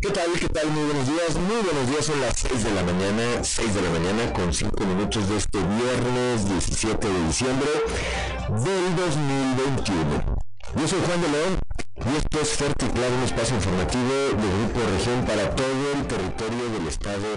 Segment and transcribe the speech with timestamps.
[0.00, 0.32] ¿Qué tal?
[0.38, 0.66] ¿Qué tal?
[0.70, 1.34] Muy buenos días.
[1.36, 2.04] Muy buenos días.
[2.04, 5.58] Son las 6 de la mañana, 6 de la mañana con 5 minutos de este
[5.58, 7.68] viernes 17 de diciembre
[8.50, 10.36] del 2021.
[10.76, 11.58] Yo soy Juan de León
[11.96, 16.68] y esto es Fuerte Claro, un espacio informativo de Grupo Región para todo el territorio
[16.70, 17.28] del estado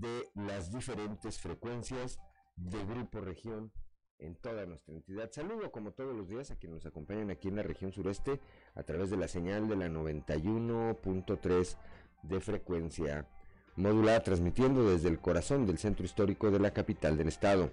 [0.00, 2.18] de las diferentes frecuencias
[2.56, 3.72] de Grupo Región
[4.18, 5.30] en toda nuestra entidad.
[5.30, 8.40] Saludo como todos los días a quienes nos acompañan aquí en la región sureste
[8.74, 11.76] a través de la señal de la 91.3
[12.22, 13.28] de frecuencia
[13.76, 17.70] modulada, transmitiendo desde el corazón del centro histórico de la capital del estado.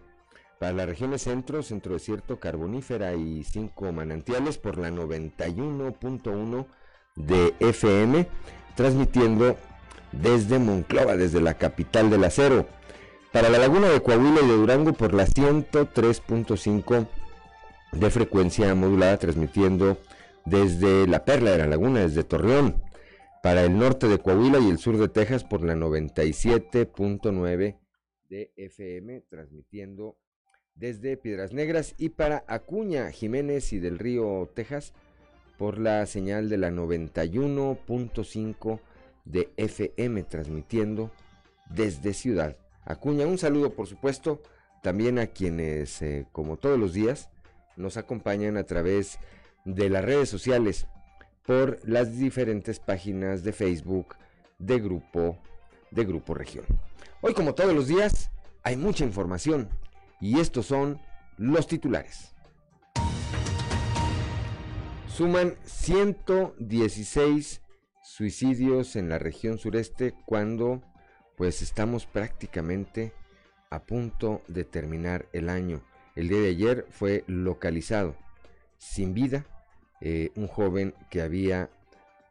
[0.60, 6.66] Para las regiones centro, centro desierto, carbonífera y cinco manantiales por la 91.1
[7.16, 8.27] de FM,
[8.76, 9.57] transmitiendo
[10.22, 12.66] desde Monclova, desde la capital del acero
[13.36, 17.05] para la laguna de Coahuila y de Durango por la 103.5
[17.91, 19.98] de frecuencia modulada, transmitiendo
[20.46, 22.82] desde la Perla de la Laguna, desde Torreón.
[23.44, 27.77] Para el norte de Coahuila y el sur de Texas por la 97.9
[28.29, 30.18] de FM, transmitiendo
[30.74, 31.94] desde Piedras Negras.
[31.98, 34.94] Y para Acuña, Jiménez y del Río, Texas,
[35.57, 38.79] por la señal de la 91.5
[39.26, 41.12] de FM, transmitiendo
[41.70, 43.26] desde Ciudad Acuña.
[43.26, 44.41] Un saludo, por supuesto,
[44.82, 47.29] también a quienes, eh, como todos los días,
[47.76, 49.20] nos acompañan a través
[49.65, 50.87] de las redes sociales
[51.45, 54.15] por las diferentes páginas de Facebook
[54.59, 55.37] de Grupo,
[55.91, 56.65] de Grupo Región.
[57.21, 58.32] Hoy, como todos los días,
[58.63, 59.70] hay mucha información
[60.21, 61.01] y estos son
[61.37, 62.34] los titulares.
[65.07, 67.62] Suman 116
[68.16, 70.81] suicidios en la región sureste cuando
[71.35, 73.12] pues estamos prácticamente
[73.69, 75.84] a punto de terminar el año.
[76.16, 78.16] El día de ayer fue localizado
[78.78, 79.45] sin vida
[80.00, 81.69] eh, un joven que había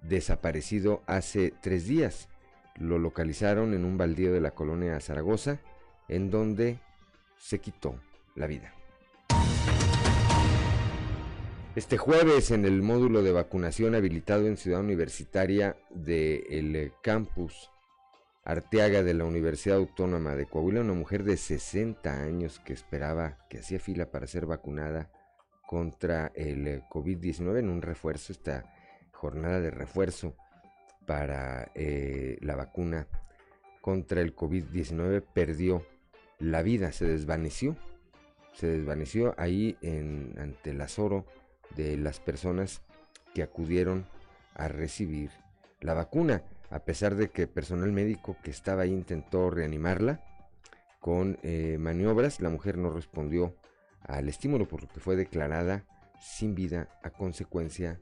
[0.03, 2.31] desaparecido hace tres días.
[2.77, 5.61] Lo localizaron en un baldío de la colonia Zaragoza,
[6.09, 6.79] en donde
[7.37, 8.01] se quitó
[8.35, 8.74] la vida.
[11.77, 17.69] Este jueves en el módulo de vacunación habilitado en Ciudad Universitaria del campus
[18.45, 23.59] Arteaga de la Universidad Autónoma de Coahuila, una mujer de 60 años que esperaba, que
[23.59, 25.11] hacía fila para ser vacunada
[25.67, 28.73] contra el eh, COVID-19 en un refuerzo, esta
[29.11, 30.37] jornada de refuerzo
[31.07, 33.09] para eh, la vacuna
[33.81, 35.85] contra el COVID-19, perdió
[36.39, 37.77] la vida, se desvaneció,
[38.53, 41.27] se desvaneció ahí en, ante el azoro
[41.77, 42.83] de las personas
[43.35, 44.07] que acudieron
[44.55, 45.31] a recibir
[45.81, 50.21] la vacuna a pesar de que personal médico que estaba ahí intentó reanimarla
[51.01, 53.55] con eh, maniobras, la mujer no respondió
[54.03, 55.85] al estímulo, por lo que fue declarada
[56.21, 58.01] sin vida a consecuencia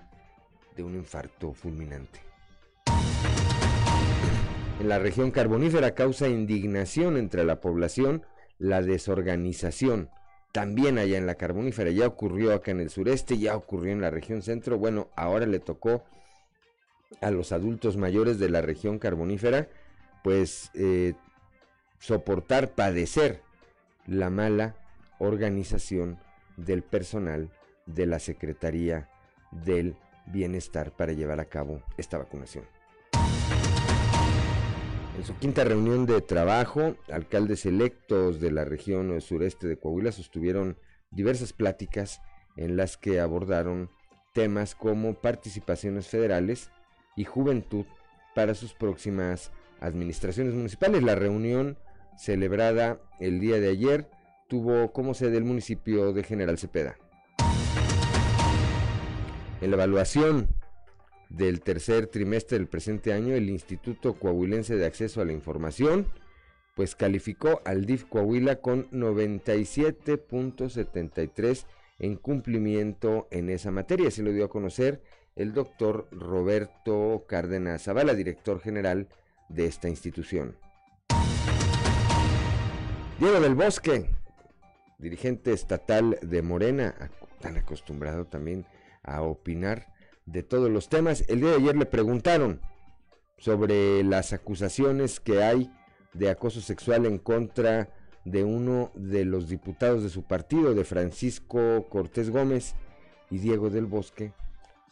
[0.76, 2.20] de un infarto fulminante.
[4.80, 8.24] En la región carbonífera causa indignación entre la población
[8.58, 10.08] la desorganización.
[10.52, 14.10] También allá en la carbonífera, ya ocurrió acá en el sureste, ya ocurrió en la
[14.10, 14.76] región centro.
[14.76, 16.04] Bueno, ahora le tocó
[17.22, 19.68] a los adultos mayores de la región carbonífera,
[20.22, 21.14] pues eh,
[21.98, 23.40] soportar, padecer
[24.06, 24.76] la mala
[25.18, 26.18] organización
[26.56, 27.50] del personal
[27.86, 29.08] de la Secretaría
[29.50, 29.96] del
[30.26, 32.64] Bienestar para llevar a cabo esta vacunación.
[35.16, 40.78] En su quinta reunión de trabajo, alcaldes electos de la región sureste de Coahuila sostuvieron
[41.10, 42.22] diversas pláticas
[42.56, 43.90] en las que abordaron
[44.32, 46.70] temas como participaciones federales,
[47.16, 47.84] y juventud
[48.34, 49.50] para sus próximas
[49.80, 51.02] administraciones municipales.
[51.02, 51.78] La reunión
[52.16, 54.08] celebrada el día de ayer
[54.48, 56.96] tuvo como sede el municipio de General Cepeda.
[59.60, 60.48] En la evaluación
[61.36, 66.06] del tercer trimestre del presente año, el Instituto Coahuilense de Acceso a la Información,
[66.74, 71.64] pues calificó al DIF Coahuila con 97.73
[72.00, 74.10] en cumplimiento en esa materia.
[74.10, 75.00] Se lo dio a conocer
[75.34, 79.08] el doctor Roberto Cárdenas Zavala, director general
[79.48, 80.58] de esta institución.
[83.18, 84.10] Diego del Bosque,
[84.98, 86.94] dirigente estatal de Morena,
[87.40, 88.66] tan acostumbrado también
[89.02, 89.91] a opinar
[90.26, 91.24] de todos los temas.
[91.28, 92.60] El día de ayer le preguntaron
[93.38, 95.70] sobre las acusaciones que hay
[96.12, 97.90] de acoso sexual en contra
[98.24, 102.74] de uno de los diputados de su partido, de Francisco Cortés Gómez
[103.30, 104.32] y Diego del Bosque,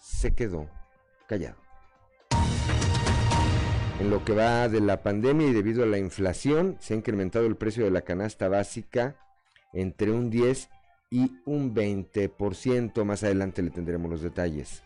[0.00, 0.68] se quedó
[1.28, 1.56] callado.
[4.00, 7.46] En lo que va de la pandemia y debido a la inflación, se ha incrementado
[7.46, 9.16] el precio de la canasta básica
[9.74, 10.70] entre un 10
[11.10, 13.04] y un 20%.
[13.04, 14.82] Más adelante le tendremos los detalles.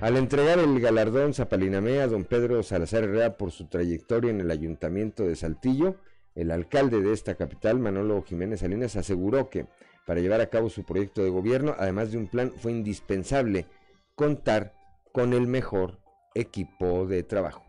[0.00, 4.50] Al entregar el galardón Zapalinamea a don Pedro Salazar Herrera por su trayectoria en el
[4.50, 5.96] ayuntamiento de Saltillo,
[6.34, 9.66] el alcalde de esta capital, Manolo Jiménez Salinas, aseguró que
[10.06, 13.66] para llevar a cabo su proyecto de gobierno, además de un plan, fue indispensable
[14.14, 14.74] contar
[15.12, 15.98] con el mejor
[16.34, 17.64] equipo de trabajo.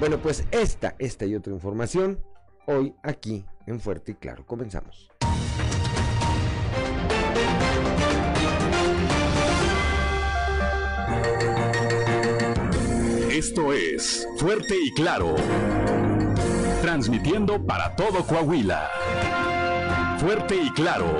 [0.00, 2.18] Bueno, pues esta, esta y otra información
[2.66, 4.46] hoy aquí en Fuerte y Claro.
[4.46, 5.10] Comenzamos.
[13.40, 15.34] Esto es Fuerte y Claro.
[16.82, 18.90] Transmitiendo para todo Coahuila.
[20.18, 21.16] Fuerte y Claro.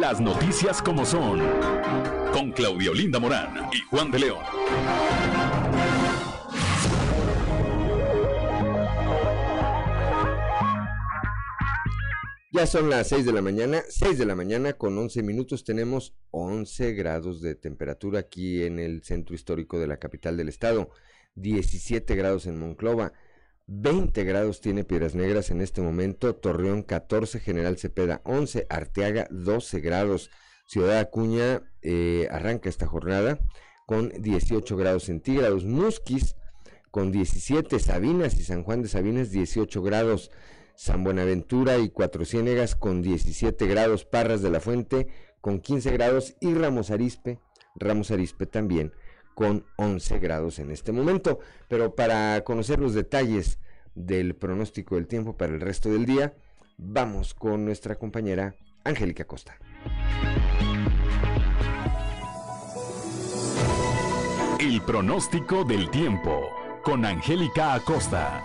[0.00, 1.42] Las noticias como son.
[2.32, 4.42] Con Claudio Linda Morán y Juan de León.
[12.50, 16.14] Ya son las 6 de la mañana, 6 de la mañana con 11 minutos tenemos
[16.30, 20.90] 11 grados de temperatura aquí en el centro histórico de la capital del estado,
[21.40, 23.12] 17 grados en Monclova,
[23.66, 29.80] 20 grados tiene Piedras Negras en este momento, Torreón 14, General Cepeda 11, Arteaga 12
[29.80, 30.30] grados,
[30.66, 33.38] Ciudad Acuña eh, arranca esta jornada
[33.86, 36.36] con 18 grados centígrados, Musquis
[36.90, 40.30] con 17, Sabinas y San Juan de Sabinas 18 grados,
[40.74, 45.08] San Buenaventura y Cuatro Ciénegas con 17 grados, Parras de la Fuente
[45.42, 47.38] con 15 grados y Ramos Arispe,
[47.76, 48.92] Ramos Arispe también
[49.38, 51.38] con 11 grados en este momento.
[51.68, 53.60] Pero para conocer los detalles
[53.94, 56.34] del pronóstico del tiempo para el resto del día,
[56.76, 59.56] vamos con nuestra compañera Angélica Costa.
[64.58, 66.50] El pronóstico del tiempo
[66.82, 68.42] con Angélica Acosta.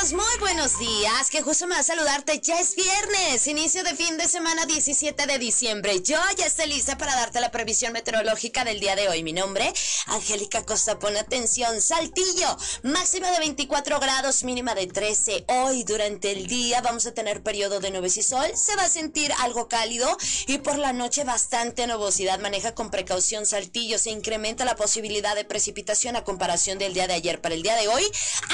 [0.00, 1.28] Muy buenos días.
[1.28, 2.40] Qué justo me va a saludarte.
[2.40, 6.00] Ya es viernes, inicio de fin de semana 17 de diciembre.
[6.00, 9.22] Yo ya estoy lista para darte la previsión meteorológica del día de hoy.
[9.22, 9.70] Mi nombre,
[10.06, 10.98] Angélica Costa.
[10.98, 11.82] Pon atención.
[11.82, 15.44] Saltillo, máxima de 24 grados, mínima de 13.
[15.48, 18.50] Hoy durante el día vamos a tener periodo de nubes y sol.
[18.54, 22.40] Se va a sentir algo cálido y por la noche bastante nubosidad.
[22.40, 23.98] Maneja con precaución Saltillo.
[23.98, 27.42] Se incrementa la posibilidad de precipitación a comparación del día de ayer.
[27.42, 28.04] Para el día de hoy,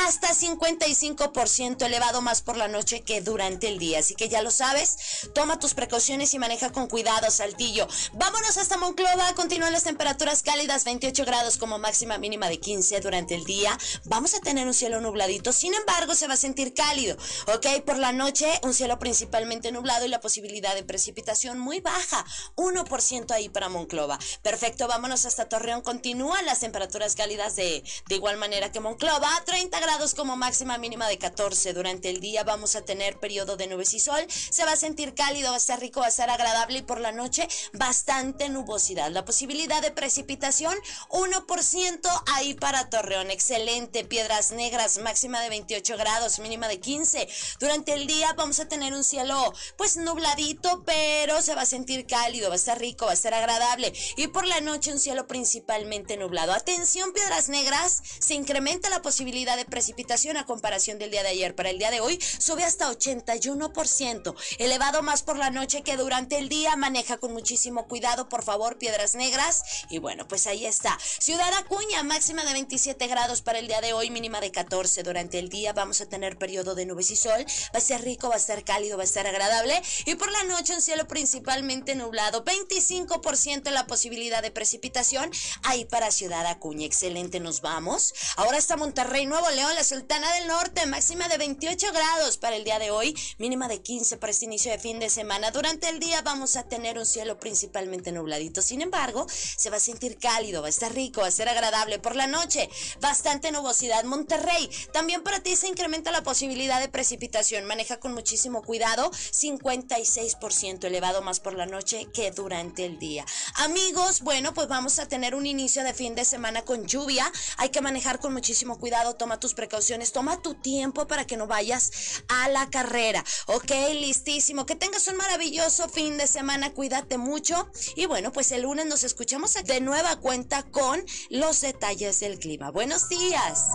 [0.05, 3.99] hasta 55% elevado más por la noche que durante el día.
[3.99, 4.97] Así que ya lo sabes,
[5.35, 7.87] toma tus precauciones y maneja con cuidado, Saltillo.
[8.15, 13.35] Vámonos hasta Monclova, continúan las temperaturas cálidas, 28 grados como máxima mínima de 15 durante
[13.35, 13.77] el día.
[14.05, 17.17] Vamos a tener un cielo nubladito, sin embargo se va a sentir cálido,
[17.49, 17.83] ¿ok?
[17.85, 22.25] Por la noche un cielo principalmente nublado y la posibilidad de precipitación muy baja,
[22.57, 24.19] 1% ahí para Monclova.
[24.43, 29.79] Perfecto, vámonos hasta Torreón, continúan las temperaturas cálidas de, de igual manera que Monclova, 30
[29.81, 31.73] grados como máxima mínima de 14.
[31.73, 34.25] Durante el día vamos a tener periodo de nubes y sol.
[34.29, 37.01] Se va a sentir cálido, va a estar rico, va a estar agradable y por
[37.01, 39.11] la noche bastante nubosidad.
[39.11, 40.75] La posibilidad de precipitación
[41.11, 43.33] 1% ahí para Torreón.
[43.33, 44.05] Excelente.
[44.05, 47.29] Piedras negras, máxima de 28 grados, mínima de 15.
[47.59, 52.07] Durante el día vamos a tener un cielo pues nubladito, pero se va a sentir
[52.07, 53.93] cálido, va a estar rico, va a estar agradable.
[54.17, 56.53] Y por la noche un cielo principalmente nublado.
[56.53, 61.55] Atención, piedras negras, se incrementa la posibilidad de precipitación a comparación del de ayer.
[61.55, 66.39] Para el día de hoy sube hasta 81%, elevado más por la noche que durante
[66.39, 66.77] el día.
[66.77, 69.63] Maneja con muchísimo cuidado, por favor, piedras negras.
[69.91, 70.99] Y bueno, pues ahí está.
[71.19, 75.03] Ciudad Acuña, máxima de 27 grados para el día de hoy, mínima de 14.
[75.03, 77.45] Durante el día vamos a tener periodo de nubes y sol.
[77.75, 79.81] Va a ser rico, va a ser cálido, va a estar agradable.
[80.05, 82.45] Y por la noche un cielo principalmente nublado.
[82.45, 85.31] 25% la posibilidad de precipitación
[85.63, 86.87] ahí para Ciudad Acuña.
[86.87, 88.15] Excelente, nos vamos.
[88.37, 92.65] Ahora está Monterrey, Nuevo León, la Sultana del Norte, máxima de 28 grados para el
[92.65, 95.53] día de hoy, mínima de 15 para este inicio de fin de semana.
[95.53, 98.61] Durante el día vamos a tener un cielo principalmente nubladito.
[98.61, 102.01] Sin embargo, se va a sentir cálido, va a estar rico, va a ser agradable.
[102.01, 102.69] Por la noche,
[103.01, 104.03] bastante nubosidad.
[104.03, 107.67] Monterrey, también para ti se incrementa la posibilidad de precipitación.
[107.67, 113.25] Maneja con muchísimo cuidado, 56% elevado más por la noche que durante el día.
[113.55, 117.31] Amigos, bueno, pues vamos a tener un inicio de fin de semana con lluvia.
[117.59, 121.47] Hay que manejar con muchísimo cuidado, toma tus precauciones Toma tu tiempo para que no
[121.47, 123.23] vayas a la carrera.
[123.47, 124.65] Ok, listísimo.
[124.65, 126.73] Que tengas un maravilloso fin de semana.
[126.73, 127.69] Cuídate mucho.
[127.95, 132.71] Y bueno, pues el lunes nos escuchamos de nueva cuenta con los detalles del clima.
[132.71, 133.69] Buenos días.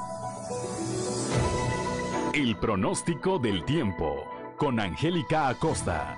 [2.33, 4.25] El pronóstico del tiempo
[4.57, 6.17] con Angélica Acosta.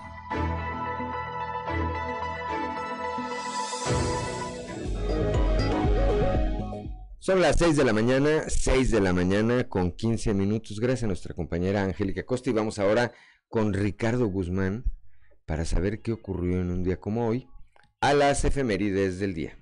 [7.23, 10.81] Son las 6 de la mañana, 6 de la mañana con 15 minutos.
[10.81, 13.13] Gracias a nuestra compañera Angélica Acosta y vamos ahora
[13.47, 14.83] con Ricardo Guzmán
[15.45, 17.47] para saber qué ocurrió en un día como hoy
[18.01, 19.57] a las efemérides del día.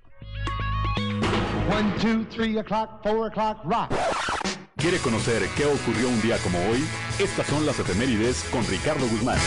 [4.75, 6.83] ¿Quiere conocer qué ocurrió un día como hoy?
[7.19, 9.37] Estas son las efemérides con Ricardo Guzmán.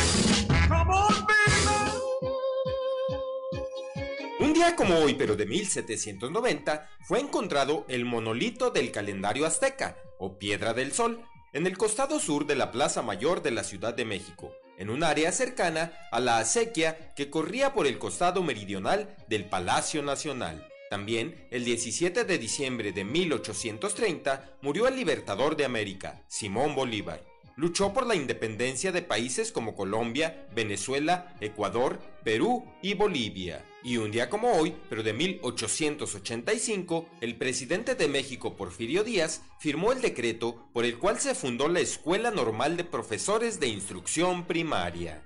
[4.41, 10.39] Un día como hoy, pero de 1790, fue encontrado el monolito del calendario azteca, o
[10.39, 11.23] Piedra del Sol,
[11.53, 15.05] en el costado sur de la Plaza Mayor de la Ciudad de México, en un
[15.05, 20.67] área cercana a la acequia que corría por el costado meridional del Palacio Nacional.
[20.91, 27.23] También, el 17 de diciembre de 1830, murió el libertador de América, Simón Bolívar.
[27.55, 33.65] Luchó por la independencia de países como Colombia, Venezuela, Ecuador, Perú y Bolivia.
[33.85, 39.93] Y un día como hoy, pero de 1885, el presidente de México, Porfirio Díaz, firmó
[39.93, 45.23] el decreto por el cual se fundó la Escuela Normal de Profesores de Instrucción Primaria.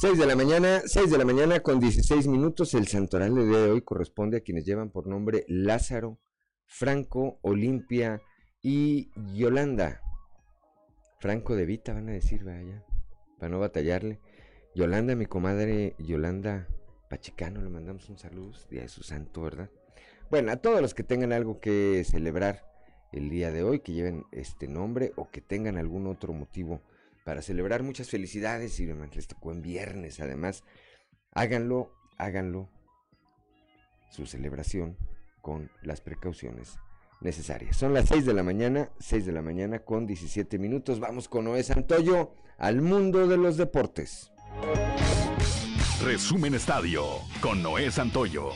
[0.00, 2.74] 6 de la mañana, 6 de la mañana con 16 minutos.
[2.74, 6.18] El santoral de hoy corresponde a quienes llevan por nombre Lázaro,
[6.66, 8.20] Franco, Olimpia
[8.60, 10.00] y Yolanda.
[11.22, 12.84] Franco de Vita, van a decir, vaya,
[13.38, 14.18] para no batallarle.
[14.74, 16.66] Yolanda, mi comadre Yolanda
[17.08, 19.70] Pachicano, le mandamos un saludo, día de su santo, ¿verdad?
[20.32, 22.68] Bueno, a todos los que tengan algo que celebrar
[23.12, 26.82] el día de hoy, que lleven este nombre o que tengan algún otro motivo
[27.24, 30.64] para celebrar muchas felicidades y les tocó en viernes, además,
[31.30, 32.68] háganlo, háganlo,
[34.10, 34.96] su celebración
[35.40, 36.80] con las precauciones
[37.24, 37.76] necesarias.
[37.76, 41.00] Son las 6 de la mañana, 6 de la mañana con 17 minutos.
[41.00, 44.32] Vamos con Noé Santoyo al mundo de los deportes.
[46.04, 47.04] Resumen Estadio
[47.40, 48.50] con Noé Santoyo.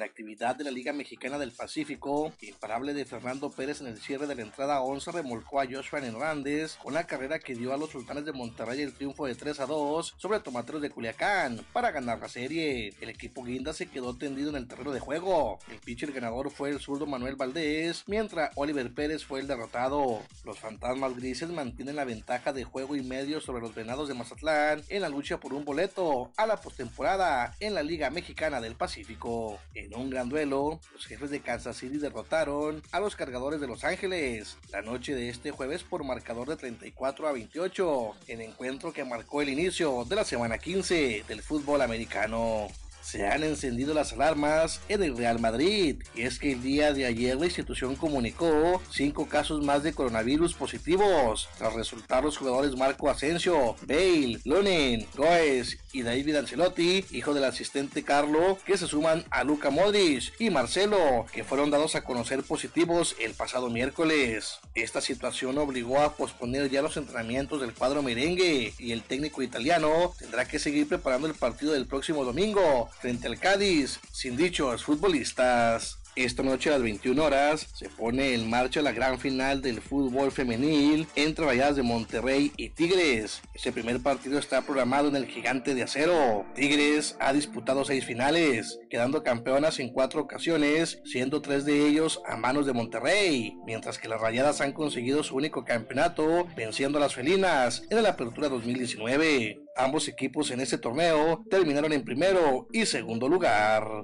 [0.00, 4.26] En actividad de la Liga Mexicana del Pacífico, imparable de Fernando Pérez en el cierre
[4.26, 7.90] de la entrada 11 remolcó a Joshua Hernández con la carrera que dio a los
[7.90, 12.18] sultanes de Monterrey el triunfo de 3 a 2 sobre Tomateros de Culiacán para ganar
[12.18, 12.94] la serie.
[13.00, 15.58] El equipo guinda se quedó tendido en el terreno de juego.
[15.70, 20.22] El pitcher ganador fue el zurdo Manuel Valdés, mientras Oliver Pérez fue el derrotado.
[20.44, 24.82] Los fantasmas grises mantienen la ventaja de juego y medio sobre los venados de Mazatlán
[24.88, 29.58] en la lucha por un boleto a la postemporada en la Liga Mexicana del Pacífico.
[29.98, 34.56] Un gran duelo, los jefes de Kansas City derrotaron a los cargadores de Los Ángeles
[34.72, 39.42] la noche de este jueves por marcador de 34 a 28, en encuentro que marcó
[39.42, 42.68] el inicio de la semana 15 del fútbol americano
[43.00, 46.02] se han encendido las alarmas en el Real Madrid.
[46.14, 50.54] Y es que el día de ayer la institución comunicó cinco casos más de coronavirus
[50.54, 57.44] positivos, tras resultar los jugadores Marco Asensio, Bale, Lunin, Goes y David Ancelotti, hijo del
[57.44, 62.42] asistente Carlo, que se suman a Luca Modric y Marcelo, que fueron dados a conocer
[62.42, 64.58] positivos el pasado miércoles.
[64.74, 70.14] Esta situación obligó a posponer ya los entrenamientos del cuadro merengue y el técnico italiano
[70.18, 75.99] tendrá que seguir preparando el partido del próximo domingo frente al Cádiz, sin dichos futbolistas.
[76.20, 80.30] Esta noche a las 21 horas se pone en marcha la gran final del fútbol
[80.30, 83.40] femenil entre Rayadas de Monterrey y Tigres.
[83.54, 86.44] Este primer partido está programado en el Gigante de Acero.
[86.54, 92.36] Tigres ha disputado seis finales, quedando campeonas en cuatro ocasiones, siendo tres de ellos a
[92.36, 97.14] manos de Monterrey, mientras que las Rayadas han conseguido su único campeonato venciendo a las
[97.14, 99.58] felinas en la Apertura 2019.
[99.74, 104.02] Ambos equipos en este torneo terminaron en primero y segundo lugar.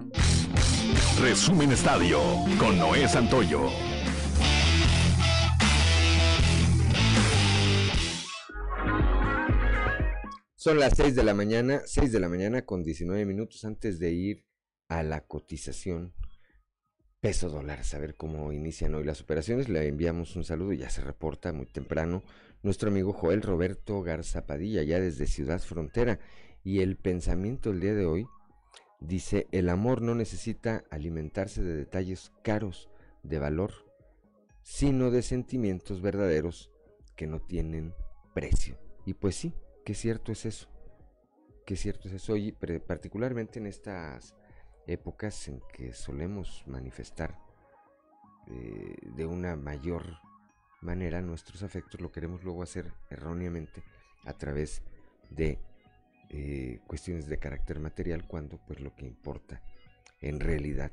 [1.21, 2.21] Resumen Estadio
[2.59, 3.71] con Noé Santoyo.
[10.55, 14.12] Son las 6 de la mañana, 6 de la mañana con 19 minutos antes de
[14.12, 14.47] ir
[14.88, 16.14] a la cotización
[17.21, 19.69] peso dólar, saber cómo inician hoy las operaciones.
[19.69, 22.23] Le enviamos un saludo, ya se reporta muy temprano
[22.62, 26.21] nuestro amigo Joel Roberto Garza Padilla, ya desde Ciudad Frontera.
[26.62, 28.26] Y el pensamiento el día de hoy
[29.00, 32.88] Dice, el amor no necesita alimentarse de detalles caros
[33.23, 33.73] de valor,
[34.62, 36.71] sino de sentimientos verdaderos
[37.15, 37.95] que no tienen
[38.35, 38.79] precio.
[39.05, 40.69] Y pues sí, qué cierto es eso.
[41.65, 42.37] Qué cierto es eso.
[42.37, 44.35] Y particularmente en estas
[44.87, 47.38] épocas en que solemos manifestar
[48.49, 50.19] eh, de una mayor
[50.81, 53.83] manera nuestros afectos, lo queremos luego hacer erróneamente
[54.25, 54.83] a través
[55.31, 55.59] de
[56.30, 59.62] eh, cuestiones de carácter material cuando pues lo que importa
[60.21, 60.92] en realidad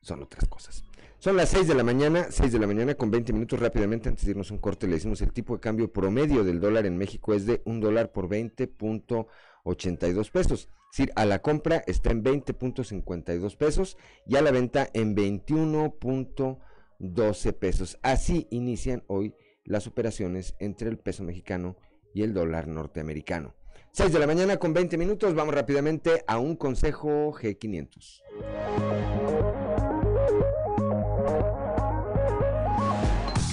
[0.00, 0.84] son otras cosas.
[1.18, 4.24] Son las 6 de la mañana, 6 de la mañana con 20 minutos rápidamente antes
[4.24, 7.34] de irnos un corte le decimos el tipo de cambio promedio del dólar en México
[7.34, 10.62] es de un dólar por 20.82 pesos.
[10.62, 17.52] Es decir, a la compra está en 20.52 pesos y a la venta en 21.12
[17.52, 17.98] pesos.
[18.02, 19.34] Así inician hoy
[19.64, 21.76] las operaciones entre el peso mexicano
[22.14, 23.59] y el dólar norteamericano.
[23.92, 29.29] 6 de la mañana con 20 minutos, vamos rápidamente a un consejo G500.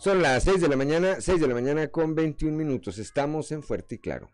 [0.00, 2.96] son las 6 de la mañana, 6 de la mañana con 21 minutos.
[2.96, 4.30] Estamos en Fuerte y Claro.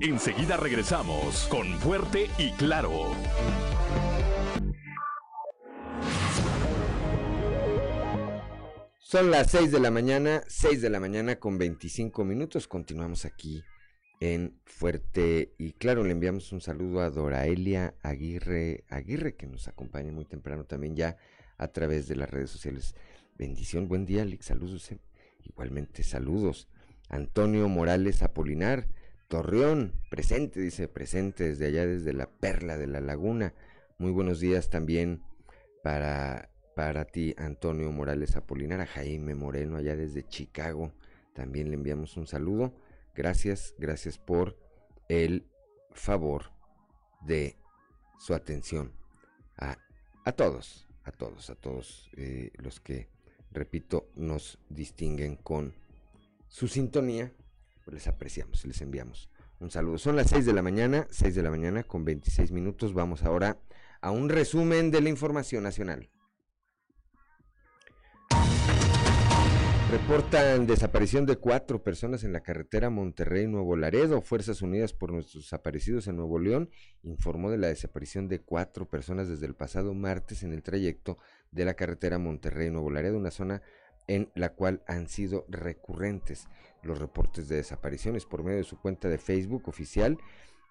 [0.00, 3.10] Enseguida regresamos con Fuerte y Claro.
[8.98, 12.66] Son las 6 de la mañana, 6 de la mañana con 25 minutos.
[12.66, 13.62] Continuamos aquí
[14.20, 20.12] en Fuerte y claro, le enviamos un saludo a Doraelia Aguirre Aguirre que nos acompaña
[20.12, 21.16] muy temprano también ya
[21.58, 22.94] a través de las redes sociales.
[23.38, 24.90] Bendición, buen día, Alex, saludos.
[25.44, 26.68] Igualmente saludos.
[27.08, 28.88] Antonio Morales Apolinar,
[29.28, 33.54] Torreón, presente, dice, presente desde allá, desde la perla de la laguna.
[33.98, 35.22] Muy buenos días también
[35.82, 40.92] para, para ti, Antonio Morales Apolinar, a Jaime Moreno, allá desde Chicago.
[41.32, 42.74] También le enviamos un saludo
[43.16, 44.58] Gracias, gracias por
[45.08, 45.48] el
[45.92, 46.50] favor
[47.22, 47.56] de
[48.18, 48.92] su atención
[49.56, 53.08] a, todos, a todos, a todos eh, los que,
[53.50, 55.72] repito, nos distinguen con
[56.48, 57.32] su sintonía,
[57.84, 59.96] pues les apreciamos, les enviamos un saludo.
[59.96, 62.92] Son las 6 de la mañana, 6 de la mañana con 26 minutos.
[62.92, 63.58] Vamos ahora
[64.02, 66.10] a un resumen de la información nacional.
[69.96, 74.20] Reportan desaparición de cuatro personas en la carretera Monterrey-Nuevo Laredo.
[74.20, 76.68] Fuerzas Unidas por nuestros desaparecidos en Nuevo León
[77.02, 81.16] informó de la desaparición de cuatro personas desde el pasado martes en el trayecto
[81.50, 83.62] de la carretera Monterrey-Nuevo Laredo, una zona
[84.06, 86.46] en la cual han sido recurrentes
[86.82, 90.18] los reportes de desapariciones por medio de su cuenta de Facebook oficial.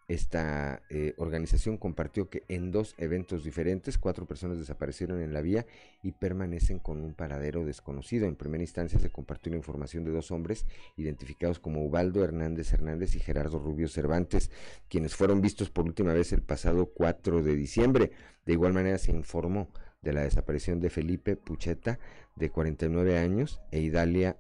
[0.08, 5.66] Esta eh, organización compartió que en dos eventos diferentes cuatro personas desaparecieron en la vía
[6.04, 8.28] y permanecen con un paradero desconocido.
[8.28, 13.16] En primera instancia se compartió la información de dos hombres identificados como Ubaldo Hernández Hernández
[13.16, 14.52] y Gerardo Rubio Cervantes,
[14.90, 18.12] quienes fueron vistos por última vez el pasado 4 de diciembre.
[18.46, 19.72] De igual manera se informó
[20.04, 21.98] de la desaparición de Felipe Pucheta,
[22.36, 24.38] de 49 años, e Idalia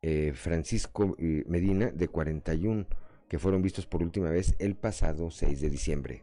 [0.00, 2.86] eh, Francisco eh, Medina, de 41
[3.32, 6.22] que fueron vistos por última vez el pasado 6 de diciembre.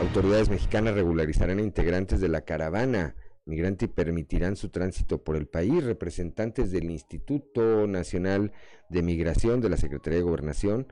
[0.00, 5.46] Autoridades mexicanas regularizarán a integrantes de la caravana migrante y permitirán su tránsito por el
[5.46, 5.84] país.
[5.84, 8.50] Representantes del Instituto Nacional
[8.88, 10.88] de Migración, de la Secretaría de Gobernación,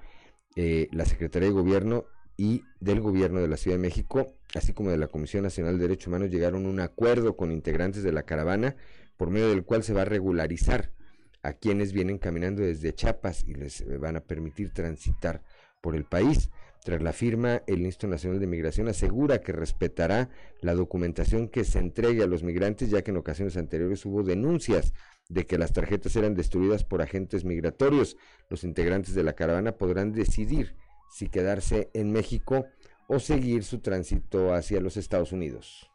[0.55, 2.05] eh, la Secretaría de Gobierno
[2.37, 5.89] y del Gobierno de la Ciudad de México, así como de la Comisión Nacional de
[5.89, 8.77] Derechos Humanos, llegaron a un acuerdo con integrantes de la caravana
[9.17, 10.93] por medio del cual se va a regularizar
[11.43, 15.43] a quienes vienen caminando desde Chiapas y les eh, van a permitir transitar
[15.81, 16.51] por el país.
[16.85, 21.79] Tras la firma, el Instituto Nacional de Migración asegura que respetará la documentación que se
[21.79, 24.93] entregue a los migrantes, ya que en ocasiones anteriores hubo denuncias
[25.29, 28.17] de que las tarjetas eran destruidas por agentes migratorios.
[28.49, 30.75] Los integrantes de la caravana podrán decidir
[31.13, 32.67] si quedarse en México
[33.07, 35.89] o seguir su tránsito hacia los Estados Unidos.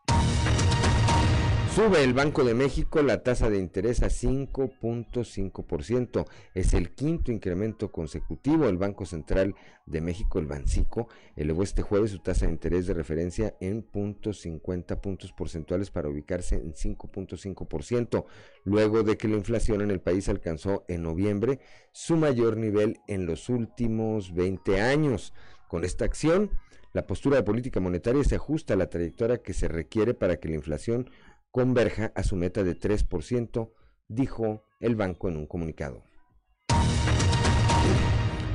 [1.77, 6.25] Sube el Banco de México la tasa de interés a 5.5%.
[6.55, 8.67] Es el quinto incremento consecutivo.
[8.67, 9.53] El Banco Central
[9.85, 14.99] de México, el Bancico, elevó este jueves su tasa de interés de referencia en 0.50
[14.99, 18.25] puntos porcentuales para ubicarse en 5.5%,
[18.63, 21.59] luego de que la inflación en el país alcanzó en noviembre
[21.91, 25.31] su mayor nivel en los últimos 20 años.
[25.67, 26.49] Con esta acción,
[26.97, 30.49] la postura de política monetaria se ajusta a la trayectoria que se requiere para que
[30.49, 31.11] la inflación
[31.57, 33.71] converja a su meta de 3%,
[34.07, 36.03] dijo el banco en un comunicado.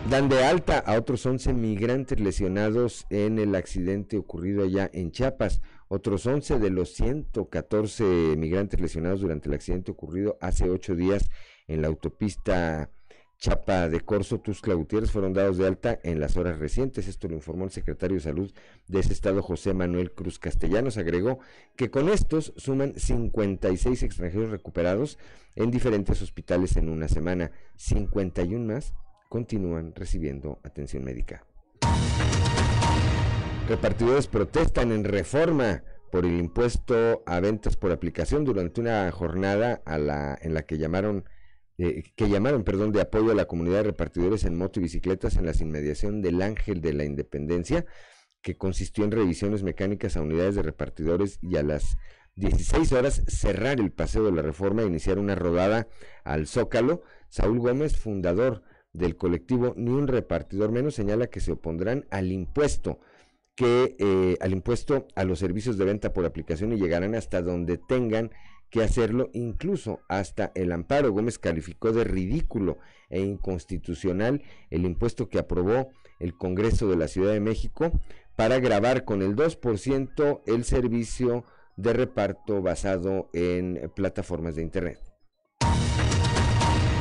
[0.08, 5.62] Dan de alta a otros 11 migrantes lesionados en el accidente ocurrido allá en Chiapas.
[5.88, 8.04] Otros 11 de los 114
[8.36, 11.28] migrantes lesionados durante el accidente ocurrido hace ocho días
[11.66, 12.88] en la autopista
[13.42, 17.08] Chapa de Corso, Tuscla Gutiérrez fueron dados de alta en las horas recientes.
[17.08, 18.52] Esto lo informó el secretario de Salud
[18.86, 20.96] de ese estado, José Manuel Cruz Castellanos.
[20.96, 21.40] Agregó
[21.74, 25.18] que con estos suman 56 extranjeros recuperados
[25.56, 27.50] en diferentes hospitales en una semana.
[27.78, 28.94] 51 más
[29.28, 31.44] continúan recibiendo atención médica.
[33.68, 39.98] Repartidores protestan en reforma por el impuesto a ventas por aplicación durante una jornada a
[39.98, 41.24] la, en la que llamaron
[41.84, 45.36] eh, que llamaron, perdón, de apoyo a la comunidad de repartidores en moto y bicicletas
[45.36, 47.84] en las inmediaciones del Ángel de la Independencia,
[48.40, 51.96] que consistió en revisiones mecánicas a unidades de repartidores y a las
[52.36, 55.88] 16 horas cerrar el paseo de la reforma e iniciar una rodada
[56.22, 57.02] al Zócalo.
[57.28, 63.00] Saúl Gómez, fundador del colectivo Ni un repartidor menos, señala que se opondrán al impuesto
[63.56, 67.76] que eh, al impuesto a los servicios de venta por aplicación y llegarán hasta donde
[67.76, 68.30] tengan
[68.72, 71.12] que hacerlo, incluso hasta el amparo.
[71.12, 72.78] Gómez calificó de ridículo
[73.10, 77.92] e inconstitucional el impuesto que aprobó el Congreso de la Ciudad de México
[78.34, 81.44] para grabar con el 2% el servicio
[81.76, 85.11] de reparto basado en plataformas de Internet.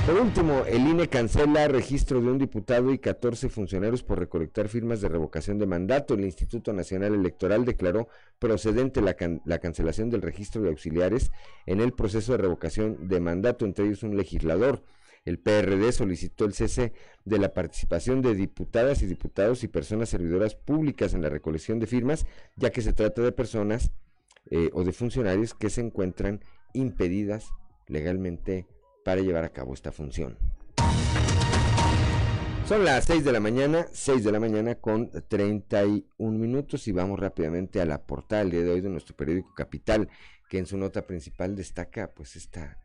[0.05, 4.99] Por último, el INE cancela registro de un diputado y 14 funcionarios por recolectar firmas
[4.99, 6.15] de revocación de mandato.
[6.15, 8.07] El Instituto Nacional Electoral declaró
[8.39, 11.31] procedente la, la, cancelación del registro de auxiliares
[11.67, 14.83] en el proceso de revocación de mandato, entre ellos un legislador.
[15.23, 20.55] El PRD solicitó el cese de la participación de diputadas y diputados y personas servidoras
[20.55, 23.91] públicas en la recolección de firmas, ya que se trata de personas
[24.49, 26.41] eh, o de funcionarios que se encuentran
[26.73, 27.51] impedidas
[27.87, 28.65] legalmente
[29.03, 30.37] para llevar a cabo esta función.
[32.65, 37.19] Son las 6 de la mañana, 6 de la mañana con 31 minutos y vamos
[37.19, 40.07] rápidamente a la portada del día de hoy de nuestro periódico Capital,
[40.49, 42.77] que en su nota principal destaca pues esta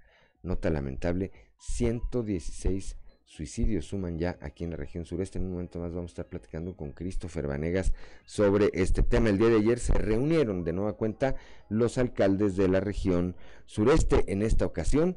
[0.43, 5.39] nota lamentable, 116 suicidios suman ya aquí en la región sureste.
[5.39, 7.93] En un momento más vamos a estar platicando con Christopher Vanegas
[8.25, 9.29] sobre este tema.
[9.29, 11.35] El día de ayer se reunieron de nueva cuenta
[11.69, 14.25] los alcaldes de la región sureste.
[14.33, 15.17] En esta ocasión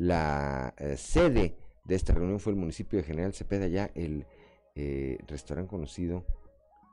[0.00, 4.24] la eh, sede de esta reunión fue el municipio de General Cepeda, ya el
[4.74, 6.24] eh, restaurante conocido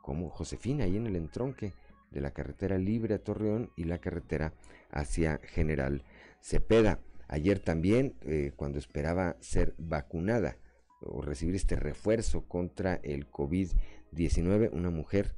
[0.02, 1.74] como Josefina, ahí en el entronque
[2.12, 4.52] de la carretera libre a Torreón y la carretera
[4.92, 6.04] hacia General
[6.42, 7.00] Cepeda.
[7.30, 10.58] Ayer también, eh, cuando esperaba ser vacunada
[11.00, 15.34] o recibir este refuerzo contra el COVID-19, una mujer,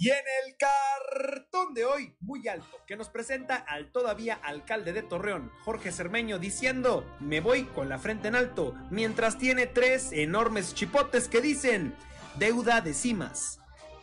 [0.00, 5.02] Y en el cartón de hoy, muy alto, que nos presenta al todavía alcalde de
[5.02, 10.72] Torreón, Jorge Cermeño, diciendo, me voy con la frente en alto, mientras tiene tres enormes
[10.72, 11.96] chipotes que dicen,
[12.36, 13.58] deuda de cimas,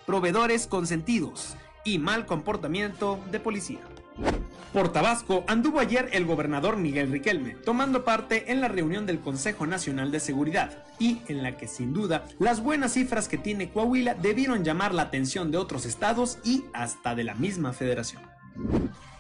[0.06, 1.56] proveedores consentidos
[1.86, 3.80] y mal comportamiento de policía.
[4.76, 9.66] Por Tabasco anduvo ayer el gobernador Miguel Riquelme, tomando parte en la reunión del Consejo
[9.66, 14.16] Nacional de Seguridad, y en la que sin duda las buenas cifras que tiene Coahuila
[14.16, 18.22] debieron llamar la atención de otros estados y hasta de la misma federación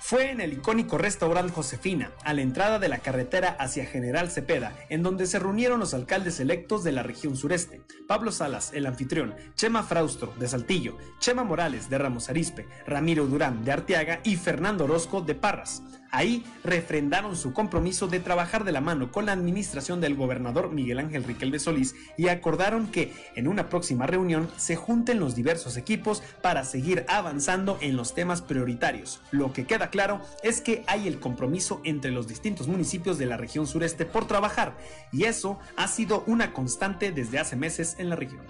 [0.07, 4.75] fue en el icónico restaurante Josefina, a la entrada de la carretera hacia General Cepeda,
[4.89, 9.33] en donde se reunieron los alcaldes electos de la región sureste, Pablo Salas, el anfitrión,
[9.55, 14.83] Chema Fraustro, de Saltillo, Chema Morales, de Ramos Arispe, Ramiro Durán, de Arteaga y Fernando
[14.83, 15.81] Orozco, de Parras.
[16.15, 20.99] Ahí refrendaron su compromiso de trabajar de la mano con la administración del gobernador Miguel
[20.99, 26.23] Ángel Riquelme Solís y acordaron que en una próxima reunión se junten los diversos equipos
[26.41, 29.19] para seguir avanzando en los temas prioritarios.
[29.31, 33.35] Lo que queda claro es que hay el compromiso entre los distintos municipios de la
[33.35, 34.77] región sureste por trabajar
[35.11, 38.45] y eso ha sido una constante desde hace meses en la región.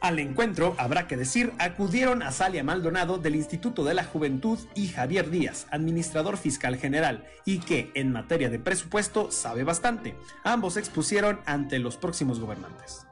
[0.00, 4.88] Al encuentro, habrá que decir, acudieron a Salia Maldonado del Instituto de la Juventud y
[4.88, 10.14] Javier Díaz, administrador fiscal general, y que en materia de presupuesto sabe bastante.
[10.44, 13.07] Ambos expusieron ante los próximos gobernantes.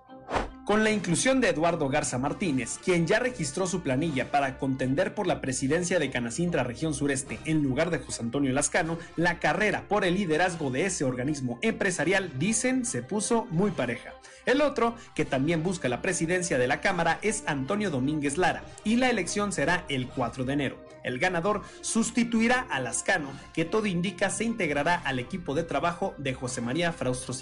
[0.67, 5.29] Con la inclusión de Eduardo Garza Martínez, quien ya registró su planilla para contender por
[5.29, 10.05] la presidencia de Canacintra Región Sureste en lugar de José Antonio Lascano, la carrera por
[10.05, 14.15] el liderazgo de ese organismo empresarial, dicen, se puso muy pareja.
[14.45, 18.97] El otro, que también busca la presidencia de la Cámara, es Antonio Domínguez Lara, y
[18.97, 20.85] la elección será el 4 de enero.
[21.05, 26.35] El ganador sustituirá a Lascano, que todo indica se integrará al equipo de trabajo de
[26.35, 27.35] José María Fraustro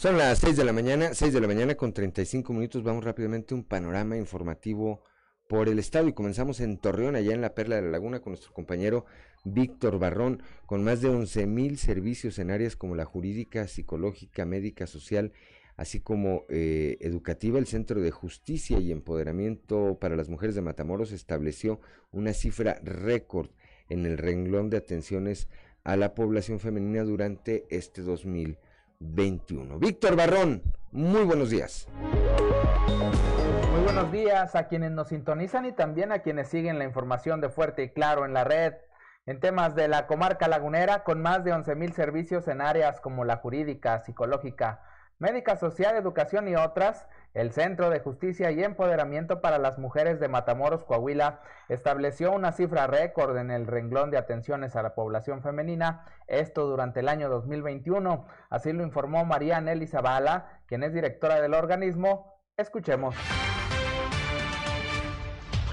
[0.00, 2.82] Son las 6 de la mañana, 6 de la mañana con 35 minutos.
[2.82, 5.02] Vamos rápidamente a un panorama informativo
[5.46, 8.30] por el estado y comenzamos en Torreón, allá en la Perla de la Laguna, con
[8.30, 9.04] nuestro compañero
[9.44, 14.86] Víctor Barrón, con más de 11 mil servicios en áreas como la jurídica, psicológica, médica,
[14.86, 15.32] social,
[15.76, 17.58] así como eh, educativa.
[17.58, 21.78] El Centro de Justicia y Empoderamiento para las Mujeres de Matamoros estableció
[22.10, 23.50] una cifra récord
[23.90, 25.46] en el renglón de atenciones
[25.84, 28.69] a la población femenina durante este 2020.
[29.00, 29.78] 21.
[29.78, 31.88] Víctor Barrón, muy buenos días.
[33.72, 37.48] Muy buenos días a quienes nos sintonizan y también a quienes siguen la información de
[37.48, 38.74] Fuerte y Claro en la red.
[39.26, 43.24] En temas de la comarca lagunera, con más de 11 mil servicios en áreas como
[43.24, 44.82] la jurídica, psicológica,
[45.18, 50.28] médica social, educación y otras, el Centro de Justicia y Empoderamiento para las Mujeres de
[50.28, 56.04] Matamoros, Coahuila, estableció una cifra récord en el renglón de atenciones a la población femenina,
[56.26, 58.26] esto durante el año 2021.
[58.50, 62.42] Así lo informó María Nelly Zavala, quien es directora del organismo.
[62.56, 63.14] Escuchemos.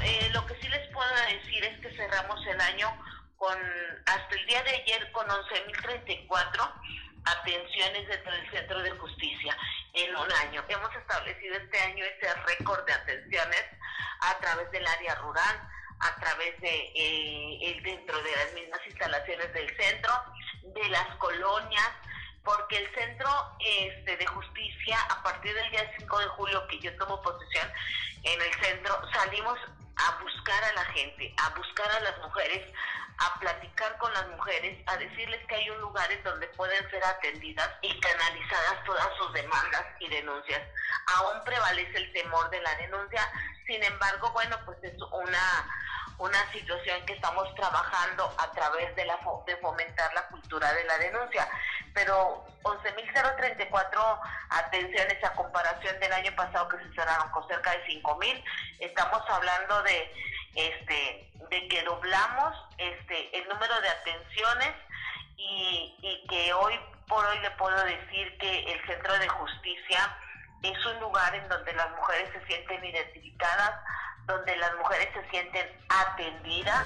[0.04, 2.88] Eh, lo que sí les puedo decir es que cerramos el año
[3.36, 3.58] con,
[4.06, 9.58] hasta el día de ayer, con 11.034 atenciones dentro del Centro de Justicia
[9.94, 10.64] en un año.
[10.68, 13.66] Hemos establecido este año ese récord de atenciones
[14.22, 19.78] a través del área rural, a través de eh, dentro de las mismas instalaciones del
[19.78, 20.14] centro,
[20.64, 21.92] de las colonias,
[22.44, 26.96] porque el centro este, de justicia, a partir del día 5 de julio que yo
[26.98, 27.68] tomo posesión
[28.24, 29.60] en el centro, salimos
[29.98, 32.74] a buscar a la gente, a buscar a las mujeres,
[33.20, 37.70] a platicar con las mujeres, a decirles que hay un lugar donde pueden ser atendidas
[37.82, 40.62] y canalizadas todas sus demandas y denuncias.
[41.16, 43.28] Aún prevalece el temor de la denuncia,
[43.66, 45.66] sin embargo, bueno, pues es una
[46.20, 50.98] una situación que estamos trabajando a través de la de fomentar la cultura de la
[50.98, 51.48] denuncia.
[51.94, 58.44] Pero 11.034 atenciones a comparación del año pasado que se cerraron con cerca de 5.000,
[58.80, 60.12] estamos hablando de
[60.58, 64.74] este de que doblamos este el número de atenciones
[65.38, 66.74] y, y que hoy
[67.08, 70.18] por hoy le puedo decir que el centro de justicia
[70.64, 73.72] es un lugar en donde las mujeres se sienten identificadas,
[74.26, 76.86] donde las mujeres se sienten atendidas.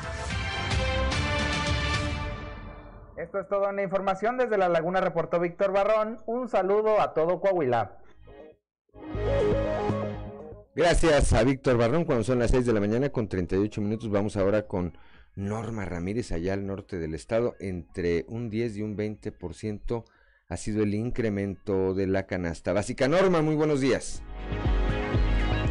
[3.18, 4.38] Esto es todo en la información.
[4.38, 6.22] Desde La Laguna reportó Víctor Barrón.
[6.26, 8.01] Un saludo a todo Coahuila.
[10.74, 12.06] Gracias a Víctor Barrón.
[12.06, 14.98] Cuando son las 6 de la mañana con 38 minutos, vamos ahora con
[15.36, 17.56] Norma Ramírez, allá al norte del estado.
[17.60, 20.06] Entre un 10 y un 20%
[20.48, 23.10] ha sido el incremento de la canasta básica.
[23.10, 24.24] Norma, muy buenos días.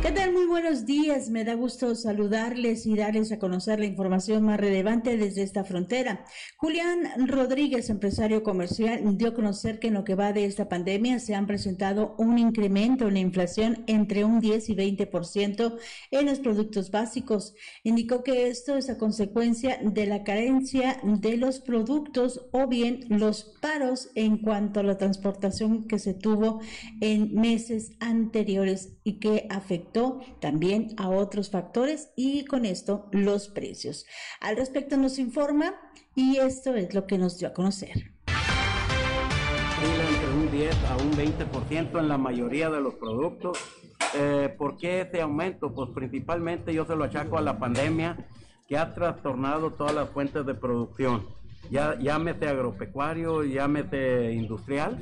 [0.03, 0.33] ¿Qué tal?
[0.33, 1.29] Muy buenos días.
[1.29, 6.25] Me da gusto saludarles y darles a conocer la información más relevante desde esta frontera.
[6.57, 11.19] Julián Rodríguez, empresario comercial, dio a conocer que en lo que va de esta pandemia
[11.19, 15.77] se han presentado un incremento en la inflación entre un 10 y 20%
[16.13, 17.55] en los productos básicos.
[17.85, 23.45] Indicó que esto es a consecuencia de la carencia de los productos o bien los
[23.61, 26.61] paros en cuanto a la transportación que se tuvo
[27.03, 33.49] en meses anteriores y que afectó afectó también a otros factores y con esto los
[33.49, 34.07] precios.
[34.41, 35.75] Al respecto nos informa
[36.15, 38.13] y esto es lo que nos dio a conocer.
[39.83, 43.59] Entre un 10 a un 20% en la mayoría de los productos.
[44.15, 45.73] Eh, ¿Por qué ese aumento?
[45.73, 48.29] Pues principalmente yo se lo achaco a la pandemia
[48.69, 51.27] que ha trastornado todas las fuentes de producción.
[51.71, 54.99] Ya, llámese agropecuario, llámese industrial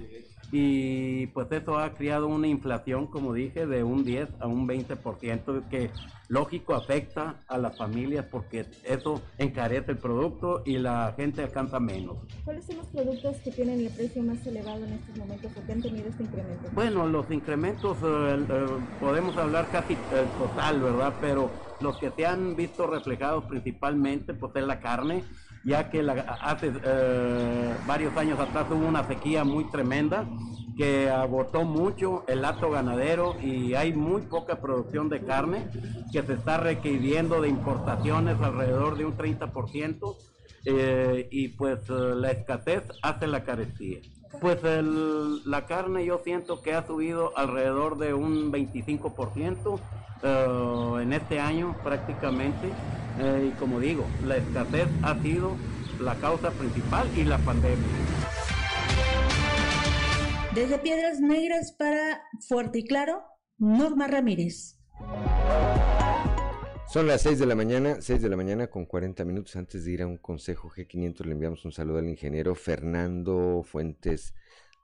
[0.51, 5.69] y pues eso ha creado una inflación, como dije, de un 10 a un 20%,
[5.69, 5.91] que
[6.29, 12.17] lógico afecta a las familias porque eso encarece el producto y la gente alcanza menos.
[12.45, 15.73] ¿Cuáles son los productos que tienen el precio más elevado en estos momentos o que
[15.73, 16.71] han tenido este incremento?
[16.73, 18.67] Bueno, los incrementos eh, eh,
[19.01, 21.15] podemos hablar casi el total, ¿verdad?
[21.21, 25.25] Pero los que se han visto reflejados principalmente pues es la carne,
[25.69, 26.01] ya que
[26.41, 30.27] hace eh, varios años atrás hubo una sequía muy tremenda
[30.79, 35.69] que agotó mucho el lato ganadero y hay muy poca producción de carne
[36.13, 40.17] que se está requiriendo de importaciones alrededor de un 30%
[40.65, 44.01] eh, y pues eh, la escasez hace la carecía.
[44.41, 49.81] Pues la carne yo siento que ha subido alrededor de un 25%
[51.01, 52.71] en este año prácticamente
[53.45, 55.57] y como digo, la escasez ha sido
[56.01, 57.85] la causa principal y la pandemia.
[60.55, 63.23] Desde Piedras Negras para Fuerte y Claro,
[63.59, 64.79] Norma Ramírez.
[66.89, 69.91] Son las 6 de la mañana, 6 de la mañana con 40 minutos antes de
[69.91, 74.33] ir a un consejo G500 le enviamos un saludo al ingeniero Fernando Fuentes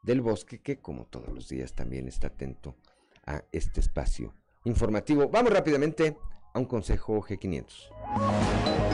[0.03, 2.77] del Bosque que como todos los días también está atento
[3.25, 5.31] a este espacio informativo.
[5.31, 6.19] Vamos rápidamente
[6.53, 8.94] a un consejo G500.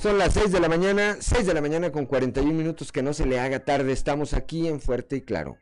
[0.00, 3.12] son las 6 de la mañana, 6 de la mañana con 41 minutos, que no
[3.12, 5.58] se le haga tarde, estamos aquí en Fuerte y Claro.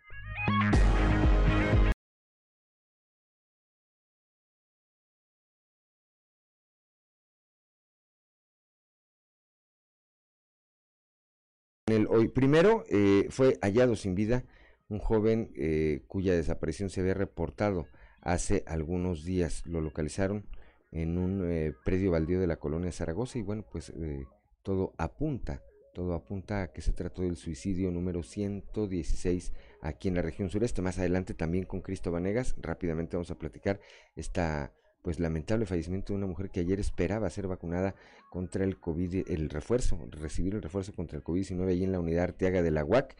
[11.86, 14.44] El hoy primero eh, fue hallado sin vida
[14.88, 17.86] un joven eh, cuya desaparición se había reportado
[18.20, 19.64] hace algunos días.
[19.66, 20.44] Lo localizaron
[20.90, 24.24] en un eh, predio baldío de la colonia Zaragoza y bueno, pues eh,
[24.62, 25.62] todo apunta,
[25.94, 29.52] todo apunta a que se trató del suicidio número 116
[29.82, 30.82] aquí en la región sureste.
[30.82, 33.80] Más adelante también con Cristo Vanegas, rápidamente vamos a platicar
[34.16, 37.94] esta pues lamentable fallecimiento de una mujer que ayer esperaba ser vacunada
[38.30, 42.24] contra el COVID, el refuerzo, recibir el refuerzo contra el COVID-19 allí en la unidad
[42.24, 43.16] Arteaga de la UAC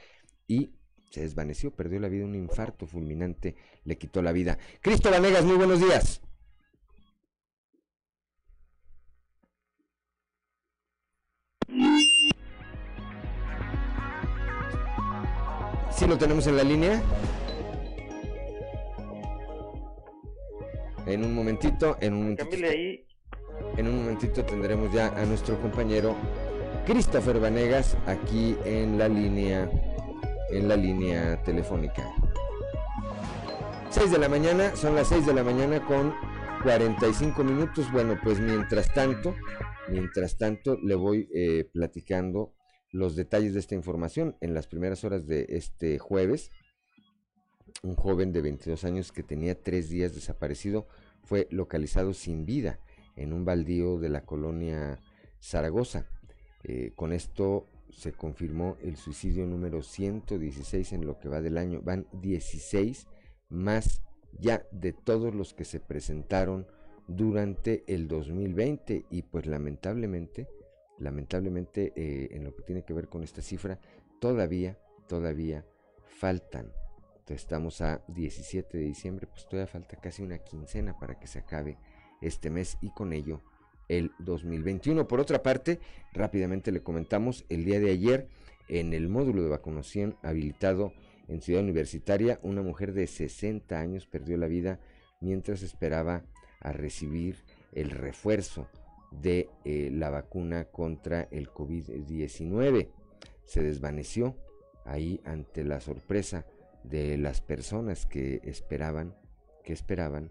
[0.47, 0.73] y
[1.11, 4.59] se desvaneció, perdió la vida, un infarto fulminante le quitó la vida.
[4.81, 6.21] Cristo Vanegas, muy buenos días.
[15.97, 17.03] ¿Sí lo tenemos en la línea?
[21.07, 22.57] En un momentito, en un momentito.
[23.77, 26.15] En un momentito tendremos ya a nuestro compañero
[26.87, 29.69] Christopher Vanegas aquí en la línea
[30.51, 32.05] en la línea telefónica.
[33.91, 36.15] 6 de la mañana, son las 6 de la mañana con
[36.63, 37.91] 45 minutos.
[37.91, 39.35] Bueno, pues mientras tanto,
[39.89, 42.55] mientras tanto le voy eh, platicando
[42.91, 44.37] los detalles de esta información.
[44.41, 46.51] En las primeras horas de este jueves,
[47.83, 50.87] un joven de 22 años que tenía tres días desaparecido
[51.23, 52.81] fue localizado sin vida
[53.17, 54.99] en un baldío de la colonia
[55.41, 56.07] Zaragoza.
[56.65, 61.81] Eh, con esto se confirmó el suicidio número 116 en lo que va del año.
[61.83, 63.07] Van 16
[63.49, 64.03] más
[64.39, 66.67] ya de todos los que se presentaron
[67.07, 70.47] durante el 2020 y pues lamentablemente,
[70.99, 73.81] lamentablemente eh, en lo que tiene que ver con esta cifra,
[74.21, 75.65] todavía, todavía
[76.05, 76.73] faltan.
[77.29, 81.79] estamos a 17 de diciembre, pues todavía falta casi una quincena para que se acabe
[82.21, 83.43] este mes y con ello
[83.89, 85.09] el 2021.
[85.09, 85.81] Por otra parte,
[86.13, 88.29] rápidamente le comentamos, el día de ayer
[88.69, 90.93] en el módulo de vacunación habilitado
[91.29, 94.81] en Ciudad Universitaria, una mujer de 60 años perdió la vida
[95.21, 96.25] mientras esperaba
[96.61, 98.69] a recibir el refuerzo
[99.11, 102.89] de eh, la vacuna contra el COVID-19.
[103.45, 104.37] se desvaneció
[104.85, 106.47] ahí ante la sorpresa
[106.85, 109.15] de las personas que esperaban,
[109.65, 110.31] que esperaban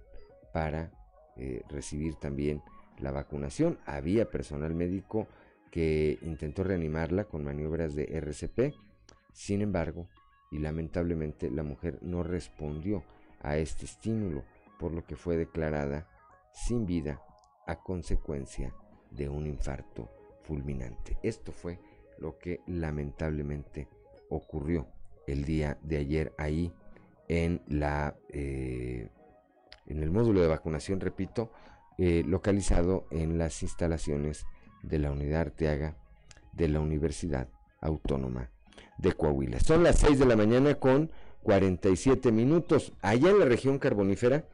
[0.54, 0.92] para
[1.36, 2.62] eh, recibir también
[3.00, 3.80] la vacunación.
[3.86, 5.28] Había personal médico
[5.72, 8.74] que intentó reanimarla con maniobras de RCP,
[9.34, 10.08] sin embargo,
[10.52, 13.04] y lamentablemente la mujer no respondió
[13.42, 14.44] a este estímulo,
[14.80, 16.08] por lo que fue declarada
[16.54, 17.22] sin vida
[17.66, 18.74] a consecuencia
[19.12, 20.10] de un infarto
[20.44, 21.18] fulminante.
[21.22, 21.80] Esto fue
[22.20, 23.88] lo que lamentablemente
[24.30, 24.88] ocurrió
[25.28, 26.74] el día de ayer ahí
[27.28, 29.10] en la eh,
[29.88, 31.52] en el módulo de vacunación, repito,
[31.98, 34.46] eh, localizado en las instalaciones
[34.84, 35.98] de la unidad Arteaga
[36.54, 37.50] de la Universidad
[37.82, 38.52] Autónoma
[38.98, 39.60] de Coahuila.
[39.60, 41.12] Son las 6 de la mañana con
[41.44, 42.94] 47 minutos.
[43.02, 44.46] Allá en la región carbonífera,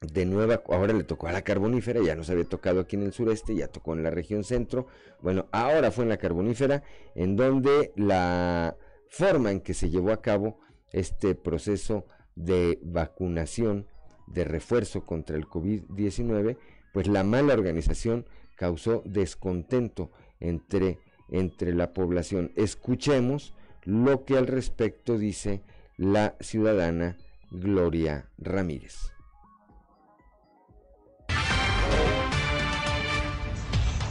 [0.00, 3.12] de nueva, ahora le tocó a la carbonífera, ya nos había tocado aquí en el
[3.12, 4.86] sureste, ya tocó en la región centro.
[5.20, 6.82] Bueno, ahora fue en la carbonífera,
[7.14, 8.76] en donde la
[9.08, 10.60] forma en que se llevó a cabo
[10.92, 13.86] este proceso de vacunación,
[14.26, 16.56] de refuerzo contra el COVID-19,
[16.92, 20.10] pues la mala organización causó descontento
[20.40, 20.98] entre,
[21.28, 22.52] entre la población.
[22.56, 23.54] Escuchemos
[23.84, 25.62] lo que al respecto dice
[25.96, 27.16] la ciudadana
[27.50, 29.12] Gloria Ramírez.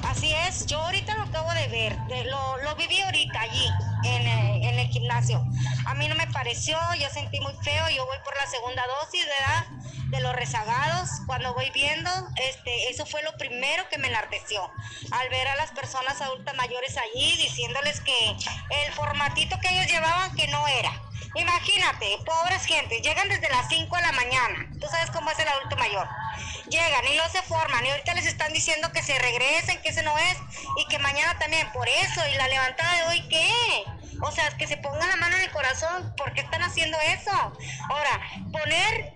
[0.03, 1.93] Así es, yo ahorita lo acabo de ver,
[2.29, 3.65] lo, lo viví ahorita allí
[4.05, 4.52] en, eh, en
[4.89, 5.43] gimnasio.
[5.85, 9.25] A mí no me pareció, yo sentí muy feo, yo voy por la segunda dosis,
[9.25, 9.65] ¿verdad?
[10.13, 14.71] de los rezagados, cuando voy viendo, este, eso fue lo primero que me enardeció,
[15.09, 18.29] al ver a las personas adultas mayores allí diciéndoles que
[18.85, 20.91] el formatito que ellos llevaban que no era.
[21.35, 25.47] Imagínate, pobres gente, llegan desde las 5 de la mañana, tú sabes cómo es el
[25.47, 26.07] adulto mayor.
[26.69, 30.03] Llegan y no se forman y ahorita les están diciendo que se regresen, que ese
[30.03, 30.37] no es
[30.77, 33.83] y que mañana también por eso y la levantada de hoy qué?
[34.23, 37.31] O sea, que se pongan la mano en el corazón, ¿por qué están haciendo eso?
[37.89, 38.21] Ahora,
[38.51, 39.13] poner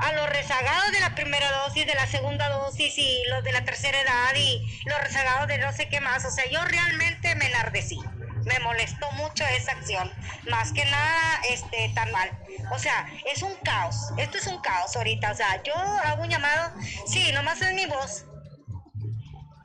[0.00, 3.64] a los rezagados de la primera dosis, de la segunda dosis y los de la
[3.64, 6.26] tercera edad y los rezagados de no sé qué más.
[6.26, 7.98] O sea, yo realmente me enardecí.
[8.44, 10.10] Me molestó mucho esa acción.
[10.50, 12.30] Más que nada, este, tan mal.
[12.72, 14.12] O sea, es un caos.
[14.18, 15.32] Esto es un caos ahorita.
[15.32, 16.72] O sea, yo hago un llamado.
[17.06, 18.26] Sí, nomás es mi voz.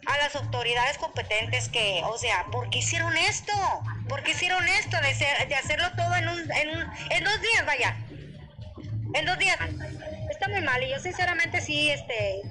[0.05, 3.53] A las autoridades competentes que, o sea, ¿por qué hicieron esto?
[4.07, 7.65] ¿Por qué hicieron esto de, de hacerlo todo en, un, en, un, en dos días,
[7.65, 7.95] vaya?
[9.13, 9.57] En dos días
[10.29, 12.41] está muy mal y yo sinceramente sí, este,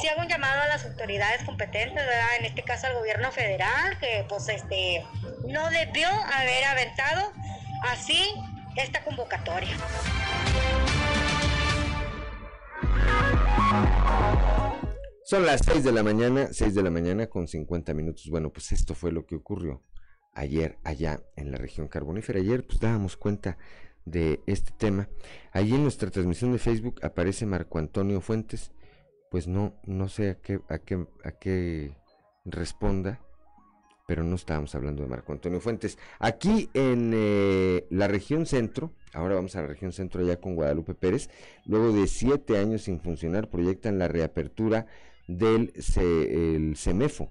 [0.00, 2.02] sí hago un llamado a las autoridades competentes.
[2.38, 5.04] En este caso al gobierno federal, que pues este,
[5.46, 7.32] no debió haber aventado
[7.82, 8.34] así
[8.76, 9.76] esta convocatoria.
[15.26, 18.28] Son las 6 de la mañana, 6 de la mañana con 50 minutos.
[18.28, 19.82] Bueno, pues esto fue lo que ocurrió
[20.34, 22.40] ayer allá en la región carbonífera.
[22.40, 23.56] Ayer pues dábamos cuenta
[24.04, 25.08] de este tema.
[25.50, 28.72] Allí en nuestra transmisión de Facebook aparece Marco Antonio Fuentes.
[29.30, 31.96] Pues no, no sé a qué, a qué, a qué
[32.44, 33.24] responda,
[34.06, 35.96] pero no estábamos hablando de Marco Antonio Fuentes.
[36.18, 40.94] Aquí en eh, la región centro, ahora vamos a la región centro allá con Guadalupe
[40.94, 41.30] Pérez,
[41.64, 44.86] luego de siete años sin funcionar, proyectan la reapertura
[45.26, 47.30] del el CEMEFO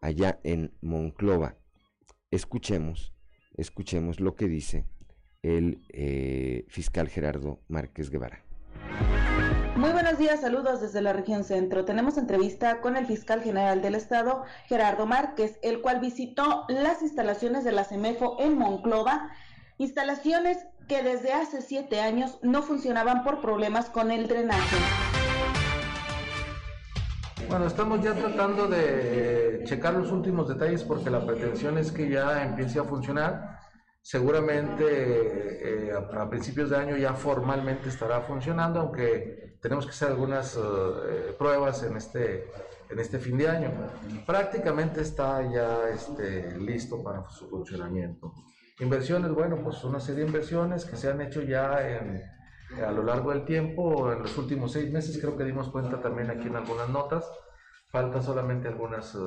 [0.00, 1.56] allá en Monclova.
[2.30, 3.12] Escuchemos,
[3.56, 4.86] escuchemos lo que dice
[5.42, 8.44] el eh, fiscal Gerardo Márquez Guevara.
[9.76, 11.84] Muy buenos días, saludos desde la región centro.
[11.84, 17.64] Tenemos entrevista con el fiscal general del estado, Gerardo Márquez, el cual visitó las instalaciones
[17.64, 19.30] de la CEMEFO en Monclova,
[19.78, 25.11] instalaciones que desde hace siete años no funcionaban por problemas con el drenaje.
[27.52, 32.42] Bueno, estamos ya tratando de checar los últimos detalles porque la pretensión es que ya
[32.44, 33.60] empiece a funcionar
[34.00, 40.56] Seguramente eh, a, principios de año ya formalmente estará funcionando, aunque tenemos que hacer algunas
[40.56, 42.50] eh, pruebas en este,
[42.88, 43.70] en este fin de año.
[44.26, 48.32] Prácticamente está ya este, listo para su funcionamiento.
[48.80, 51.78] Inversiones, bueno, pues una serie de inversiones que se han hecho ya
[52.80, 56.30] a lo largo del tiempo, en los últimos seis meses, creo que dimos cuenta también
[56.30, 57.30] aquí en algunas notas.
[57.92, 59.18] Falta solamente algunas eh,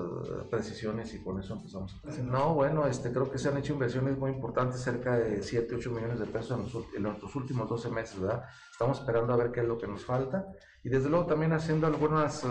[0.49, 2.01] precisiones y con eso empezamos.
[2.23, 5.91] No, bueno, este, creo que se han hecho inversiones muy importantes, cerca de 7, 8
[5.91, 6.59] millones de pesos
[6.97, 8.43] en los, últimos 12 meses, ¿verdad?
[8.71, 10.47] Estamos esperando a ver qué es lo que nos falta
[10.83, 12.47] y desde luego también haciendo algunas, eh,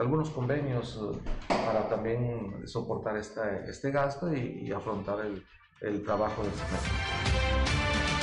[0.00, 5.44] algunos convenios eh, para también soportar esta, este gasto y, afrontar el,
[5.80, 7.61] el trabajo del semestre.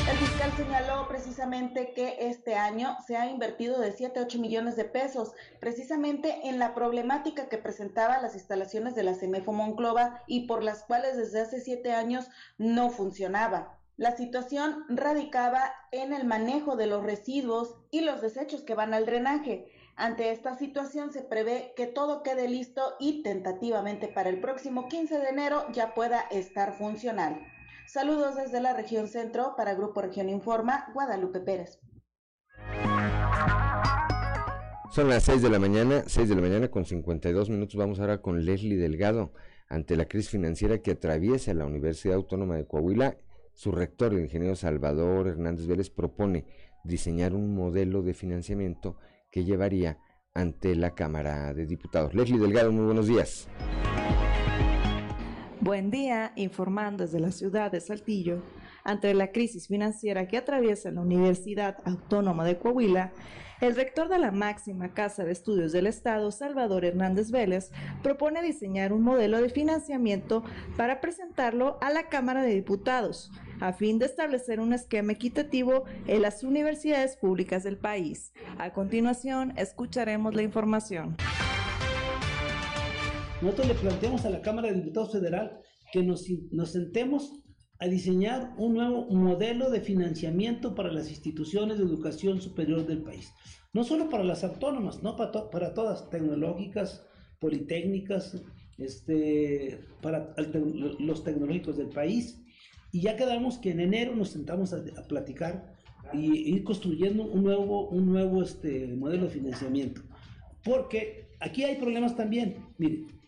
[0.09, 4.75] El fiscal señaló precisamente que este año se ha invertido de 7 a 8 millones
[4.75, 10.47] de pesos precisamente en la problemática que presentaba las instalaciones de la CEMEFO Monclova y
[10.47, 13.77] por las cuales desde hace 7 años no funcionaba.
[13.97, 19.05] La situación radicaba en el manejo de los residuos y los desechos que van al
[19.05, 19.71] drenaje.
[19.95, 25.19] Ante esta situación se prevé que todo quede listo y tentativamente para el próximo 15
[25.19, 27.45] de enero ya pueda estar funcional.
[27.91, 31.79] Saludos desde la región centro para Grupo Región Informa, Guadalupe Pérez.
[34.91, 37.75] Son las 6 de la mañana, 6 de la mañana con 52 minutos.
[37.77, 39.33] Vamos ahora con Leslie Delgado.
[39.69, 43.17] Ante la crisis financiera que atraviesa la Universidad Autónoma de Coahuila,
[43.55, 46.45] su rector, el ingeniero Salvador Hernández Vélez, propone
[46.83, 48.97] diseñar un modelo de financiamiento
[49.31, 49.97] que llevaría
[50.35, 52.13] ante la Cámara de Diputados.
[52.13, 53.49] Leslie Delgado, muy buenos días.
[55.61, 58.41] Buen día, informando desde la ciudad de Saltillo.
[58.85, 63.11] Ante la crisis financiera que atraviesa la Universidad Autónoma de Coahuila,
[63.59, 68.93] el rector de la máxima Casa de Estudios del Estado, Salvador Hernández Vélez, propone diseñar
[68.93, 70.45] un modelo de financiamiento
[70.77, 73.29] para presentarlo a la Cámara de Diputados,
[73.59, 78.31] a fin de establecer un esquema equitativo en las universidades públicas del país.
[78.59, 81.17] A continuación, escucharemos la información.
[83.41, 85.61] Nosotros le planteamos a la Cámara de Diputados Federal
[85.93, 87.31] que nos, nos sentemos
[87.79, 93.31] a diseñar un nuevo modelo de financiamiento para las instituciones de educación superior del país.
[93.71, 97.05] No solo para las autónomas, no para, para todas, tecnológicas,
[97.39, 98.43] politécnicas,
[98.77, 100.35] este, para
[100.99, 102.41] los tecnológicos del país.
[102.91, 105.73] Y ya quedamos que en enero nos sentamos a, platicar
[106.11, 110.01] y ir construyendo un nuevo, un nuevo este, modelo de financiamiento.
[110.63, 112.65] Porque aquí hay problemas también.
[112.77, 113.18] Miren,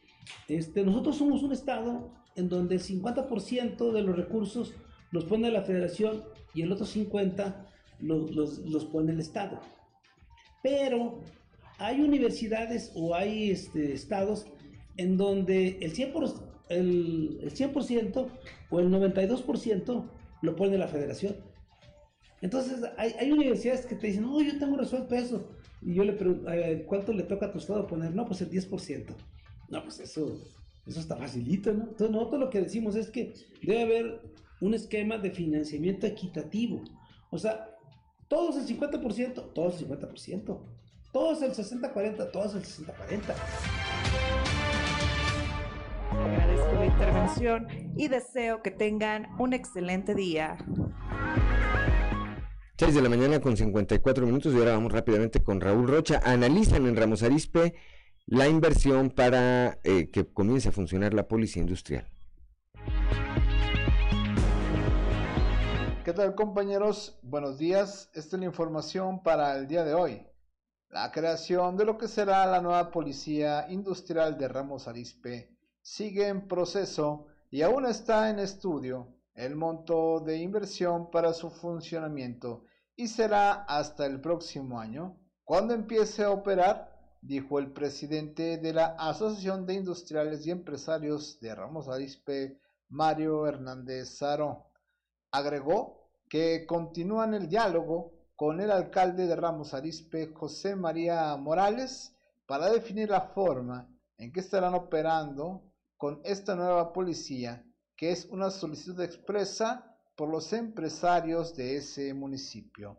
[0.48, 4.74] este, nosotros somos un estado en donde el 50% de los recursos
[5.12, 7.54] los pone la federación y el otro 50%
[8.00, 9.60] los, los, pone el estado.
[10.64, 11.20] Pero
[11.78, 14.48] hay universidades o hay este, estados
[14.98, 17.72] en donde el 100%, el, el 100
[18.70, 20.10] o el 92%
[20.42, 21.36] lo pone la federación.
[22.42, 25.48] Entonces, hay, hay, universidades que te dicen, no, yo tengo resuelto eso.
[25.82, 26.50] Y yo le pregunto,
[26.88, 28.16] ¿cuánto le toca a tu estado poner?
[28.16, 29.14] No, pues el 10%.
[29.72, 30.38] No, pues eso,
[30.86, 31.86] eso está facilito, ¿no?
[31.86, 34.22] Entonces nosotros lo que decimos es que debe haber
[34.60, 36.84] un esquema de financiamiento equitativo.
[37.30, 37.70] O sea,
[38.28, 40.60] todos el 50%, todos el 50%.
[41.14, 43.34] Todos el 60-40, todos el 60-40.
[46.12, 47.68] Agradezco la intervención
[47.98, 50.58] y deseo que tengan un excelente día.
[52.78, 56.22] 6 de la mañana con 54 minutos y ahora vamos rápidamente con Raúl Rocha.
[56.24, 57.74] Analizan en Ramos Arispe
[58.32, 62.08] la inversión para eh, que comience a funcionar la policía industrial.
[66.06, 67.20] ¿Qué tal compañeros?
[67.24, 68.10] Buenos días.
[68.14, 70.26] Esta es la información para el día de hoy.
[70.88, 76.48] La creación de lo que será la nueva policía industrial de Ramos Arispe sigue en
[76.48, 82.64] proceso y aún está en estudio el monto de inversión para su funcionamiento
[82.96, 86.91] y será hasta el próximo año cuando empiece a operar
[87.22, 92.60] dijo el presidente de la Asociación de Industriales y Empresarios de Ramos Arispe,
[92.90, 94.66] Mario Hernández Saro.
[95.32, 102.16] Agregó que continúan el diálogo con el alcalde de Ramos Arispe, José María Morales,
[102.48, 105.62] para definir la forma en que estarán operando
[105.98, 107.64] con esta nueva policía,
[107.96, 112.98] que es una solicitud expresa por los empresarios de ese municipio.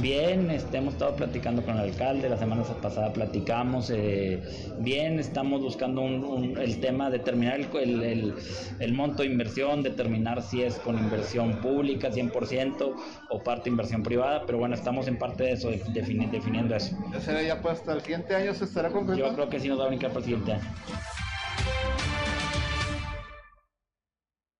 [0.00, 4.42] Bien, este, hemos estado platicando con el alcalde, la semana pasada platicamos, eh,
[4.80, 8.34] bien, estamos buscando el tema, determinar el,
[8.80, 12.94] el, monto de inversión, determinar si es con inversión pública 100%
[13.30, 16.96] o parte de inversión privada, pero bueno, estamos en parte de eso, definiendo eso.
[17.12, 19.28] ¿Ya será ya pues hasta el siguiente año se estará concretando?
[19.28, 20.74] Yo creo que sí nos va a brincar para el siguiente año.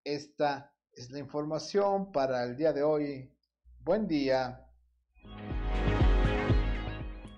[0.04, 3.30] Esta es la información para el día de hoy.
[3.80, 4.63] Buen día.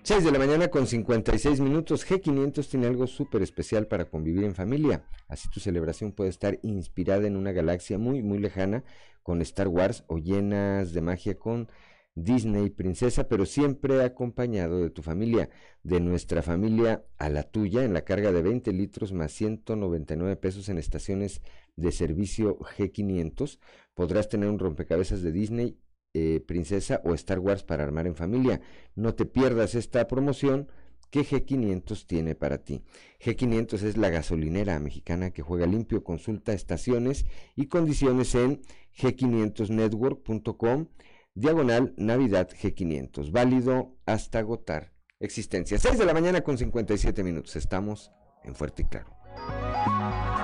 [0.06, 2.08] 6 de la mañana con 56 minutos.
[2.08, 5.04] G500 tiene algo súper especial para convivir en familia.
[5.26, 8.84] Así tu celebración puede estar inspirada en una galaxia muy, muy lejana
[9.24, 11.68] con Star Wars o llenas de magia con
[12.14, 15.50] Disney Princesa, pero siempre acompañado de tu familia,
[15.82, 20.68] de nuestra familia a la tuya, en la carga de 20 litros más 199 pesos
[20.68, 21.42] en estaciones
[21.74, 23.58] de servicio G500.
[23.94, 25.78] Podrás tener un rompecabezas de Disney
[26.18, 28.62] eh, Princesa o Star Wars para armar en familia.
[28.94, 30.66] No te pierdas esta promoción
[31.10, 32.82] que G500 tiene para ti.
[33.22, 36.02] G500 es la gasolinera mexicana que juega limpio.
[36.02, 38.62] Consulta estaciones y condiciones en
[38.98, 40.86] g500network.com
[41.34, 43.30] diagonal Navidad G500.
[43.30, 45.78] Válido hasta agotar existencia.
[45.78, 47.56] 6 de la mañana con 57 minutos.
[47.56, 48.10] Estamos
[48.42, 50.35] en Fuerte y Claro.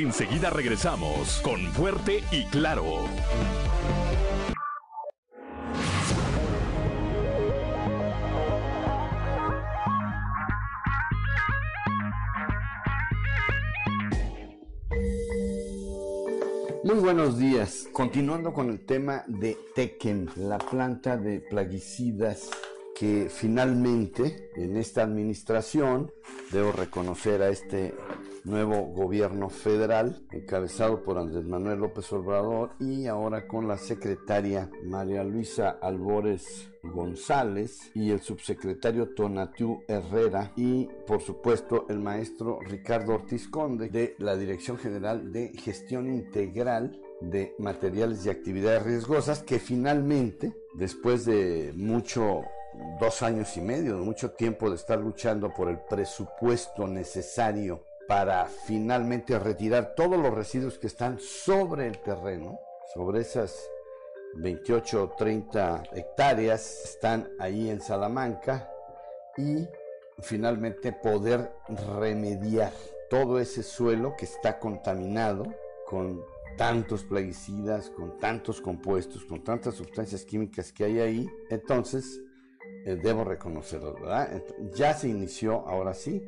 [0.00, 2.84] Enseguida regresamos con Fuerte y Claro.
[16.84, 17.88] Muy buenos días.
[17.92, 22.48] Continuando con el tema de Tekken, la planta de plaguicidas
[22.96, 26.12] que finalmente en esta administración,
[26.52, 27.94] debo reconocer a este
[28.44, 35.24] nuevo gobierno federal encabezado por Andrés Manuel López Obrador y ahora con la secretaria María
[35.24, 43.48] Luisa Albores González y el subsecretario Tonatiu Herrera y por supuesto el maestro Ricardo Ortiz
[43.48, 50.54] Conde de la Dirección General de Gestión Integral de Materiales y Actividades Riesgosas que finalmente
[50.74, 52.42] después de mucho
[53.00, 59.38] dos años y medio, mucho tiempo de estar luchando por el presupuesto necesario para finalmente
[59.38, 62.58] retirar todos los residuos que están sobre el terreno,
[62.94, 63.68] sobre esas
[64.34, 68.72] 28 o 30 hectáreas, están ahí en Salamanca
[69.36, 69.68] y
[70.20, 71.52] finalmente poder
[71.98, 72.72] remediar
[73.10, 75.44] todo ese suelo que está contaminado
[75.86, 76.24] con
[76.56, 81.28] tantos plaguicidas, con tantos compuestos, con tantas sustancias químicas que hay ahí.
[81.50, 82.20] Entonces,
[82.84, 84.42] eh, debo reconocerlo, ¿verdad?
[84.74, 86.22] Ya se inició, ahora sí,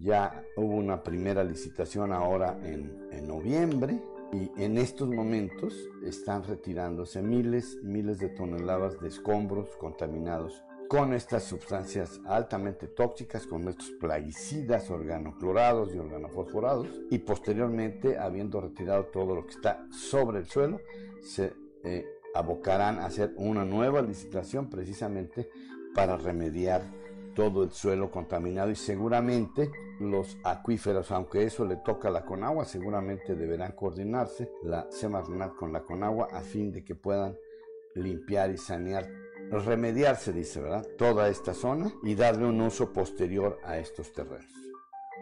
[0.00, 4.00] ya hubo una primera licitación ahora en, noviembre
[4.32, 5.74] y en estos momentos
[6.04, 13.66] están retirándose miles miles de toneladas de escombros contaminados con estas sustancias altamente tóxicas, con
[13.68, 20.46] estos plaguicidas organoclorados y organofosforados, y posteriormente, habiendo retirado todo lo que está sobre el
[20.46, 20.80] suelo,
[21.22, 25.50] se eh, abocarán a hacer una nueva licitación precisamente
[25.92, 26.82] para remediar
[27.36, 29.70] todo el suelo contaminado y seguramente
[30.00, 35.72] los acuíferos, aunque eso le toca a la Conagua, seguramente deberán coordinarse la Semarnat con
[35.72, 37.36] la Conagua a fin de que puedan
[37.94, 39.08] limpiar y sanear,
[39.50, 40.86] remediarse, dice, ¿verdad?
[40.98, 44.50] Toda esta zona y darle un uso posterior a estos terrenos.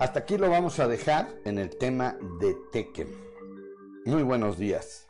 [0.00, 3.08] Hasta aquí lo vamos a dejar en el tema de Tekken.
[4.06, 5.06] Muy buenos días.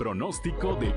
[0.00, 0.94] El pronóstico de...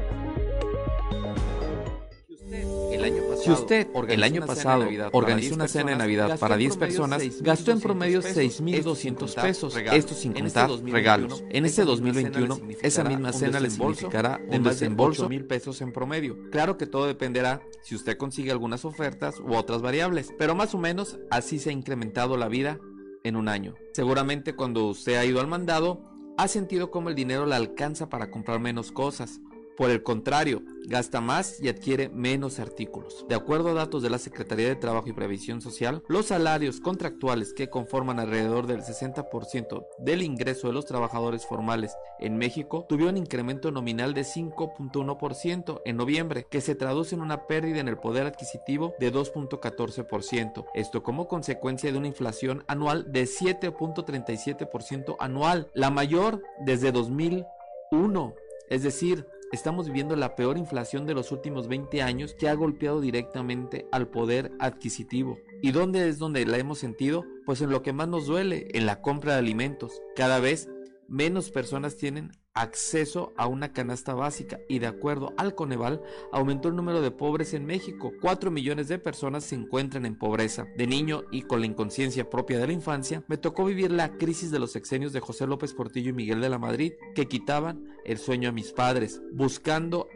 [3.43, 7.81] Si usted el año pasado organizó una cena de Navidad para 10 personas, gastó en
[7.81, 11.43] promedio 6.200 pesos, esto sin contar regalos.
[11.49, 16.37] En este 2021, esa misma cena le significará un desembolso de mil pesos en promedio.
[16.49, 20.77] Claro que todo dependerá si usted consigue algunas ofertas u otras variables, pero más o
[20.77, 22.79] menos así se ha incrementado la vida
[23.25, 23.73] en un año.
[23.91, 28.31] Seguramente cuando usted ha ido al mandado, ha sentido como el dinero le alcanza para
[28.31, 29.39] comprar menos cosas.
[29.77, 33.25] Por el contrario, gasta más y adquiere menos artículos.
[33.27, 37.53] De acuerdo a datos de la Secretaría de Trabajo y Previsión Social, los salarios contractuales
[37.53, 43.21] que conforman alrededor del 60% del ingreso de los trabajadores formales en México tuvieron un
[43.21, 48.27] incremento nominal de 5.1% en noviembre, que se traduce en una pérdida en el poder
[48.27, 50.65] adquisitivo de 2.14%.
[50.73, 58.33] Esto como consecuencia de una inflación anual de 7.37% anual, la mayor desde 2001.
[58.69, 62.99] Es decir, estamos viviendo la peor inflación de los últimos 20 años que ha golpeado
[62.99, 65.37] directamente al poder adquisitivo.
[65.61, 67.23] ¿Y dónde es donde la hemos sentido?
[67.45, 70.01] Pues en lo que más nos duele, en la compra de alimentos.
[70.15, 70.69] Cada vez
[71.07, 76.01] menos personas tienen acceso a una canasta básica y de acuerdo al Coneval
[76.31, 78.11] aumentó el número de pobres en México.
[78.21, 80.67] 4 millones de personas se encuentran en pobreza.
[80.77, 84.51] De niño y con la inconsciencia propia de la infancia, me tocó vivir la crisis
[84.51, 88.17] de los sexenios de José López Portillo y Miguel de la Madrid que quitaban el
[88.17, 90.07] sueño a mis padres, buscando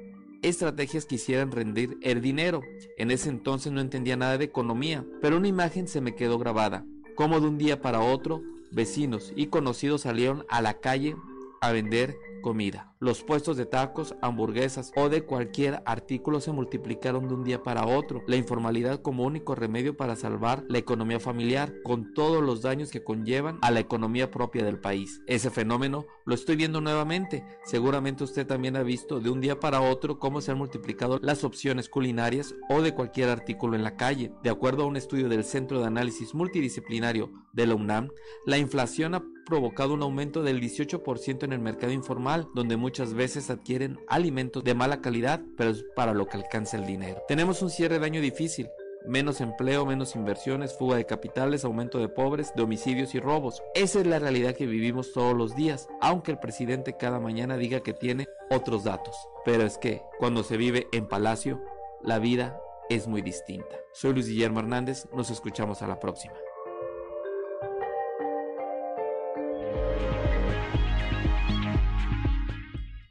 [0.43, 2.61] estrategias que hicieran rendir el dinero.
[2.97, 6.85] En ese entonces no entendía nada de economía, pero una imagen se me quedó grabada,
[7.15, 11.15] como de un día para otro, vecinos y conocidos salieron a la calle
[11.62, 12.93] a vender comida.
[12.99, 17.85] Los puestos de tacos, hamburguesas o de cualquier artículo se multiplicaron de un día para
[17.85, 18.23] otro.
[18.25, 23.03] La informalidad como único remedio para salvar la economía familiar, con todos los daños que
[23.03, 25.21] conllevan a la economía propia del país.
[25.27, 27.45] Ese fenómeno lo estoy viendo nuevamente.
[27.65, 31.43] Seguramente usted también ha visto de un día para otro cómo se han multiplicado las
[31.43, 34.31] opciones culinarias o de cualquier artículo en la calle.
[34.41, 38.09] De acuerdo a un estudio del Centro de Análisis Multidisciplinario de la UNAM,
[38.47, 43.49] la inflación ha provocado un aumento del 18% en el mercado informal, donde muchas veces
[43.49, 47.21] adquieren alimentos de mala calidad, pero es para lo que alcanza el dinero.
[47.27, 48.69] Tenemos un cierre de año difícil,
[49.05, 53.61] menos empleo, menos inversiones, fuga de capitales, aumento de pobres, de homicidios y robos.
[53.75, 57.81] Esa es la realidad que vivimos todos los días, aunque el presidente cada mañana diga
[57.81, 59.17] que tiene otros datos.
[59.43, 61.61] Pero es que cuando se vive en palacio,
[62.01, 62.57] la vida
[62.89, 63.75] es muy distinta.
[63.91, 66.35] Soy Luis Guillermo Hernández, nos escuchamos a la próxima.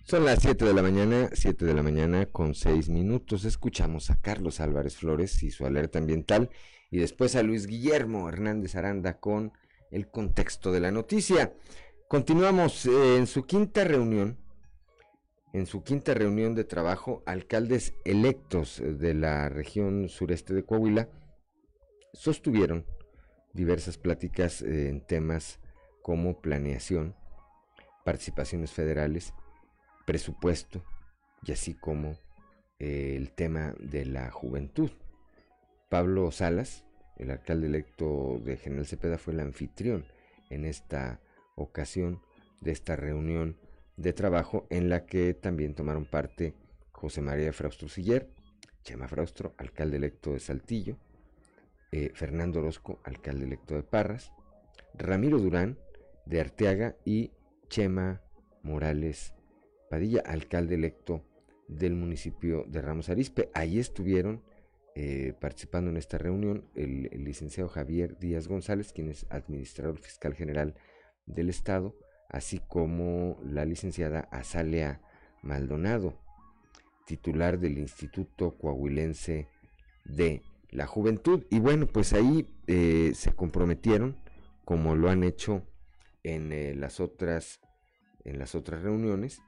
[0.08, 3.44] Son las 7 de la mañana, 7 de la mañana con 6 minutos.
[3.44, 6.48] Escuchamos a Carlos Álvarez Flores y su alerta ambiental
[6.92, 9.52] y después a Luis Guillermo Hernández Aranda con
[9.90, 11.54] el contexto de la noticia.
[12.06, 14.38] Continuamos eh, en su quinta reunión,
[15.52, 21.08] en su quinta reunión de trabajo, alcaldes electos de la región sureste de Coahuila
[22.12, 22.86] sostuvieron
[23.54, 25.58] diversas pláticas eh, en temas
[26.00, 27.16] como planeación,
[28.04, 29.34] participaciones federales,
[30.06, 30.82] presupuesto
[31.44, 32.16] y así como
[32.78, 34.90] eh, el tema de la juventud.
[35.90, 36.84] Pablo Salas,
[37.18, 40.06] el alcalde electo de General Cepeda, fue el anfitrión
[40.48, 41.20] en esta
[41.56, 42.22] ocasión
[42.60, 43.58] de esta reunión
[43.96, 46.54] de trabajo en la que también tomaron parte
[46.92, 48.30] José María Fraustro Siller,
[48.82, 50.96] Chema Fraustro, alcalde electo de Saltillo,
[51.92, 54.32] eh, Fernando Orozco, alcalde electo de Parras,
[54.94, 55.78] Ramiro Durán
[56.24, 57.32] de Arteaga y
[57.68, 58.22] Chema
[58.62, 59.35] Morales
[59.88, 61.22] Padilla, alcalde electo
[61.68, 63.50] del municipio de Ramos Arispe.
[63.54, 64.42] Ahí estuvieron
[64.94, 70.74] eh, participando en esta reunión el, licenciado Javier Díaz González, quien es administrador fiscal general
[71.26, 71.94] del Estado,
[72.28, 75.00] así como la licenciada Azalea
[75.42, 76.18] Maldonado,
[77.06, 79.48] titular del Instituto Coahuilense
[80.04, 81.44] de la Juventud.
[81.50, 84.16] Y bueno, pues ahí eh, se comprometieron,
[84.64, 85.62] como lo han hecho
[86.22, 87.60] en eh, las otras
[88.24, 89.40] en las otras reuniones,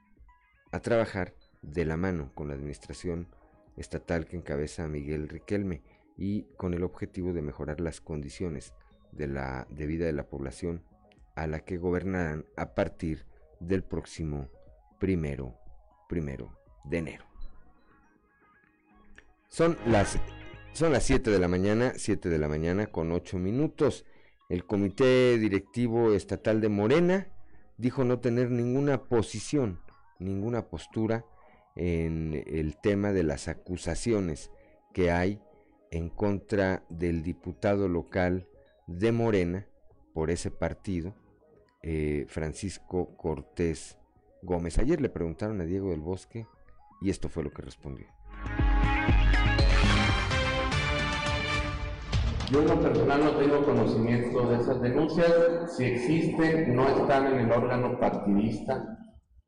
[0.71, 3.27] a trabajar de la mano con la administración
[3.77, 5.81] estatal que encabeza Miguel Riquelme
[6.17, 8.73] y con el objetivo de mejorar las condiciones
[9.11, 10.83] de, la, de vida de la población
[11.35, 13.25] a la que gobernarán a partir
[13.59, 14.49] del próximo
[14.99, 15.55] primero,
[16.07, 17.25] primero de enero.
[19.47, 20.19] Son las,
[20.73, 24.05] son las 7 de la mañana, 7 de la mañana con 8 minutos.
[24.49, 27.27] El Comité Directivo Estatal de Morena
[27.77, 29.79] dijo no tener ninguna posición
[30.19, 31.25] ninguna postura
[31.75, 34.51] en el tema de las acusaciones
[34.93, 35.41] que hay
[35.91, 38.47] en contra del diputado local
[38.87, 39.65] de Morena
[40.13, 41.15] por ese partido,
[41.81, 43.97] eh, Francisco Cortés
[44.41, 44.77] Gómez.
[44.77, 46.47] Ayer le preguntaron a Diego del Bosque
[47.01, 48.07] y esto fue lo que respondió.
[52.51, 55.77] Yo en lo personal no tengo conocimiento de esas denuncias.
[55.77, 58.97] Si existen, no están en el órgano partidista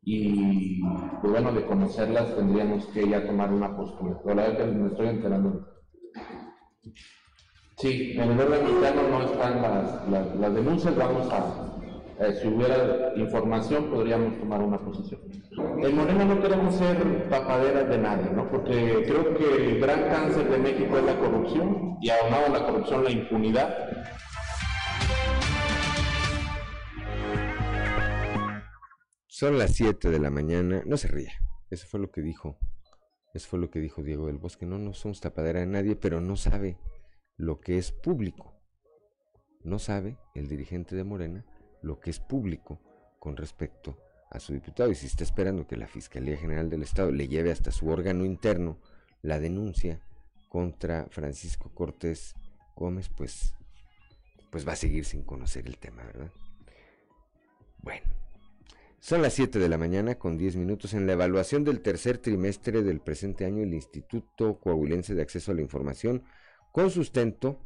[0.03, 0.81] y
[1.21, 4.17] pues bueno, de conocerlas tendríamos que ya tomar una postura.
[4.23, 5.67] Pero la verdad que me estoy enterando.
[7.77, 11.71] Sí, en el orden interno no están las, las, denuncias, vamos a,
[12.19, 15.19] eh, si hubiera información podríamos tomar una posición.
[15.81, 18.47] En Morena no queremos ser tapaderas de nadie, ¿no?
[18.49, 22.65] Porque creo que el gran cáncer de México es la corrupción y aunado a la
[22.65, 23.75] corrupción la impunidad
[29.41, 30.83] Son las 7 de la mañana.
[30.85, 31.31] No se ría.
[31.71, 32.59] Eso fue lo que dijo.
[33.33, 34.67] Eso fue lo que dijo Diego del Bosque.
[34.67, 36.77] No, no somos tapadera de nadie, pero no sabe
[37.37, 38.53] lo que es público.
[39.63, 41.43] No sabe el dirigente de Morena
[41.81, 42.79] lo que es público
[43.17, 43.97] con respecto
[44.29, 44.91] a su diputado.
[44.91, 48.25] Y si está esperando que la Fiscalía General del Estado le lleve hasta su órgano
[48.25, 48.77] interno
[49.23, 50.05] la denuncia
[50.49, 52.35] contra Francisco Cortés
[52.75, 53.55] Gómez, pues,
[54.51, 56.31] pues va a seguir sin conocer el tema, ¿verdad?
[57.79, 58.20] Bueno.
[59.01, 60.93] Son las 7 de la mañana con 10 minutos.
[60.93, 65.55] En la evaluación del tercer trimestre del presente año, el Instituto Coahuilense de Acceso a
[65.55, 66.21] la Información,
[66.71, 67.65] con sustento,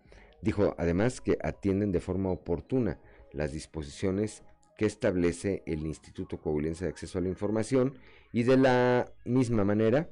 [0.41, 2.99] Dijo además que atienden de forma oportuna
[3.31, 4.43] las disposiciones
[4.77, 7.93] que establece el Instituto Coahuilense de Acceso a la Información
[8.33, 10.09] y de la misma manera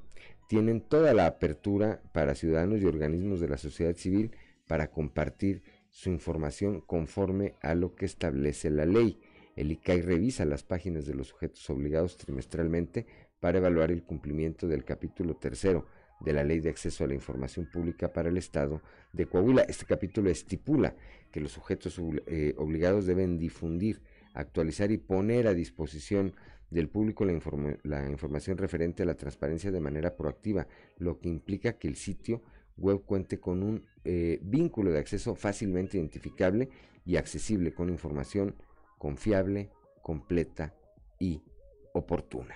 [0.48, 4.32] tienen toda la apertura para ciudadanos y organismos de la sociedad civil
[4.68, 9.20] para compartir su información conforme a lo que establece la ley.
[9.56, 13.06] El ICAI revisa las páginas de los sujetos obligados trimestralmente
[13.44, 15.86] para evaluar el cumplimiento del capítulo tercero
[16.22, 18.82] de la Ley de Acceso a la Información Pública para el Estado
[19.12, 19.64] de Coahuila.
[19.64, 20.96] Este capítulo estipula
[21.30, 24.00] que los sujetos eh, obligados deben difundir,
[24.34, 26.34] actualizar y poner a disposición
[26.70, 30.66] del público la, información referente a la transparencia de manera proactiva,
[30.98, 32.44] lo que implica que el sitio
[32.78, 36.70] web cuente con un eh, vínculo de acceso fácilmente identificable
[37.06, 38.56] y accesible con información
[38.98, 39.70] confiable,
[40.02, 40.74] completa
[41.20, 41.44] y
[41.92, 42.56] oportuna.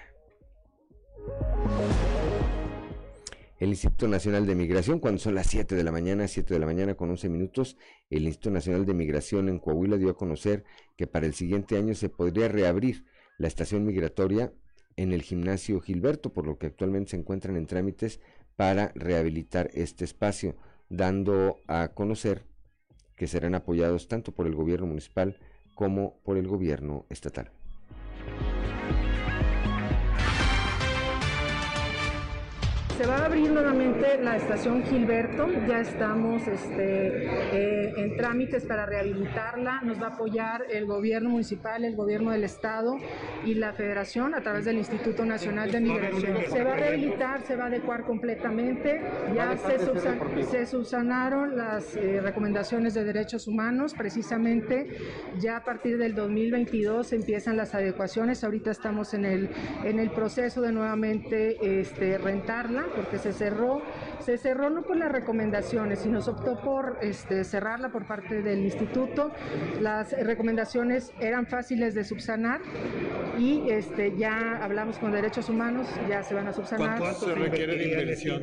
[3.59, 6.67] El Instituto Nacional de Migración, cuando son las 7 de la mañana, 7 de la
[6.67, 7.75] mañana con 11 minutos,
[8.11, 10.63] el Instituto Nacional de Migración en Coahuila dio a conocer
[10.95, 13.05] que para el siguiente año se podría reabrir
[13.39, 14.53] la estación migratoria
[14.95, 18.19] en el gimnasio Gilberto, por lo que actualmente se encuentran en trámites
[18.55, 20.55] para rehabilitar este espacio,
[20.89, 22.45] dando a conocer
[23.15, 25.39] que serán apoyados tanto por el gobierno municipal
[25.73, 27.51] como por el gobierno estatal.
[32.97, 38.87] Se va a abrir nuevamente la estación Gilberto, ya estamos este, eh, en trámites para
[38.87, 42.97] rehabilitarla, nos va a apoyar el gobierno municipal, el gobierno del estado
[43.45, 46.37] y la federación a través del Instituto Nacional de Migración.
[46.49, 48.99] Se va a rehabilitar, se va a adecuar completamente,
[49.35, 54.87] ya se, subsanaron las eh, recomendaciones de derechos humanos, precisamente
[55.37, 59.51] ya a partir del 2022 empiezan las adecuaciones, ahorita estamos en el,
[59.83, 63.81] en el proceso de nuevamente este, rentarla porque se cerró,
[64.19, 68.59] se cerró no por las recomendaciones, sino se optó por este, cerrarla por parte del
[68.59, 69.31] instituto.
[69.81, 72.61] Las recomendaciones eran fáciles de subsanar
[73.37, 76.99] y este, ya hablamos con derechos humanos, ya se van a subsanar.
[76.99, 78.41] ¿Cuánto se requiere de inversión?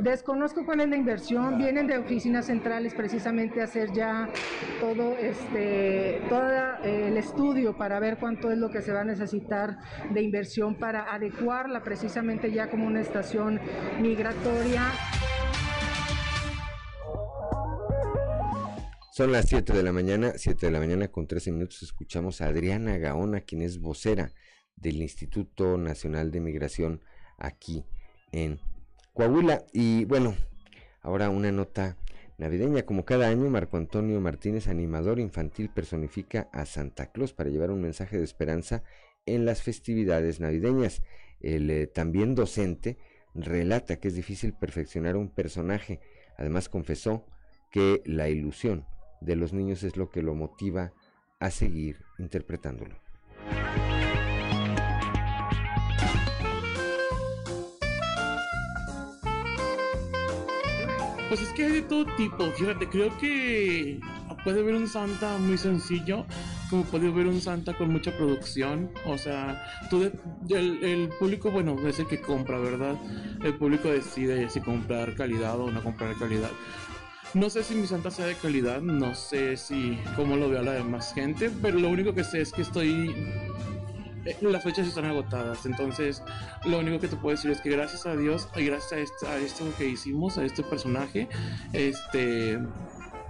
[0.00, 4.28] Desconozco cuál es la inversión, vienen de oficinas centrales precisamente a hacer ya
[4.80, 6.44] todo este todo
[6.84, 9.78] el estudio para ver cuánto es lo que se va a necesitar
[10.10, 13.60] de inversión para adecuarla precisamente ya como una estación
[14.00, 14.92] migratoria.
[19.12, 21.82] Son las 7 de la mañana, 7 de la mañana con 13 minutos.
[21.84, 24.32] Escuchamos a Adriana Gaona, quien es vocera
[24.74, 27.00] del Instituto Nacional de Migración
[27.38, 27.84] aquí
[28.32, 28.58] en
[29.12, 29.64] Coahuila.
[29.72, 30.34] Y bueno,
[31.00, 31.96] ahora una nota
[32.38, 32.82] navideña.
[32.82, 37.82] Como cada año, Marco Antonio Martínez, animador infantil, personifica a Santa Claus para llevar un
[37.82, 38.82] mensaje de esperanza
[39.26, 41.02] en las festividades navideñas.
[41.40, 42.98] El eh, también docente
[43.34, 46.00] relata que es difícil perfeccionar un personaje.
[46.38, 47.26] Además confesó
[47.70, 48.86] que la ilusión
[49.20, 50.92] de los niños es lo que lo motiva
[51.40, 52.96] a seguir interpretándolo.
[61.28, 63.98] Pues es que hay de todo tipo, fíjate, creo que
[64.44, 66.26] puede haber un Santa muy sencillo,
[66.70, 70.10] como puede haber un Santa con mucha producción, o sea, todo
[70.50, 72.96] el, el, público, bueno, es el que compra, ¿verdad?
[73.42, 76.50] El público decide si comprar calidad o no comprar calidad.
[77.34, 80.62] No sé si mi Santa sea de calidad, no sé si cómo lo veo a
[80.62, 83.12] la demás gente, pero lo único que sé es que estoy
[84.24, 85.66] eh, las fechas están agotadas.
[85.66, 86.22] Entonces,
[86.64, 89.64] lo único que te puedo decir es que gracias a Dios y gracias a, esto
[89.76, 91.28] que hicimos, a este personaje,
[91.72, 92.58] este.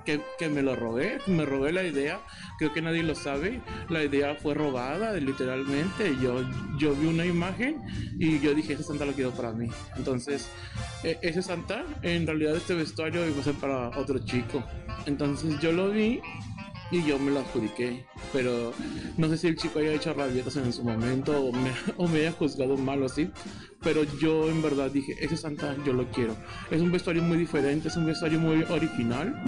[0.04, 2.20] Que, que, me lo robé, me robé la idea,
[2.58, 6.42] creo que nadie lo sabe, la idea fue robada literalmente, yo,
[6.78, 7.80] yo vi una imagen
[8.18, 10.50] y yo dije, ese Santa lo quiero para mí, entonces
[11.02, 14.62] e, ese Santa, en realidad este vestuario iba a ser para otro chico,
[15.06, 16.20] entonces yo lo vi
[16.90, 18.04] y yo me lo adjudiqué.
[18.32, 18.72] Pero
[19.16, 22.20] no sé si el chico haya hecho rabietas en su momento o me, o me
[22.20, 23.30] haya juzgado mal o así.
[23.82, 26.36] Pero yo en verdad dije, ese Santa yo lo quiero.
[26.70, 29.42] Es un vestuario muy diferente, es un vestuario muy original.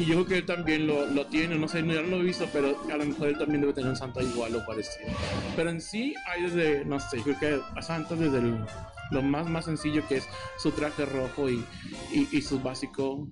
[0.00, 2.20] Y yo creo que él también lo, lo tiene, no sé, no, ya no lo
[2.22, 5.10] he visto, pero a lo mejor él también debe tener un Santa igual o parecido.
[5.54, 8.64] Pero en sí hay desde, no sé, creo que a Santa desde el
[9.10, 11.62] lo más más sencillo que es su traje rojo y,
[12.12, 13.28] y, y su básico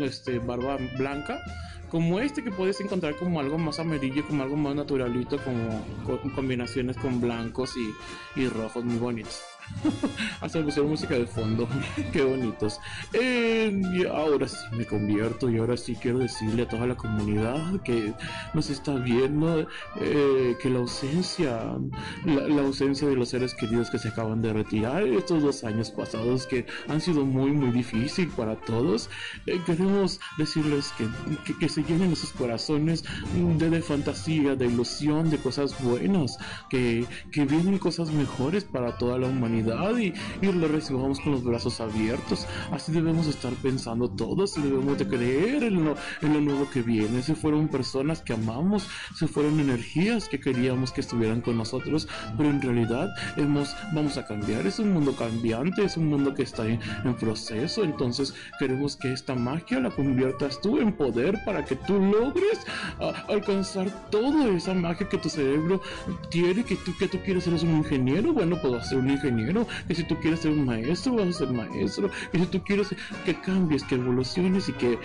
[0.00, 1.38] este, barba blanca
[1.88, 5.84] como este que puedes encontrar como algo más amarillo, como algo más naturalito, como
[6.34, 9.42] combinaciones con blancos y, y rojos muy bonitos.
[10.40, 11.68] Hasta pusieron música de fondo.
[12.12, 12.80] Qué bonitos.
[13.12, 17.80] Eh, y ahora sí me convierto y ahora sí quiero decirle a toda la comunidad
[17.82, 18.12] que
[18.54, 19.66] nos está viendo
[20.00, 21.76] eh, que la ausencia,
[22.24, 26.46] la, ausencia de los seres queridos que se acaban de retirar estos dos años pasados
[26.46, 29.10] que han sido muy muy difícil para todos,
[29.46, 31.06] eh, queremos decirles que,
[31.58, 33.04] que, se llenen esos corazones
[33.34, 39.18] de, de, fantasía, de ilusión, de cosas buenas, que, que vienen cosas mejores para toda
[39.18, 39.61] la humanidad
[39.98, 42.46] y, y lo recibamos con los brazos abiertos.
[42.70, 46.82] Así debemos estar pensando todos y debemos de creer en lo, en lo nuevo que
[46.82, 47.22] viene.
[47.22, 52.50] Se fueron personas que amamos, se fueron energías que queríamos que estuvieran con nosotros, pero
[52.50, 54.66] en realidad hemos, vamos a cambiar.
[54.66, 56.80] Es un mundo cambiante, es un mundo que está en,
[57.20, 57.84] proceso.
[57.84, 62.60] Entonces queremos que esta magia la conviertas tú en poder para que tú logres
[63.28, 65.80] alcanzar toda esa magia que tu cerebro
[66.30, 69.51] tiene, que tú, que tú quieres ser un ingeniero, bueno, puedo ser un ingeniero,
[69.86, 72.88] que si tú quieres ser un maestro, vas a ser maestro, que si tú quieres
[73.24, 74.98] que cambies, que evoluciones y que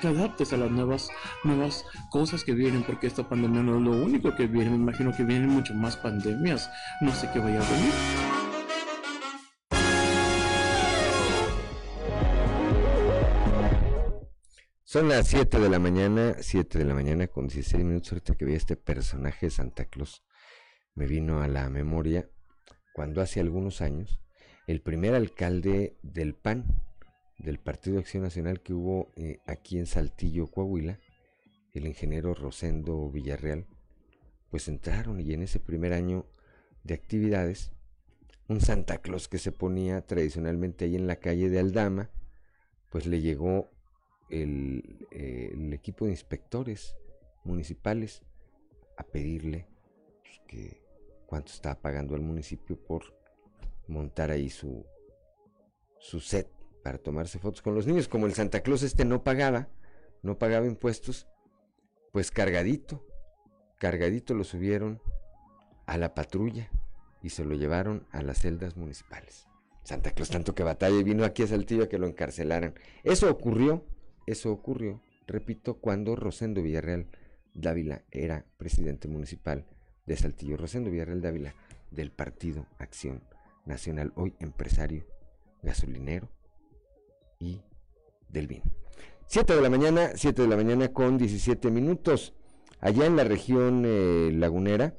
[0.00, 1.08] te adaptes a las nuevas,
[1.44, 5.12] nuevas cosas que vienen, porque esta pandemia no es lo único que viene, me imagino
[5.16, 6.70] que vienen mucho más pandemias,
[7.00, 7.92] no sé qué vaya a venir.
[14.92, 18.12] Son las 7 de la mañana, 7 de la mañana con 16 minutos.
[18.12, 20.22] Ahorita que vi este personaje de Santa Claus,
[20.94, 22.28] me vino a la memoria
[22.92, 24.20] cuando hace algunos años
[24.66, 26.64] el primer alcalde del PAN,
[27.38, 31.00] del Partido Acción Nacional que hubo eh, aquí en Saltillo, Coahuila,
[31.72, 33.66] el ingeniero Rosendo Villarreal,
[34.50, 36.26] pues entraron y en ese primer año
[36.84, 37.72] de actividades,
[38.48, 42.10] un Santa Claus que se ponía tradicionalmente ahí en la calle de Aldama,
[42.90, 43.70] pues le llegó
[44.28, 46.96] el, eh, equipo de inspectores
[47.44, 48.22] municipales
[48.96, 49.66] a pedirle
[50.22, 50.81] pues, que
[51.32, 53.04] cuánto estaba pagando el municipio por
[53.86, 54.84] montar ahí su,
[55.98, 56.46] su set
[56.84, 58.06] para tomarse fotos con los niños.
[58.06, 59.70] Como el Santa Claus este no pagaba,
[60.20, 61.26] no pagaba impuestos,
[62.12, 63.02] pues cargadito,
[63.78, 65.00] cargadito lo subieron
[65.86, 66.68] a la patrulla
[67.22, 69.46] y se lo llevaron a las celdas municipales.
[69.84, 72.74] Santa Claus tanto que batalla y vino aquí a Saltillo a que lo encarcelaran.
[73.04, 73.86] Eso ocurrió,
[74.26, 77.08] eso ocurrió, repito, cuando Rosendo Villarreal
[77.54, 79.64] Dávila era presidente municipal
[80.06, 80.56] de Saltillo.
[80.56, 81.54] Rosendo Villarreal Dávila
[81.90, 83.22] del Partido Acción
[83.64, 85.04] Nacional, hoy empresario
[85.62, 86.28] gasolinero
[87.38, 87.60] y
[88.28, 88.64] del vino.
[89.26, 92.34] 7 de la mañana, 7 de la mañana con 17 minutos.
[92.80, 94.96] Allá en la región eh, lagunera,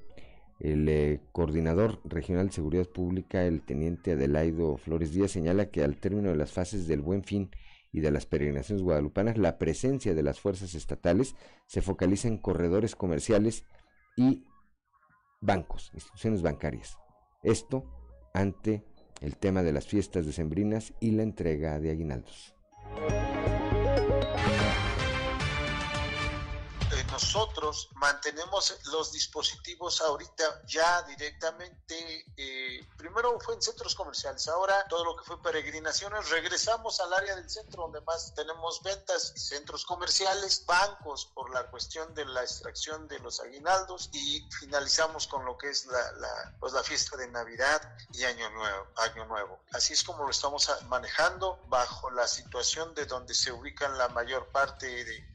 [0.59, 5.97] el eh, coordinador regional de seguridad pública, el teniente Adelaido Flores Díaz, señala que al
[5.97, 7.51] término de las fases del buen fin
[7.91, 11.35] y de las peregrinaciones guadalupanas, la presencia de las fuerzas estatales
[11.67, 13.65] se focaliza en corredores comerciales
[14.15, 14.45] y
[15.43, 16.97] bancos, instituciones bancarias.
[17.43, 17.83] Esto
[18.33, 18.83] ante
[19.21, 22.55] el tema de las fiestas decembrinas y la entrega de aguinaldos.
[27.23, 35.05] Nosotros mantenemos los dispositivos ahorita ya directamente, eh, primero fue en centros comerciales, ahora todo
[35.05, 40.65] lo que fue peregrinaciones, regresamos al área del centro donde más tenemos ventas, centros comerciales,
[40.65, 45.69] bancos por la cuestión de la extracción de los aguinaldos y finalizamos con lo que
[45.69, 49.59] es la, la, pues fiesta de Navidad y Año Nuevo, Año Nuevo.
[49.71, 54.47] Así es como lo estamos manejando bajo la situación de donde se ubican la mayor
[54.47, 55.32] parte de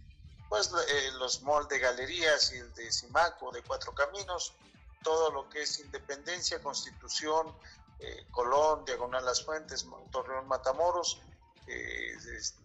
[0.49, 4.55] pues eh, los malls de galerías y el de Simaco, de Cuatro Caminos,
[5.03, 7.55] todo lo que es Independencia, Constitución,
[7.99, 11.20] eh, Colón, Diagonal Las Fuentes, Torreón Matamoros,
[11.66, 12.16] eh,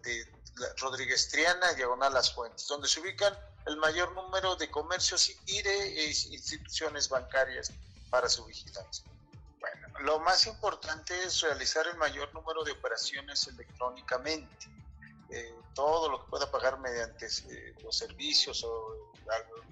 [0.03, 0.43] de,
[0.77, 6.05] Rodríguez Triana, Diagonal Las Fuentes, donde se ubican el mayor número de comercios y de
[6.05, 7.71] instituciones bancarias
[8.09, 9.03] para su vigilancia.
[9.59, 14.67] Bueno, lo más importante es realizar el mayor número de operaciones electrónicamente
[15.34, 19.11] eh, todo lo que pueda pagar mediante eh, los servicios o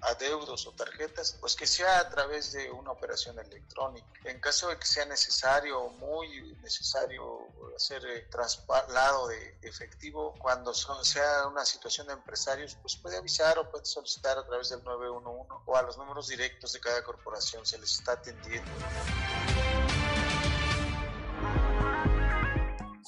[0.00, 4.08] adeudos o tarjetas, pues que sea a través de una operación electrónica.
[4.24, 7.46] En caso de que sea necesario o muy necesario
[7.76, 13.70] hacer eh, traslado de efectivo, cuando sea una situación de empresarios, pues puede avisar o
[13.70, 17.78] puede solicitar a través del 911 o a los números directos de cada corporación, se
[17.78, 18.70] les está atendiendo.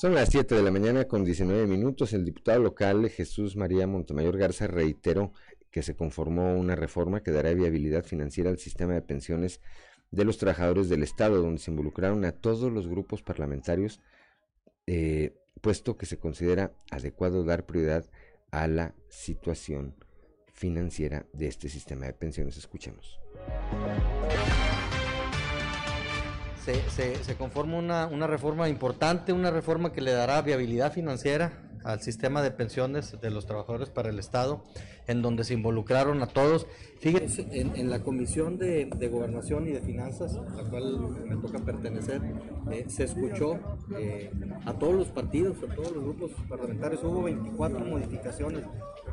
[0.04, 2.12] Son las 7 de la mañana con 19 minutos.
[2.12, 5.32] El diputado local Jesús María Montemayor Garza reiteró
[5.70, 9.62] que se conformó una reforma que dará viabilidad financiera al sistema de pensiones
[10.10, 14.02] de los trabajadores del Estado, donde se involucraron a todos los grupos parlamentarios,
[14.86, 18.04] eh, puesto que se considera adecuado dar prioridad
[18.50, 19.94] a la situación
[20.52, 22.58] financiera de este sistema de pensiones.
[22.58, 23.18] Escuchemos.
[26.64, 32.00] Se, se, conforma una, una, reforma importante, una reforma que le dará viabilidad financiera al
[32.00, 34.64] sistema de pensiones de los trabajadores para el Estado,
[35.06, 36.66] en donde se involucraron a todos.
[37.00, 42.22] Fíjense, en, la Comisión de, Gobernación y de Finanzas, a la cual me toca pertenecer,
[42.70, 43.58] eh, se escuchó
[43.98, 44.30] eh,
[44.64, 48.64] a todos los partidos, a todos los grupos parlamentarios, hubo 24 modificaciones.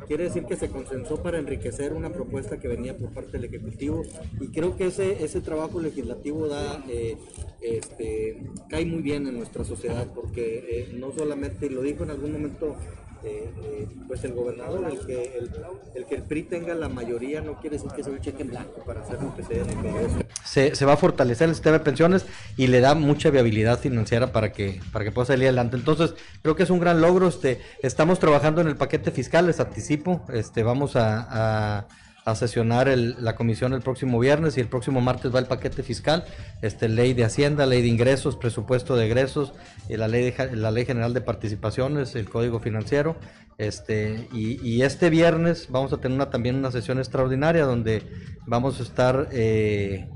[0.06, 4.02] Quiere decir que se consensó para enriquecer una propuesta que venía por parte del Ejecutivo
[4.40, 7.16] y creo que ese, ese trabajo legislativo da, eh,
[7.60, 12.76] este, cae muy bien en nuestra sociedad porque no solamente, lo dijo en algún momento
[13.24, 15.50] eh, pues el gobernador, el que el,
[15.94, 18.50] el, que el PRI tenga la mayoría no quiere decir que sea un cheque en
[18.50, 20.18] blanco para hacer lo que sea en el Congreso.
[20.44, 24.32] Se, se va a fortalecer el sistema de pensiones y le da mucha viabilidad financiera
[24.32, 25.76] para que, para que pueda salir adelante.
[25.76, 27.28] Entonces, creo que es un gran logro.
[27.28, 30.22] Este, estamos trabajando en el paquete fiscal, les anticipo.
[30.32, 31.86] Este, vamos a
[32.34, 36.24] sesionar la comisión el próximo viernes y el próximo martes va el paquete fiscal,
[36.62, 39.52] este, ley de hacienda, ley de ingresos, presupuesto de egresos,
[39.88, 43.16] y la ley la ley general de participaciones, el código financiero,
[43.58, 48.02] este, y, este viernes vamos a tener una, también una sesión extraordinaria donde
[48.46, 50.08] vamos a estar eh,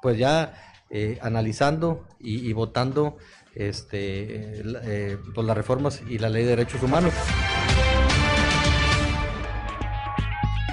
[0.00, 0.54] pues ya
[0.90, 3.18] eh, analizando y, votando
[3.54, 7.12] este, eh, pues las reformas y la ley de derechos humanos.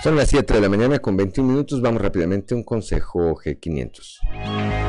[0.01, 1.81] Son las 7 de la mañana con 21 minutos.
[1.81, 4.88] Vamos rápidamente a un consejo G500.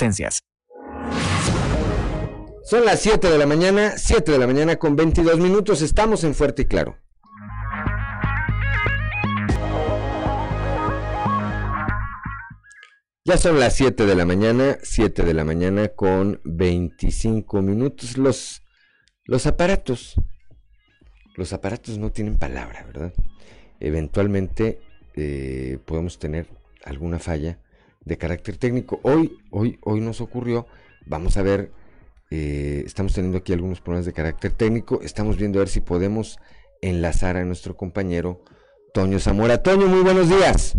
[2.63, 5.81] Son las 7 de la mañana, 7 de la mañana con 22 minutos.
[5.81, 6.97] Estamos en Fuerte y Claro.
[13.23, 18.17] Ya son las 7 de la mañana, 7 de la mañana con 25 minutos.
[18.17, 18.63] Los,
[19.25, 20.15] los aparatos,
[21.35, 23.13] los aparatos no tienen palabra, ¿verdad?
[23.79, 24.81] Eventualmente
[25.13, 26.47] eh, podemos tener
[26.83, 27.59] alguna falla
[28.05, 28.99] de carácter técnico.
[29.03, 30.67] Hoy, hoy, hoy nos ocurrió,
[31.05, 31.71] vamos a ver,
[32.29, 36.39] eh, estamos teniendo aquí algunos problemas de carácter técnico, estamos viendo a ver si podemos
[36.81, 38.43] enlazar a nuestro compañero
[38.93, 39.61] Toño Zamora.
[39.61, 40.77] Toño, muy buenos días.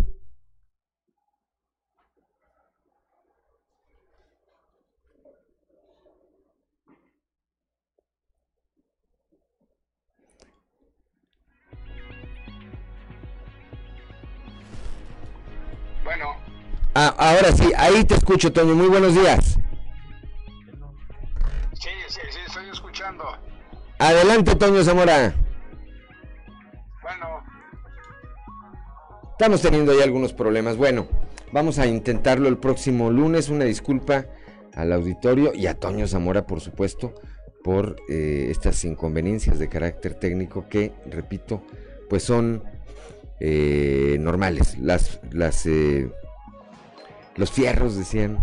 [16.95, 18.75] Ah, ahora sí, ahí te escucho, Toño.
[18.75, 19.57] Muy buenos días.
[21.73, 23.23] Sí, sí, sí, estoy escuchando.
[23.97, 25.33] Adelante, Toño Zamora.
[27.01, 27.43] Bueno.
[29.31, 30.77] Estamos teniendo ahí algunos problemas.
[30.77, 31.07] Bueno,
[31.51, 33.49] vamos a intentarlo el próximo lunes.
[33.49, 34.27] Una disculpa
[34.75, 37.15] al auditorio y a Toño Zamora, por supuesto,
[37.63, 41.63] por eh, estas inconveniencias de carácter técnico que, repito,
[42.07, 42.63] pues son
[43.39, 44.77] eh, normales.
[44.77, 46.11] Las, las eh,
[47.35, 48.37] los fierros, decían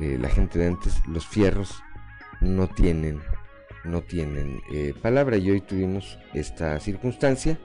[0.00, 1.82] eh, la gente de antes, los fierros
[2.40, 3.20] no tienen,
[3.84, 5.36] no tienen eh, palabra.
[5.36, 7.58] Y hoy tuvimos esta circunstancia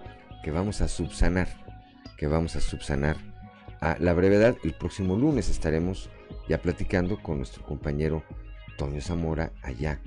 [0.43, 1.47] que vamos a subsanar,
[2.17, 3.17] que vamos a subsanar
[3.81, 4.55] a la brevedad.
[4.63, 6.09] El próximo lunes estaremos
[6.47, 8.23] ya platicando con nuestro compañero
[8.77, 9.99] Toño Zamora allá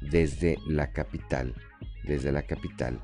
[0.00, 1.54] desde la capital,
[2.04, 3.00] desde la capital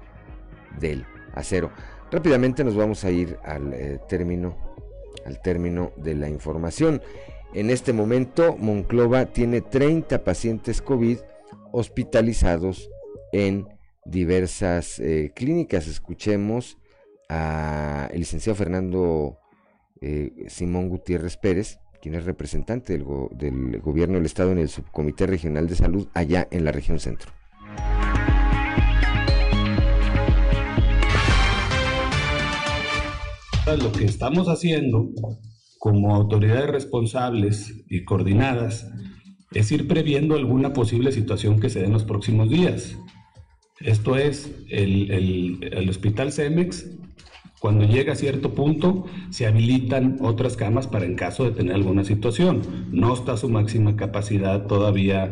[0.79, 1.71] del acero.
[2.11, 4.57] Rápidamente nos vamos a ir al eh, término
[5.29, 7.01] al término de la información.
[7.55, 11.19] En este momento, Monclova tiene 30 pacientes COVID
[11.73, 12.91] hospitalizados
[13.33, 13.69] en
[14.05, 15.87] diversas eh, clínicas.
[15.87, 16.79] Escuchemos
[17.29, 19.39] al licenciado Fernando
[20.01, 25.27] eh, Simón Gutiérrez Pérez, quien es representante del, del gobierno del estado en el subcomité
[25.27, 27.31] regional de salud allá en la región centro.
[33.77, 35.11] Lo que estamos haciendo
[35.79, 38.91] como autoridades responsables y coordinadas
[39.53, 42.97] es ir previendo alguna posible situación que se dé en los próximos días.
[43.81, 46.87] Esto es, el, el, hospital CEMEX,
[47.61, 52.05] cuando llega a cierto punto, se habilitan otras camas para en caso de tener alguna
[52.05, 52.63] situación.
[52.91, 55.31] No está su máxima capacidad todavía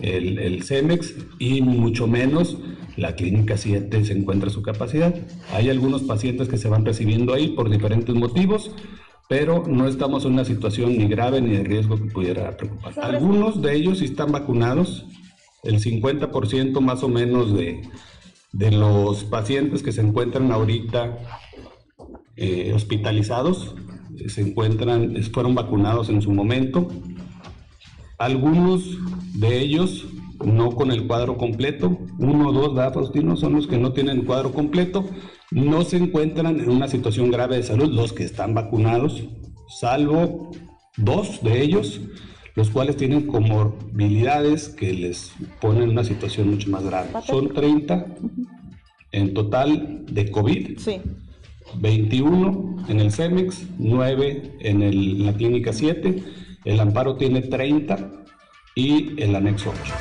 [0.00, 2.56] el, el CEMEX y mucho menos
[2.96, 5.14] la clínica 7 se encuentra su capacidad.
[5.52, 8.72] Hay algunos pacientes que se van recibiendo ahí por diferentes motivos,
[9.28, 12.94] pero no estamos en una situación ni grave ni de riesgo que pudiera preocupar.
[13.00, 15.06] Algunos de ellos sí están vacunados,
[15.62, 17.82] el 50% más o menos de,
[18.52, 21.18] de los pacientes que se encuentran ahorita
[22.36, 23.74] eh, hospitalizados
[24.26, 26.88] se encuentran, fueron vacunados en su momento.
[28.18, 28.98] Algunos
[29.34, 30.06] de ellos
[30.44, 33.36] no con el cuadro completo, uno o dos, ¿verdad, Faustino?
[33.36, 35.04] Son los que no tienen el cuadro completo,
[35.50, 39.24] no se encuentran en una situación grave de salud, los que están vacunados,
[39.68, 40.50] salvo
[40.96, 42.00] dos de ellos,
[42.54, 47.10] los cuales tienen comorbilidades que les ponen una situación mucho más grave.
[47.24, 48.06] Son 30
[49.12, 50.78] en total de COVID.
[50.78, 51.00] Sí.
[51.76, 56.22] 21 en el CEMEX, 9 en el, la clínica 7,
[56.68, 57.96] el amparo tiene 30
[58.74, 59.94] y el anexo 8.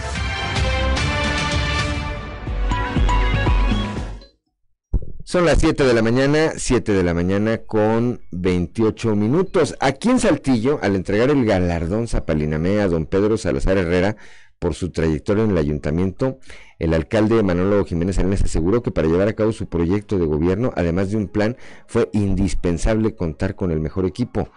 [5.24, 9.78] Son las 7 de la mañana, 7 de la mañana con 28 minutos.
[9.80, 14.18] Aquí en Saltillo, al entregar el galardón Zapalinamé a don Pedro Salazar Herrera
[14.60, 16.40] por su trayectoria en el ayuntamiento,
[16.80, 20.74] el alcalde Manolo Jiménez Salinas aseguró que para llevar a cabo su proyecto de gobierno,
[20.76, 21.56] además de un plan,
[21.88, 24.50] fue indispensable contar con el mejor equipo.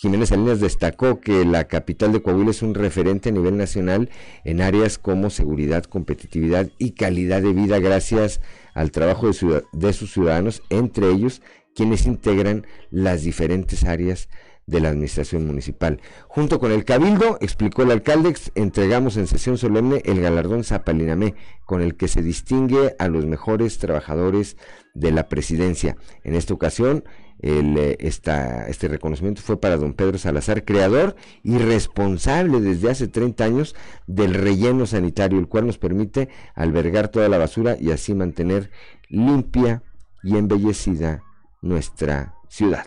[0.00, 4.08] Jiménez Salinas destacó que la capital de Coahuila es un referente a nivel nacional
[4.44, 8.40] en áreas como seguridad, competitividad y calidad de vida gracias
[8.72, 9.26] al trabajo
[9.72, 11.42] de, sus ciudadanos, entre ellos
[11.74, 14.30] quienes integran las diferentes áreas
[14.64, 16.00] de la administración municipal.
[16.28, 21.34] Junto con el Cabildo, explicó el alcalde, entregamos en sesión solemne el galardón Zapalinamé,
[21.66, 24.56] con el que se distingue a los mejores trabajadores
[24.94, 25.98] de la presidencia.
[26.24, 27.04] En esta ocasión,
[27.42, 33.76] eh, este reconocimiento fue para don Pedro Salazar, creador y responsable desde hace 30 años
[34.06, 38.70] del relleno sanitario, el cual nos permite albergar toda la basura y así mantener
[39.08, 39.82] limpia
[40.22, 41.22] y embellecida
[41.62, 42.86] nuestra ciudad.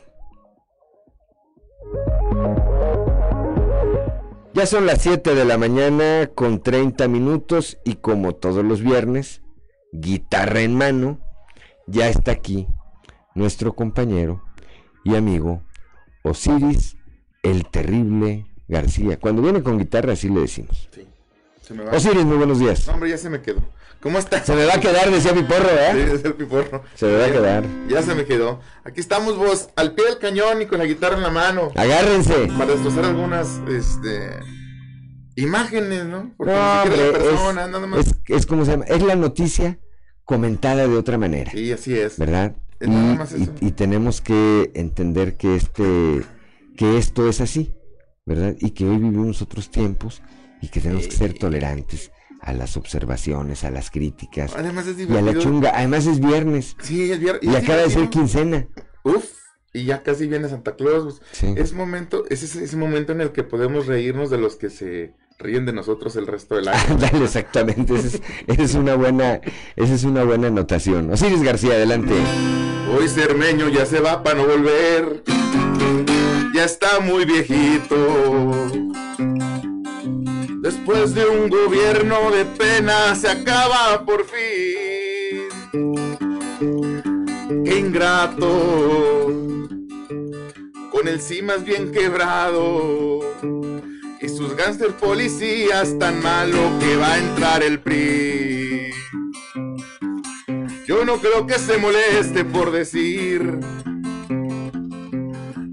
[4.54, 9.42] Ya son las 7 de la mañana con 30 minutos y como todos los viernes,
[9.92, 11.20] guitarra en mano,
[11.88, 12.68] ya está aquí
[13.36, 14.44] nuestro compañero
[15.04, 15.64] y amigo
[16.24, 16.98] Osiris
[17.42, 19.20] el Terrible García.
[19.20, 20.90] Cuando viene con guitarra así le decimos.
[20.94, 21.08] Sí,
[21.92, 22.88] Osiris, muy buenos días.
[22.88, 23.62] hombre, ya se me quedó.
[24.02, 24.46] ¿Cómo estás?
[24.46, 25.92] Se me va a quedar, decía Piporro, ¿eh?
[25.94, 26.84] Sí, decía Piporro.
[26.94, 27.64] Se me va a quedar.
[27.88, 28.60] Ya se me quedó.
[28.84, 31.72] Aquí estamos vos, al pie del cañón y con la guitarra en la mano.
[31.76, 32.50] Agárrense.
[32.58, 34.40] Para destrozar algunas, este...
[35.36, 36.34] Imágenes, ¿no?
[36.38, 38.00] Porque no, hombre, persona, es, nada más.
[38.06, 39.80] Es, es, como se llama, es la noticia
[40.26, 41.52] comentada de otra manera.
[41.52, 42.20] Sí, así es.
[42.20, 42.56] ¿Verdad?
[43.62, 46.22] Y, tenemos que entender que este
[46.76, 47.74] que esto es así,
[48.26, 48.56] ¿verdad?
[48.60, 50.22] Y que hoy vivimos otros tiempos
[50.62, 52.12] y que tenemos que ser tolerantes
[52.42, 55.72] a las observaciones, a las críticas Además es y a la chunga.
[55.76, 56.76] Además es viernes.
[56.82, 57.44] Sí, es viernes.
[57.44, 58.68] Y, acaba de ser quincena.
[59.04, 59.26] Uf,
[59.74, 61.22] y ya casi viene Santa Claus.
[61.42, 65.66] Es momento, es ese, momento en el que podemos reírnos de los que se ríen
[65.66, 66.98] de nosotros el resto del año.
[67.00, 67.96] Dale, exactamente.
[67.96, 69.42] Esa es, una buena,
[69.76, 71.12] esa es una buena anotación.
[71.12, 72.14] Osiris García, adelante.
[72.92, 75.24] Hoy Cermeño ya se va para no volver.
[76.54, 78.52] Ya está muy viejito.
[80.62, 85.50] Después de un gobierno de pena se acaba por fin.
[87.66, 89.28] Qué ingrato.
[90.92, 93.20] Con el cimas bien quebrado
[94.22, 98.92] y sus gánster policías tan malo que va a entrar el PRI.
[100.94, 103.60] Yo no creo que se moleste por decir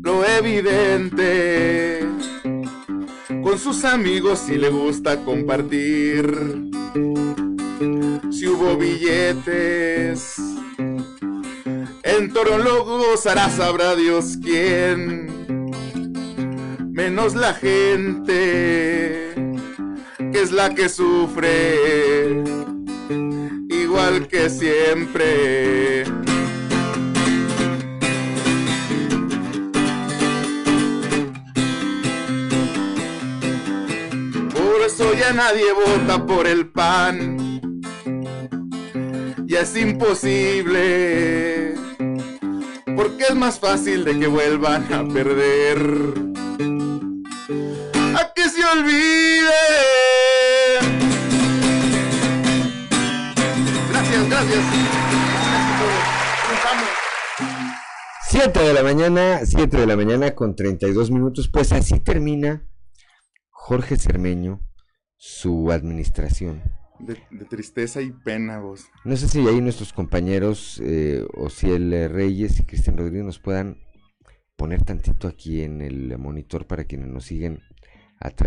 [0.02, 2.08] lo evidente.
[3.42, 6.70] Con sus amigos si le gusta compartir.
[8.30, 10.36] Si hubo billetes,
[12.02, 15.28] en Toro lo gozará, sabrá Dios quién
[16.90, 19.34] menos la gente,
[20.32, 22.42] que es la que sufre,
[24.10, 26.04] igual que siempre.
[34.52, 37.60] Por eso ya nadie vota por el pan.
[39.46, 41.74] Ya es imposible,
[42.96, 45.78] porque es más fácil de que vuelvan a perder
[48.14, 50.09] a que se olvide.
[54.40, 56.00] Gracias, gracias.
[58.22, 61.48] Siete de la mañana, 7 de la mañana con 32 minutos.
[61.48, 62.66] Pues así termina
[63.50, 64.66] Jorge Cermeño
[65.16, 66.62] su administración.
[67.00, 67.16] De,
[67.50, 68.86] tristeza y pena, vos.
[69.04, 73.76] No sé si ahí nuestros compañeros eh, Ociel Reyes y Cristian Rodríguez nos puedan
[74.56, 77.60] poner tantito aquí en el monitor para quienes nos siguen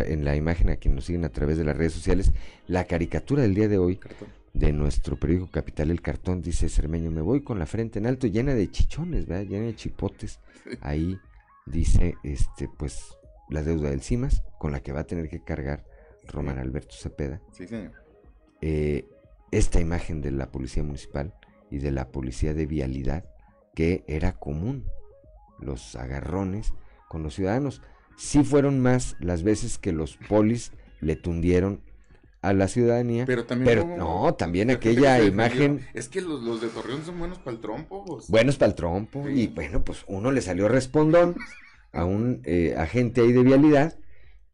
[0.06, 2.32] en la imagen a quienes nos siguen a través de las redes sociales
[2.68, 4.00] la caricatura del día de hoy
[4.54, 8.28] de nuestro periódico Capital El Cartón dice Cermeño me voy con la frente en alto
[8.28, 9.46] llena de chichones ¿verdad?
[9.46, 10.40] llena de chipotes
[10.82, 11.18] ahí
[11.66, 13.18] dice este pues
[13.50, 15.84] la deuda del CIMAS con la que va a tener que cargar
[16.28, 17.92] Román Alberto Cepeda sí señor
[18.62, 19.06] eh,
[19.52, 21.34] esta imagen de la policía municipal
[21.70, 23.26] y de la policía de vialidad
[23.76, 24.86] que era común
[25.60, 26.74] los agarrones
[27.10, 27.82] con los ciudadanos.
[28.16, 30.72] Sí fueron más las veces que los polis
[31.02, 31.82] le tundieron
[32.44, 33.26] a la ciudadanía.
[33.26, 33.98] Pero también.
[33.98, 35.88] no, también aquella imagen.
[35.94, 38.20] Es que los, de Torreón son buenos para el trompo.
[38.28, 39.30] Buenos para el trompo.
[39.30, 41.36] Y bueno, pues uno le salió respondón
[41.94, 43.98] a un eh, agente ahí de vialidad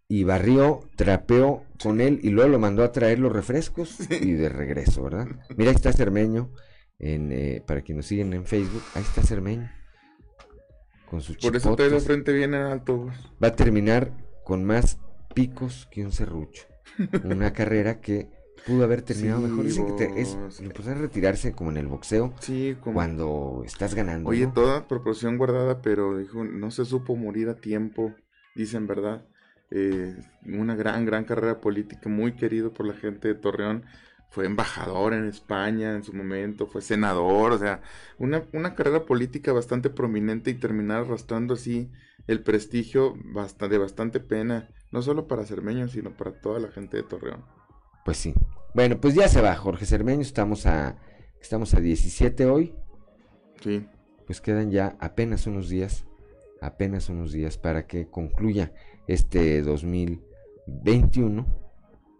[0.07, 4.49] y barrió, trapeó con él y luego lo mandó a traer los refrescos y de
[4.49, 5.27] regreso, ¿verdad?
[5.57, 6.51] Mira, ahí está Cermeño.
[6.99, 9.71] En, eh, para quienes nos siguen en Facebook, ahí está Cermeño.
[11.09, 13.07] Con sus Por eso te de frente bien en alto.
[13.43, 14.11] Va a terminar
[14.43, 14.99] con más
[15.33, 16.69] picos que un serrucho.
[17.23, 18.30] Una carrera que
[18.65, 19.65] pudo haber terminado mejor.
[19.65, 22.34] Dicen que es lo retirarse como en el boxeo.
[22.39, 22.95] Sí, como...
[22.95, 24.30] cuando estás ganando.
[24.30, 28.13] Oye, toda proporción guardada, pero dijo, no se supo morir a tiempo,
[28.55, 29.26] dicen, ¿verdad?
[29.71, 30.15] Eh,
[30.45, 33.85] una gran, gran carrera política, muy querido por la gente de Torreón
[34.30, 37.81] fue embajador en España en su momento, fue senador, o sea,
[38.17, 41.91] una, una carrera política bastante prominente y terminar arrastrando así
[42.27, 47.03] el prestigio de bastante pena, no solo para Cermeño, sino para toda la gente de
[47.03, 47.43] Torreón.
[48.05, 48.33] Pues sí.
[48.73, 50.97] Bueno, pues ya se va Jorge Cermeño, estamos a,
[51.41, 52.75] estamos a 17 hoy.
[53.61, 53.85] Sí.
[54.25, 56.05] Pues quedan ya apenas unos días,
[56.61, 58.73] apenas unos días para que concluya
[59.07, 61.45] este 2021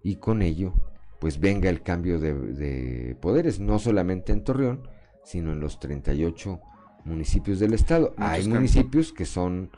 [0.04, 0.74] y con ello
[1.20, 4.88] pues venga el cambio de, poderes, no solamente en Torreón,
[5.24, 6.62] sino en los 38
[7.04, 8.14] municipios del estado.
[8.18, 9.70] Hay municipios que son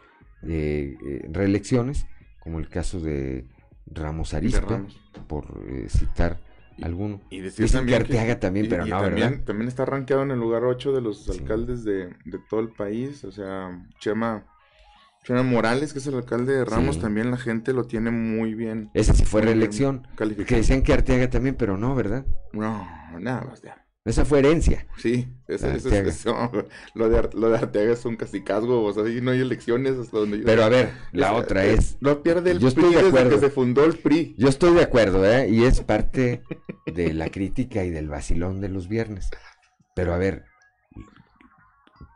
[0.44, 2.06] eh, eh, reelecciones,
[2.42, 3.46] como el caso de
[3.86, 4.84] Ramos Arispe,
[5.28, 6.40] por eh, citar
[6.82, 7.22] alguno.
[7.30, 10.92] Y Dicen que Arteaga también, pero no, también, también está rankeado en el lugar 8
[10.92, 14.46] de los alcaldes de, de, todo el país, o sea, Chema
[15.24, 18.90] Chema Morales, que es el alcalde de Ramos, también la gente lo tiene muy bien.
[18.94, 20.08] Ese sí fue reelección.
[20.18, 22.26] Que decían que Arteaga también, pero no, ¿verdad?
[22.54, 22.88] No,
[23.20, 23.86] nada más ya.
[24.04, 24.88] Esa fue herencia.
[24.98, 25.86] Sí, eso, es,
[26.96, 30.18] lo, de, lo de Arteaga es un casicazgo, o sea, ahí no hay elecciones hasta
[30.18, 30.46] donde yo...
[30.46, 31.98] Pero a ver, la otra es...
[32.00, 34.34] No pierde el yo PRI desde que se fundó el PRI.
[34.40, 35.50] Yo estoy de acuerdo, ¿eh?
[35.50, 36.42] Y es parte
[36.88, 39.30] de la crítica y del vacilón de los viernes.
[39.96, 40.46] Pero a ver,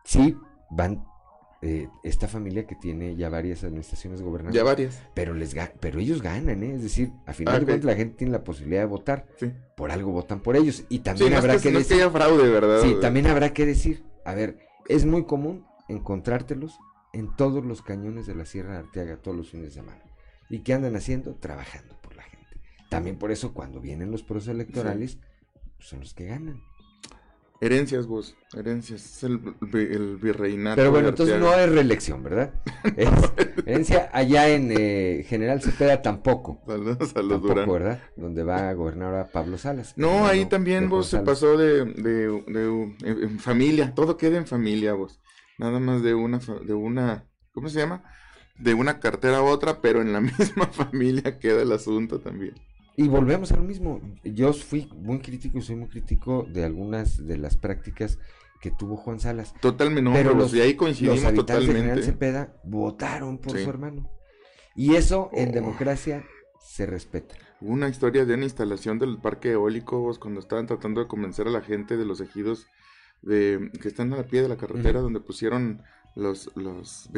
[0.06, 0.36] sí
[0.72, 1.06] van
[1.68, 4.54] eh, esta familia que tiene ya varias administraciones gobernadas.
[4.54, 5.02] Ya varias.
[5.16, 6.76] Pero, les pero ellos ganan, ¿eh?
[6.76, 9.26] Es decir, a final de cuentas la gente tiene la posibilidad de votar.
[9.76, 10.86] Por algo votan por ellos.
[10.90, 12.08] Y también habrá que, decir...
[12.12, 12.82] fraude, ¿verdad?
[12.84, 16.78] Sí, también habrá que decir, a ver, es muy común encontrártelos
[17.14, 20.04] en todos los cañones de la Sierra de Arteaga todos los fines de semana.
[20.52, 21.34] ¿Y qué andan haciendo?
[21.34, 22.62] Trabajando por la gente.
[22.92, 25.18] También por eso cuando vienen los procesos electorales,
[25.80, 26.62] son los que ganan.
[27.66, 29.40] Herencias, vos, herencias, es el,
[30.22, 30.76] virreinato.
[30.76, 32.54] Pero bueno, entonces no es reelección, ¿verdad?
[33.66, 36.62] herencia allá en eh, General Cepeda tampoco.
[36.68, 38.04] Saludos a los tampoco, ¿verdad?
[38.18, 39.94] Donde va a gobernar ahora Pablo Salas.
[39.98, 45.20] No, ahí también vos se pasó de, de, en familia, todo queda en familia vos.
[45.58, 48.04] Nada más de una, de una, ¿cómo se llama?
[48.60, 52.54] De una cartera a otra, pero en la misma familia queda el asunto también.
[52.98, 54.02] Y volvemos a lo mismo.
[54.24, 58.20] Yo fui muy crítico y soy muy crítico de algunas de las prácticas
[58.62, 59.54] que tuvo Juan Salas.
[59.62, 61.74] Totalmente, pero los, y ahí coincidimos los totalmente.
[61.74, 64.10] De General Cepeda votaron por su hermano.
[64.76, 65.52] Y eso en oh.
[65.52, 66.26] democracia
[66.60, 67.36] se respeta.
[67.62, 71.62] una historia de una instalación del parque eólico cuando estaban tratando de convencer a la
[71.62, 72.68] gente de los ejidos
[73.22, 75.84] de que están a la pie de la carretera donde pusieron
[76.16, 77.10] los los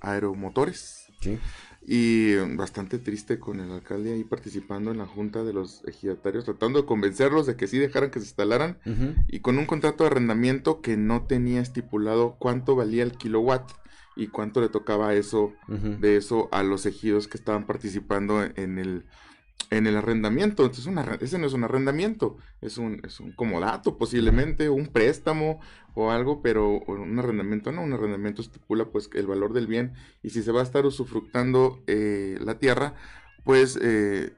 [0.00, 1.12] aeromotores.
[1.20, 1.38] Sí.
[1.86, 6.80] Y bastante triste con el alcalde ahí participando en la junta de los ejidatarios, tratando
[6.80, 8.78] de convencerlos de que sí dejaran que se instalaran
[9.28, 13.70] y con un contrato de arrendamiento que no tenía estipulado cuánto valía el kilowatt
[14.16, 19.04] y cuánto le tocaba eso de eso a los ejidos que estaban participando en el
[19.70, 20.64] en el arrendamiento.
[20.64, 25.60] Entonces, ese no es un arrendamiento, es un, es un comodato posiblemente, un préstamo
[25.94, 30.30] o algo, pero un arrendamiento no, un arrendamiento estipula pues el valor del bien y
[30.30, 32.94] si se va a estar usufructando eh, la tierra,
[33.44, 34.32] pues eh,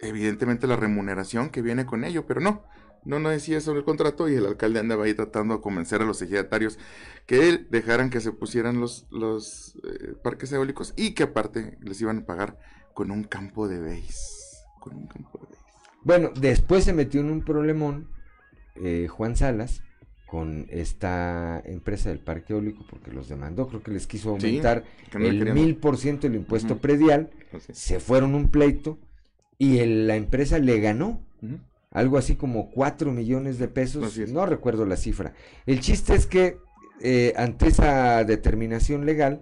[0.00, 2.62] evidentemente la remuneración que viene con ello, pero no.
[3.04, 6.04] No, no decía sobre el contrato y el alcalde andaba ahí tratando de convencer a
[6.04, 6.78] los ejidatarios
[7.26, 12.18] que dejaran que se pusieran los, los eh, parques eólicos y que aparte les iban
[12.18, 12.58] a pagar
[12.92, 13.80] con un campo de
[16.02, 18.08] Bueno, después se metió en un problemón
[18.76, 19.82] eh, Juan Salas,
[20.28, 24.84] con esta empresa del parque eólico porque los demandó, creo que les quiso aumentar
[25.14, 27.30] el mil por ciento el impuesto predial,
[27.72, 28.98] se fueron un pleito
[29.56, 31.26] y la empresa le ganó.
[31.90, 35.32] Algo así como 4 millones de pesos, no recuerdo la cifra.
[35.64, 36.58] El chiste es que
[37.00, 39.40] eh, ante esa determinación legal,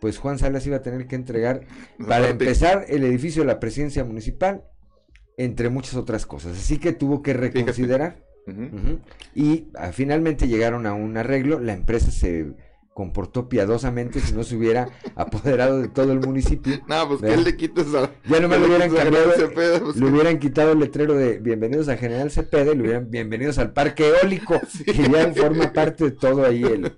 [0.00, 1.60] pues Juan Salas iba a tener que entregar,
[2.08, 4.64] para empezar, el edificio de la presidencia municipal,
[5.36, 6.56] entre muchas otras cosas.
[6.56, 8.22] Así que tuvo que reconsiderar.
[9.34, 12.52] Y ah, finalmente llegaron a un arreglo, la empresa se
[12.92, 16.80] comportó piadosamente si no se hubiera apoderado de todo el municipio.
[16.86, 20.06] No, pues que él le quita esa, Ya no me lo hubieran cambiado, pues, le
[20.06, 24.08] hubieran quitado el letrero de bienvenidos a General Cepeda y le hubieran bienvenidos al parque
[24.08, 26.92] eólico, que ya forma parte de todo ahí el,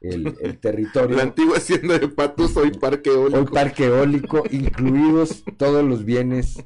[0.00, 1.16] el, territorio.
[1.16, 3.38] La antigua hacienda de Patos, hoy parque eólico.
[3.38, 6.56] Hoy parque eólico, incluidos todos los bienes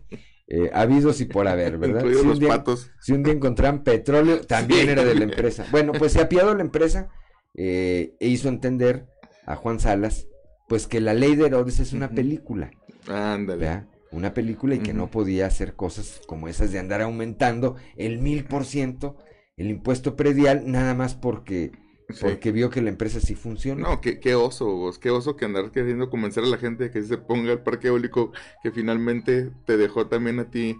[0.50, 2.02] eh, habidos y por haber, ¿verdad?
[2.02, 2.64] Si un, día,
[3.00, 5.66] si un, día, encontraban petróleo, también era de la empresa.
[5.70, 7.08] Bueno, pues se apiadó la empresa
[7.54, 9.06] eh, e hizo entender
[9.46, 10.26] a Juan Salas,
[10.68, 12.70] pues que la ley de Herodes es una película.
[13.08, 13.86] Ándale.
[14.12, 18.44] Una película y que no podía hacer cosas como esas de andar aumentando el mil
[18.44, 19.16] por ciento
[19.60, 21.72] el impuesto predial nada más porque
[22.20, 23.82] porque vio que la empresa sí funciona.
[23.82, 27.02] No, qué, qué oso, qué oso que andar queriendo convencer a la gente de que
[27.02, 28.32] se ponga el parque eólico
[28.62, 30.76] que finalmente te dejó también a ti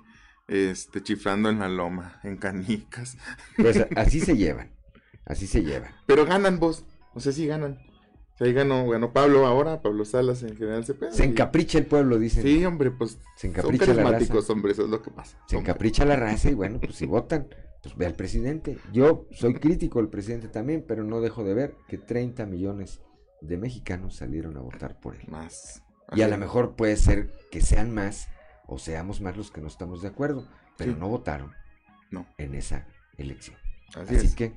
[0.48, 3.16] este, chiflando en la loma, en canicas.
[3.56, 4.70] Pues así se llevan,
[5.24, 5.92] así se llevan.
[6.06, 6.84] Pero ganan vos,
[7.14, 7.78] o sea, sí ganan.
[8.40, 12.18] O ahí ganó, ganó Pablo ahora, Pablo Salas en general se Se encapricha el pueblo,
[12.18, 12.42] dicen.
[12.42, 15.36] Sí, hombre, pues se encapricha son carismáticos, hombre, eso es lo que pasa.
[15.46, 17.48] Se encapricha la raza y bueno, pues si votan
[17.82, 18.78] pues ve al presidente.
[18.92, 23.00] Yo soy crítico del presidente también, pero no dejo de ver que 30 millones
[23.40, 25.22] de mexicanos salieron a votar por él.
[25.28, 25.82] Más.
[26.14, 28.28] Y a lo mejor puede ser que sean más
[28.66, 31.52] o seamos más los que no estamos de acuerdo, pero no votaron
[32.10, 32.26] no.
[32.38, 32.86] en esa
[33.16, 33.56] elección.
[33.94, 34.54] Así, que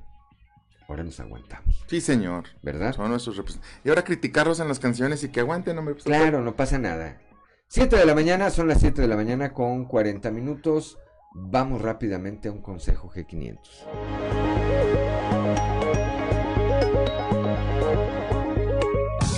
[0.87, 1.83] ahora nos aguantamos.
[1.87, 2.45] Sí, señor.
[2.61, 2.93] ¿Verdad?
[2.93, 3.79] Son nuestros representantes.
[3.83, 5.95] Y ahora criticarlos en las canciones y que aguanten, hombre.
[5.95, 7.21] Pues, claro, no pasa nada.
[7.67, 10.99] 7 de la mañana, son las 7 de la mañana con 40 minutos.
[11.35, 13.84] Vamos rápidamente a un consejo G500.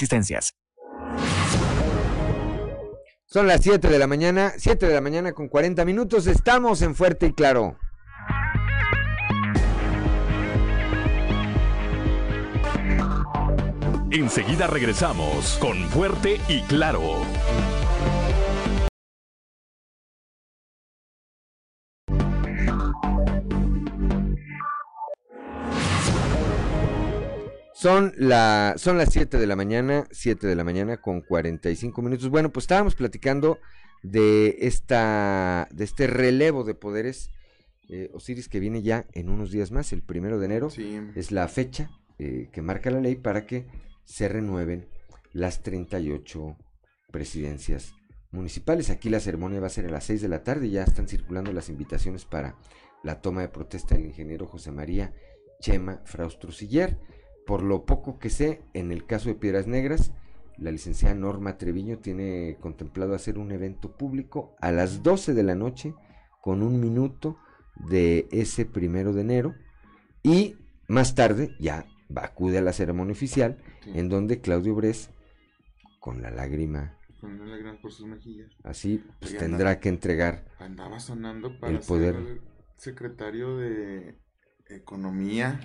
[0.00, 0.54] existencias.
[3.26, 6.94] Son las 7 de la mañana, 7 de la mañana con 40 minutos, estamos en
[6.94, 7.76] Fuerte y Claro.
[14.10, 17.22] Enseguida regresamos con Fuerte y Claro.
[27.80, 32.28] Son, la, son las 7 de la mañana, 7 de la mañana con 45 minutos.
[32.28, 33.58] Bueno, pues estábamos platicando
[34.02, 37.30] de, esta, de este relevo de poderes,
[37.88, 40.68] eh, Osiris, que viene ya en unos días más, el primero de enero.
[41.14, 43.64] Es la fecha eh, que marca la ley para que
[44.04, 44.86] se renueven
[45.32, 46.58] las 38
[47.10, 47.94] presidencias
[48.30, 48.90] municipales.
[48.90, 51.50] Aquí la ceremonia va a ser a las 6 de la tarde, ya están circulando
[51.54, 52.56] las invitaciones para
[53.02, 55.14] la toma de protesta del ingeniero José María
[55.62, 56.98] Chema Fraustrusiller.
[57.50, 60.12] Por lo poco que sé, en el caso de Piedras Negras,
[60.56, 65.56] la licenciada Norma Treviño tiene contemplado hacer un evento público a las 12 de la
[65.56, 65.92] noche
[66.40, 67.40] con un minuto
[67.74, 69.56] de ese primero de enero
[70.22, 71.86] y más tarde ya
[72.16, 75.10] va, acude a la ceremonia oficial en donde Claudio Bres
[75.98, 78.52] con la lágrima con la lágrima por sus mejillas.
[78.62, 82.14] así pues tendrá que entregar andaba sonando para el poder.
[82.14, 82.40] ser
[82.76, 84.20] secretario de
[84.68, 85.58] economía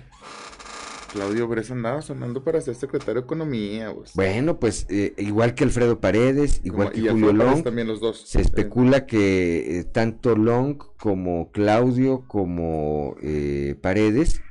[1.16, 3.90] Claudio Bres andaba sonando para ser secretario de Economía.
[3.94, 4.12] Pues.
[4.14, 8.20] Bueno, pues eh, igual que Alfredo Paredes, igual que Julio Long, también los dos.
[8.28, 14.42] se especula que eh, tanto Long como Claudio como eh, Paredes,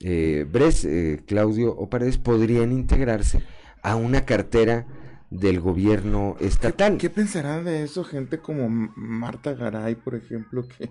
[0.00, 0.88] Bres,
[1.26, 3.42] Claudio o Paredes podrían integrarse
[3.82, 4.86] a una cartera
[5.30, 6.92] del gobierno estatal.
[6.92, 10.90] ¿Qué, ¿Qué pensará de eso gente como Marta Garay, por ejemplo, que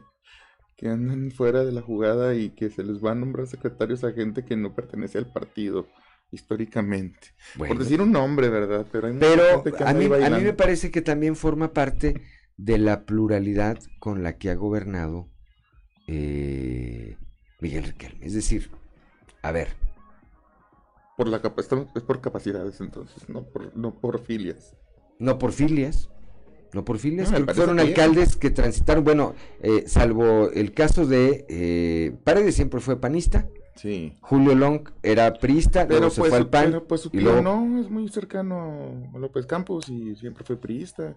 [0.84, 4.12] que andan fuera de la jugada y que se les va a nombrar secretarios a
[4.12, 5.88] gente que no pertenece al partido
[6.30, 7.30] históricamente.
[7.58, 8.86] Por decir un nombre, ¿verdad?
[8.92, 12.22] Pero, a, mí, a mí me parece que también forma parte
[12.58, 15.30] de la pluralidad con la que ha gobernado
[16.08, 17.16] eh,
[17.62, 18.26] Miguel Riquelme.
[18.26, 18.70] Es decir,
[19.42, 19.70] A ver.
[21.16, 21.42] Por la
[21.96, 24.76] es por capacidades entonces, no por, no por filias.
[25.18, 26.10] No por filias.
[26.74, 27.32] No por filias.
[27.32, 32.80] No, que fueron alcaldes que transitaron, bueno, eh, salvo el caso de eh, Paredes siempre
[32.80, 33.48] fue panista.
[33.76, 34.18] Sí.
[34.22, 36.66] Julio Long era priista, Pero luego se pues, fue al PAN.
[36.66, 40.44] pero, pues su y tío luego- no, es muy cercano a López Campos y siempre
[40.44, 41.16] fue priista.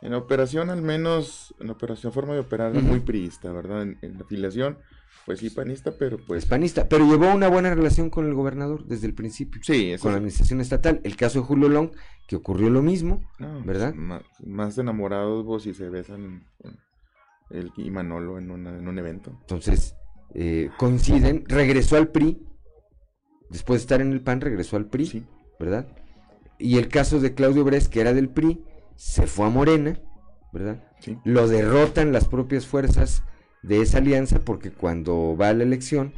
[0.00, 3.82] En la operación, al menos, en la operación forma de operar, muy priista, ¿verdad?
[3.82, 4.78] En, en la afiliación,
[5.26, 6.44] pues sí, panista, pero pues...
[6.44, 9.60] es panista, pero llevó una buena relación con el gobernador desde el principio.
[9.64, 11.00] Sí, eso con la administración estatal.
[11.04, 11.90] El caso de Julio Long,
[12.26, 13.94] que ocurrió lo mismo, No, ¿verdad?
[13.94, 16.44] Más, más enamorados vos y se besan
[17.50, 19.36] él y Manolo en, una- en un evento.
[19.42, 19.94] Entonces,
[20.34, 22.42] eh, coinciden, regresó al PRI,
[23.50, 25.26] después de estar en el PAN, regresó al PRI,
[25.60, 25.86] ¿verdad?
[26.58, 28.64] Y el caso de Claudio Bres, que era del PRI,
[28.96, 30.00] se fue a Morena,
[30.52, 30.82] ¿verdad?
[31.00, 31.18] Sí.
[31.24, 33.22] Lo derrotan las propias fuerzas
[33.62, 36.12] de esa alianza porque cuando va a la elección,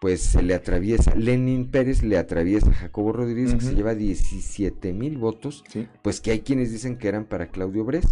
[0.00, 4.92] pues se le atraviesa, Lenin Pérez le atraviesa a Jacobo Rodríguez, que se lleva 17
[4.92, 5.64] mil votos,
[6.02, 8.06] pues que hay quienes dicen que eran para Claudio Bres.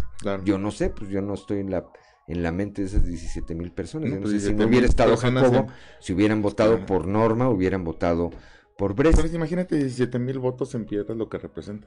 [0.44, 1.84] Yo no sé, pues yo no estoy en la
[2.26, 4.08] en la mente de esas 17 mil personas.
[4.08, 5.66] No, pues sé si 17,000 no hubiera estado Jacobo, en-
[6.00, 8.30] si hubieran votado por Norma, hubieran votado
[8.78, 9.14] por Bres.
[9.16, 11.86] Pero imagínate 17 mil votos en piedras lo que representa.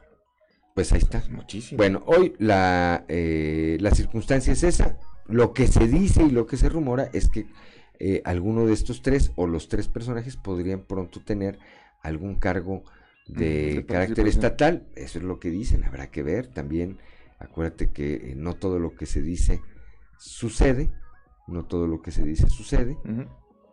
[0.76, 1.24] Pues ahí está.
[1.32, 1.78] Muchísimo.
[1.78, 4.99] Bueno, hoy la, eh, la circunstancia es esa.
[5.28, 7.48] Lo que se dice y lo que se rumora es que
[7.99, 11.60] eh, alguno de estos tres o los tres personajes podrían pronto tener
[12.02, 12.84] algún cargo
[13.28, 14.88] de carácter estatal.
[14.95, 16.48] Eso es lo que dicen, habrá que ver.
[16.48, 16.99] También
[17.40, 19.62] acuérdate que eh, no todo lo que se dice
[20.18, 20.91] sucede.
[21.48, 22.98] No todo lo que se dice sucede.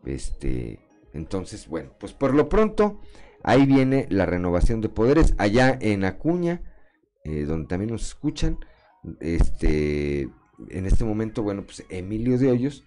[0.05, 0.81] Este,
[1.13, 3.01] entonces, bueno, pues por lo pronto,
[3.43, 5.35] ahí viene la renovación de poderes.
[5.39, 6.63] Allá en Acuña,
[7.25, 8.59] eh, donde también nos escuchan,
[9.21, 10.29] este,
[10.71, 12.85] en este momento, bueno, pues Emilio de Hoyos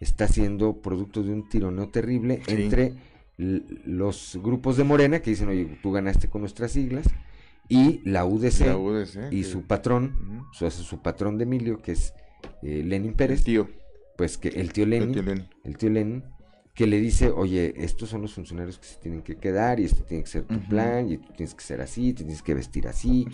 [0.00, 2.52] está siendo producto de un tironeo terrible Sí.
[2.54, 2.94] entre
[3.38, 7.06] los grupos de Morena que dicen, oye, tú ganaste con nuestras siglas,
[7.68, 11.92] y la UDC, La UDC, y que- su patrón, su, su patrón de Emilio, que
[11.92, 12.14] es
[12.62, 13.68] eh, Lenin Pérez, tío.
[14.16, 15.46] pues que el tío Lenin, tío Lenin.
[15.64, 16.24] el tío Lenin,
[16.74, 20.02] que le dice, oye, estos son los funcionarios que se tienen que quedar y este
[20.04, 23.26] tiene que ser tu plan y tú tienes que ser así, tienes que vestir así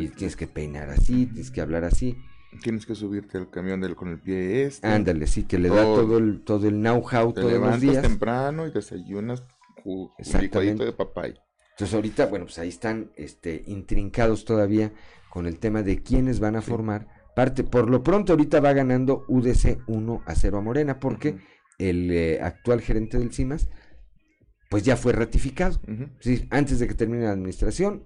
[0.00, 2.16] y tienes que peinar así, tienes que hablar así.
[2.62, 4.86] Tienes que subirte al camión del, con el pie este.
[4.86, 8.02] Ándale, sí, que le da todo el, todo el know-how todos los levantas días.
[8.02, 9.42] temprano y desayunas
[9.84, 10.10] un
[10.40, 11.42] licuadito de papaya.
[11.72, 14.92] Entonces ahorita, bueno, pues ahí están este, intrincados todavía
[15.30, 17.06] con el tema de quiénes van a formar
[17.36, 17.62] parte.
[17.64, 21.38] Por lo pronto ahorita va ganando UDC 1 a 0 a Morena porque
[21.78, 23.68] el eh, actual gerente del CIMAS
[24.68, 25.80] pues ya fue ratificado.
[26.20, 28.04] Sí, antes de que termine la administración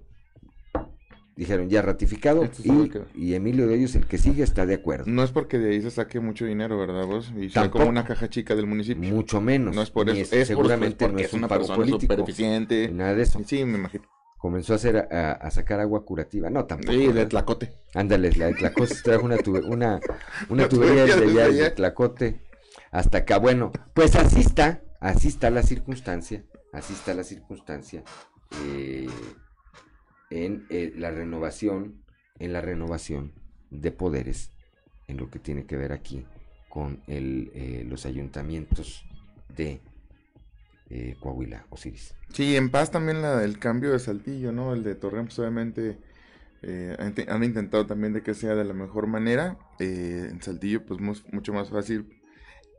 [1.35, 5.05] dijeron ya ratificado y, y Emilio de ellos el que sigue está de acuerdo.
[5.07, 7.31] No es porque de ahí se saque mucho dinero, ¿verdad vos?
[7.39, 9.09] Y sea como una caja chica del municipio.
[9.09, 9.75] Mucho menos.
[9.75, 10.35] No es por eso.
[10.35, 12.89] es- seguramente porque no es un una pago persona político, eficiente.
[12.89, 13.39] nada de eso.
[13.45, 14.03] Sí, me imagino.
[14.37, 16.49] Comenzó a hacer a, a sacar agua curativa.
[16.49, 16.91] No, tampoco.
[16.93, 17.25] Sí, de.
[17.25, 17.71] Tlacote.
[17.95, 19.99] Ándale, la de Tlacote trajo una, tube- una,
[20.49, 21.71] una tubería tubería de desde allá, de.
[21.71, 22.41] Tlacote
[22.91, 23.39] hasta acá.
[23.39, 26.43] Bueno, pues así está, así está la circunstancia,
[26.73, 28.03] así está la circunstancia
[28.65, 29.07] eh,
[30.33, 32.03] en eh, la renovación,
[32.39, 33.33] en la renovación
[33.69, 34.51] de poderes,
[35.07, 36.25] en lo que tiene que ver aquí
[36.69, 39.05] con el, eh, los ayuntamientos
[39.55, 39.81] de
[40.89, 42.15] eh, Coahuila, Osiris.
[42.33, 44.73] Sí, en paz también la, el cambio de Saltillo, ¿no?
[44.73, 45.97] El de Torreón, pues obviamente
[46.63, 49.57] eh, han, te- han intentado también de que sea de la mejor manera.
[49.79, 52.07] Eh, en Saltillo, pues mucho más fácil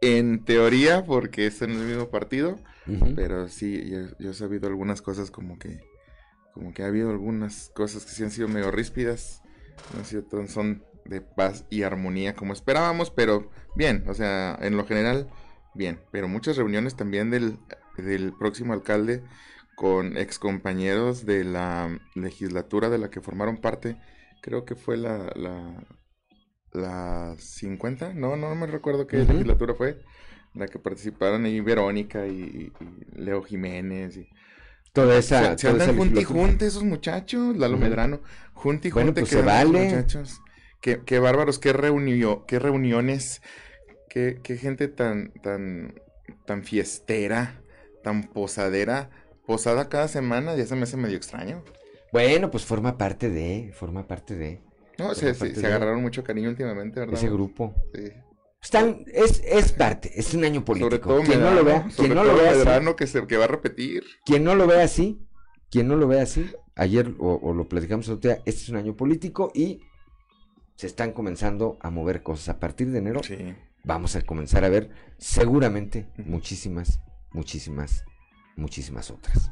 [0.01, 2.59] en teoría, porque es en el mismo partido.
[3.17, 5.81] Pero sí, yo, yo he sabido algunas cosas como que,
[6.55, 9.43] como que ha habido algunas cosas que sí han sido medio ríspidas.
[9.93, 14.57] No han sido tan- son de paz y armonía como esperábamos, pero bien, o sea,
[14.63, 15.29] en lo general,
[15.75, 16.01] bien.
[16.11, 17.59] Pero muchas reuniones también del,
[17.99, 19.23] del próximo alcalde
[19.75, 23.97] con excompañeros de la legislatura de la que formaron parte.
[24.41, 25.85] Creo que fue la, la,
[26.73, 30.01] la 50, no, no me recuerdo qué legislatura fue,
[30.55, 34.17] la que participaron ahí Verónica y, y Leo Jiménez.
[34.17, 34.29] Y...
[34.95, 37.77] Toda esa- Se, se toda andan junti y junte esos muchachos, Lalo.
[37.77, 38.21] Medrano,
[38.55, 39.87] junti y Bueno, junte pues que se vale.
[39.87, 40.41] muchachos.
[40.81, 43.43] Qué, qué bárbaros, qué, reunió, qué reuniones,
[44.09, 46.01] qué, qué gente tan, tan,
[46.47, 47.61] tan fiestera,
[48.05, 49.11] tan posadera,
[49.47, 51.65] posada cada semana, ya se me hace medio extraño.
[52.13, 54.61] Bueno, pues forma parte de, forma parte de.
[54.97, 57.17] No, se, se, agarraron mucho cariño últimamente, ¿verdad?
[57.17, 57.75] Ese grupo.
[57.93, 58.13] Sí.
[58.65, 60.91] Están, es, es parte, es un año político.
[60.91, 63.07] Sobre todo quien Medrano, no lo vea, sobre quien no todo lo vea así, que,
[63.07, 64.05] se, que va a repetir.
[64.25, 65.21] quien no lo vea así,
[65.71, 68.77] quien no lo vea así, ayer o, o lo platicamos otro día, este es un
[68.77, 69.81] año político y
[70.77, 72.49] se están comenzando a mover cosas.
[72.49, 73.21] A partir de enero
[73.85, 77.01] vamos a comenzar a ver seguramente muchísimas,
[77.31, 78.05] muchísimas
[78.57, 79.51] muchísimas otras.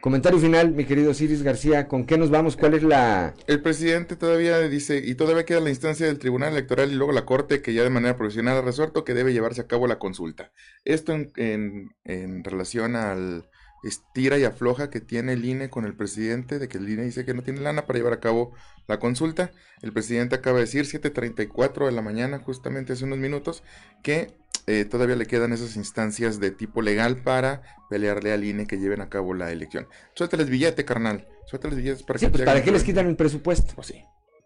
[0.00, 2.56] Comentario final, mi querido Ciris García, ¿con qué nos vamos?
[2.56, 3.34] ¿Cuál es la...?
[3.46, 7.26] El presidente todavía dice, y todavía queda la instancia del Tribunal Electoral y luego la
[7.26, 10.52] Corte, que ya de manera profesional ha resuelto que debe llevarse a cabo la consulta.
[10.86, 13.50] Esto en, en, en relación al
[13.82, 17.26] estira y afloja que tiene el INE con el presidente, de que el INE dice
[17.26, 18.54] que no tiene lana para llevar a cabo
[18.86, 19.52] la consulta.
[19.82, 23.62] El presidente acaba de decir, 7.34 de la mañana, justamente hace unos minutos,
[24.02, 24.34] que
[24.70, 29.00] eh, todavía le quedan esas instancias de tipo legal para pelearle al INE que lleven
[29.00, 29.88] a cabo la elección.
[30.14, 31.26] Suéltales billete, carnal.
[31.46, 32.32] Suéltales billetes para sí, que...
[32.32, 33.74] Pues ¿Para qué les quitan el presupuesto?
[33.74, 34.04] Pues sí.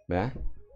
[0.09, 0.33] ¿Verdad?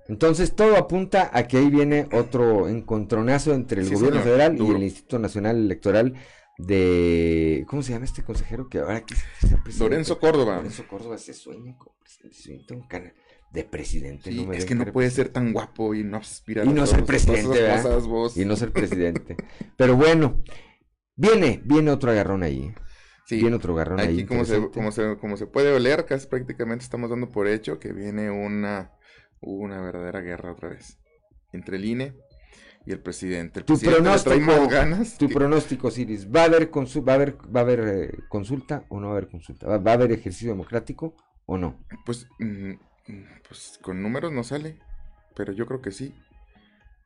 [0.09, 4.83] Entonces todo apunta a que ahí viene otro encontronazo entre el gobierno federal y el
[4.83, 6.15] Instituto Nacional Electoral
[6.59, 9.23] de ¿cómo se llama este consejero que ahora quiere
[9.79, 10.57] Lorenzo Córdoba.
[10.57, 13.15] Lorenzo Córdoba se sueña con presidente, un canal
[13.53, 14.31] de presidente.
[14.31, 17.59] no es que no puede ser tan guapo y no aspirar y no ser presidente,
[18.37, 19.37] y no ser presidente.
[19.77, 20.43] Pero bueno,
[21.16, 22.75] viene, viene otro agarrón ahí.
[23.27, 24.25] Sí, viene otro agarrón aquí ahí.
[24.27, 27.93] Como se, como, se, como se puede oler, casi prácticamente estamos dando por hecho que
[27.93, 28.93] viene una,
[29.41, 30.99] una verdadera guerra otra vez
[31.53, 32.15] entre el INE
[32.87, 33.61] y el presidente.
[33.61, 35.19] El tu presidente pronóstico, ganas.
[35.19, 38.99] Tu pronóstico, Siris, ¿va a haber, va a haber, va a haber eh, consulta o
[38.99, 39.66] no va a haber consulta?
[39.79, 41.15] ¿Va, a haber ejercicio democrático
[41.45, 41.85] o no?
[42.07, 42.73] Pues, mm,
[43.47, 44.78] pues con números no sale,
[45.35, 46.14] pero yo creo que sí.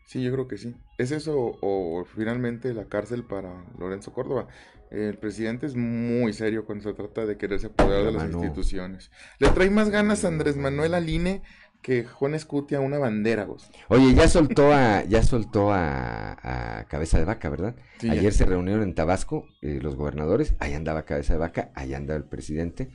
[0.07, 0.75] Sí, yo creo que sí.
[0.99, 4.49] ¿Es eso o, finalmente la cárcel para Lorenzo Córdoba?
[4.91, 9.11] El presidente es muy serio cuando se trata de quererse apoderar de las instituciones.
[9.39, 11.43] Le trae más ganas a Andrés Manuel Aline
[11.81, 13.71] que Juan Escutia una bandera, vos.
[13.89, 17.75] Oye, ya soltó a, ya soltó a, Cabeza de Vaca, ¿verdad?
[18.03, 22.19] Ayer se reunieron en Tabasco eh, los gobernadores, ahí andaba Cabeza de Vaca, ahí andaba
[22.19, 22.91] el presidente,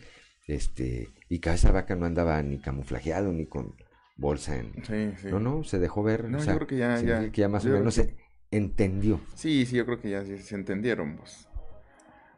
[0.45, 3.75] este, y Cabeza de Vaca no andaba ni camuflajeado ni con
[4.15, 4.73] bolsa en.
[4.85, 5.27] Sí, sí.
[5.29, 6.29] No, no, se dejó ver.
[6.29, 8.15] No, yo creo que ya, ya, que ya más o menos se
[8.51, 9.19] entendió.
[9.35, 11.47] Sí, sí, yo creo que ya se entendieron, vos.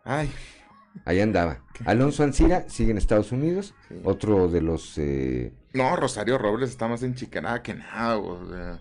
[0.04, 0.30] Ay,
[1.06, 1.64] Ahí andaba.
[1.86, 4.98] Alonso Ancira sigue en Estados Unidos, otro de los...
[4.98, 5.54] Eh...
[5.74, 8.80] No, Rosario Robles está más enchicanada que nada, o sea,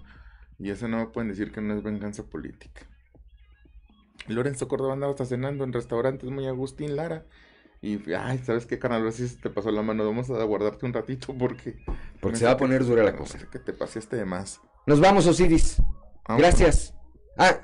[0.59, 2.83] y eso no me pueden decir que no es venganza política.
[4.27, 7.25] Lorenzo Córdoba andaba hasta cenando en restaurantes muy Agustín Lara.
[7.81, 9.07] Y, ay, ¿sabes qué, canal?
[9.07, 10.05] A si te pasó la mano.
[10.05, 11.77] Vamos a guardarte un ratito porque...
[12.21, 13.39] Porque se va a poner dura la cosa.
[13.51, 14.61] Que te pasaste de más.
[14.87, 15.81] Nos vamos, Osiris.
[16.27, 16.95] Gracias.
[17.37, 17.61] Ah,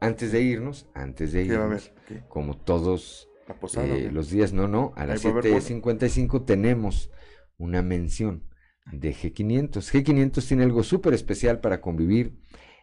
[0.00, 1.92] antes de irnos, antes de irnos,
[2.28, 3.28] como todos
[3.76, 7.10] eh, los días, no, no, a las 7.55 tenemos
[7.58, 8.48] una mención
[8.90, 9.72] de G500.
[9.72, 12.40] G500 tiene algo súper especial para convivir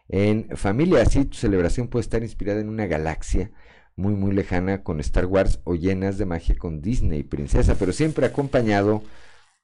[0.08, 3.50] en familia, así tu celebración puede estar inspirada en una galaxia
[3.98, 8.26] muy, muy lejana con Star Wars o llenas de magia con Disney, princesa, pero siempre
[8.26, 9.02] acompañado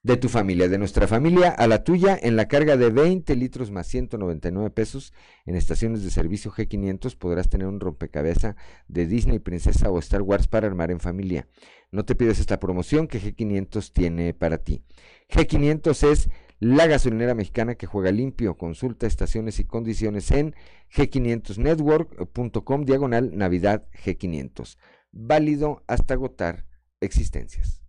[0.03, 3.71] de tu familia, de nuestra familia a la tuya, en la carga de 20 litros
[3.71, 5.15] más 199 pesos
[5.47, 8.57] en estaciones de servicio G500 podrás tener un rompecabezas
[8.89, 11.47] de Disney, Princesa o Star Wars para armar en familia.
[11.93, 14.83] No te pides esta promoción que G500 tiene para ti.
[15.31, 16.29] G500 es
[16.65, 18.57] la gasolinera mexicana que juega limpio.
[18.57, 20.55] Consulta estaciones y condiciones en
[20.97, 24.79] g500network.com diagonal Navidad G500.
[25.13, 26.65] Válido hasta agotar
[27.01, 27.83] existencias.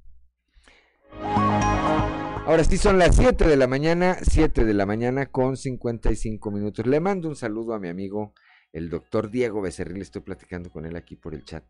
[1.21, 6.85] Ahora sí son las 7 de la mañana, 7 de la mañana con 55 minutos.
[6.85, 8.33] Le mando un saludo a mi amigo,
[8.73, 10.01] el doctor Diego Becerril.
[10.01, 11.63] Estoy platicando con él aquí por el chat.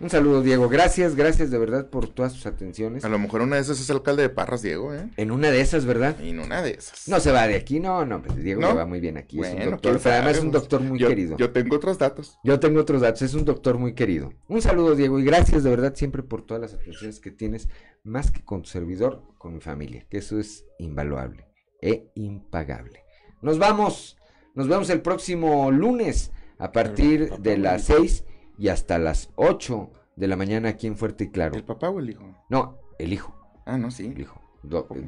[0.00, 0.68] Un saludo, Diego.
[0.68, 3.04] Gracias, gracias de verdad por todas sus atenciones.
[3.04, 5.08] A lo mejor una de esas es alcalde de Parras, Diego, ¿eh?
[5.16, 6.20] En una de esas, ¿verdad?
[6.20, 7.08] En una de esas.
[7.08, 9.40] No se va de aquí, no, no, pues Diego va muy bien aquí.
[9.40, 11.36] es un doctor, además es un doctor muy querido.
[11.36, 12.38] Yo tengo otros datos.
[12.44, 14.32] Yo tengo otros datos, es un doctor muy querido.
[14.46, 17.68] Un saludo, Diego, y gracias de verdad siempre por todas las atenciones que tienes,
[18.04, 21.48] más que con tu servidor, con mi familia, que eso es invaluable
[21.82, 23.02] e impagable.
[23.42, 24.16] Nos vamos,
[24.54, 28.24] nos vemos el próximo lunes a partir de las 6
[28.58, 31.54] y hasta las 8 de la mañana aquí en Fuerte y Claro.
[31.54, 32.24] ¿El papá o el hijo?
[32.50, 33.34] No, el hijo.
[33.64, 34.06] Ah, no, sí.
[34.06, 34.42] El hijo.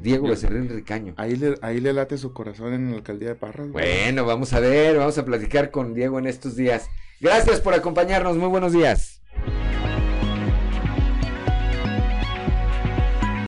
[0.01, 1.13] Diego Becerril Ricaño.
[1.17, 3.69] Ahí le, ahí le late su corazón en la alcaldía de Parras.
[3.69, 6.89] Bueno, vamos a ver, vamos a platicar con Diego en estos días.
[7.19, 9.20] Gracias por acompañarnos, muy buenos días.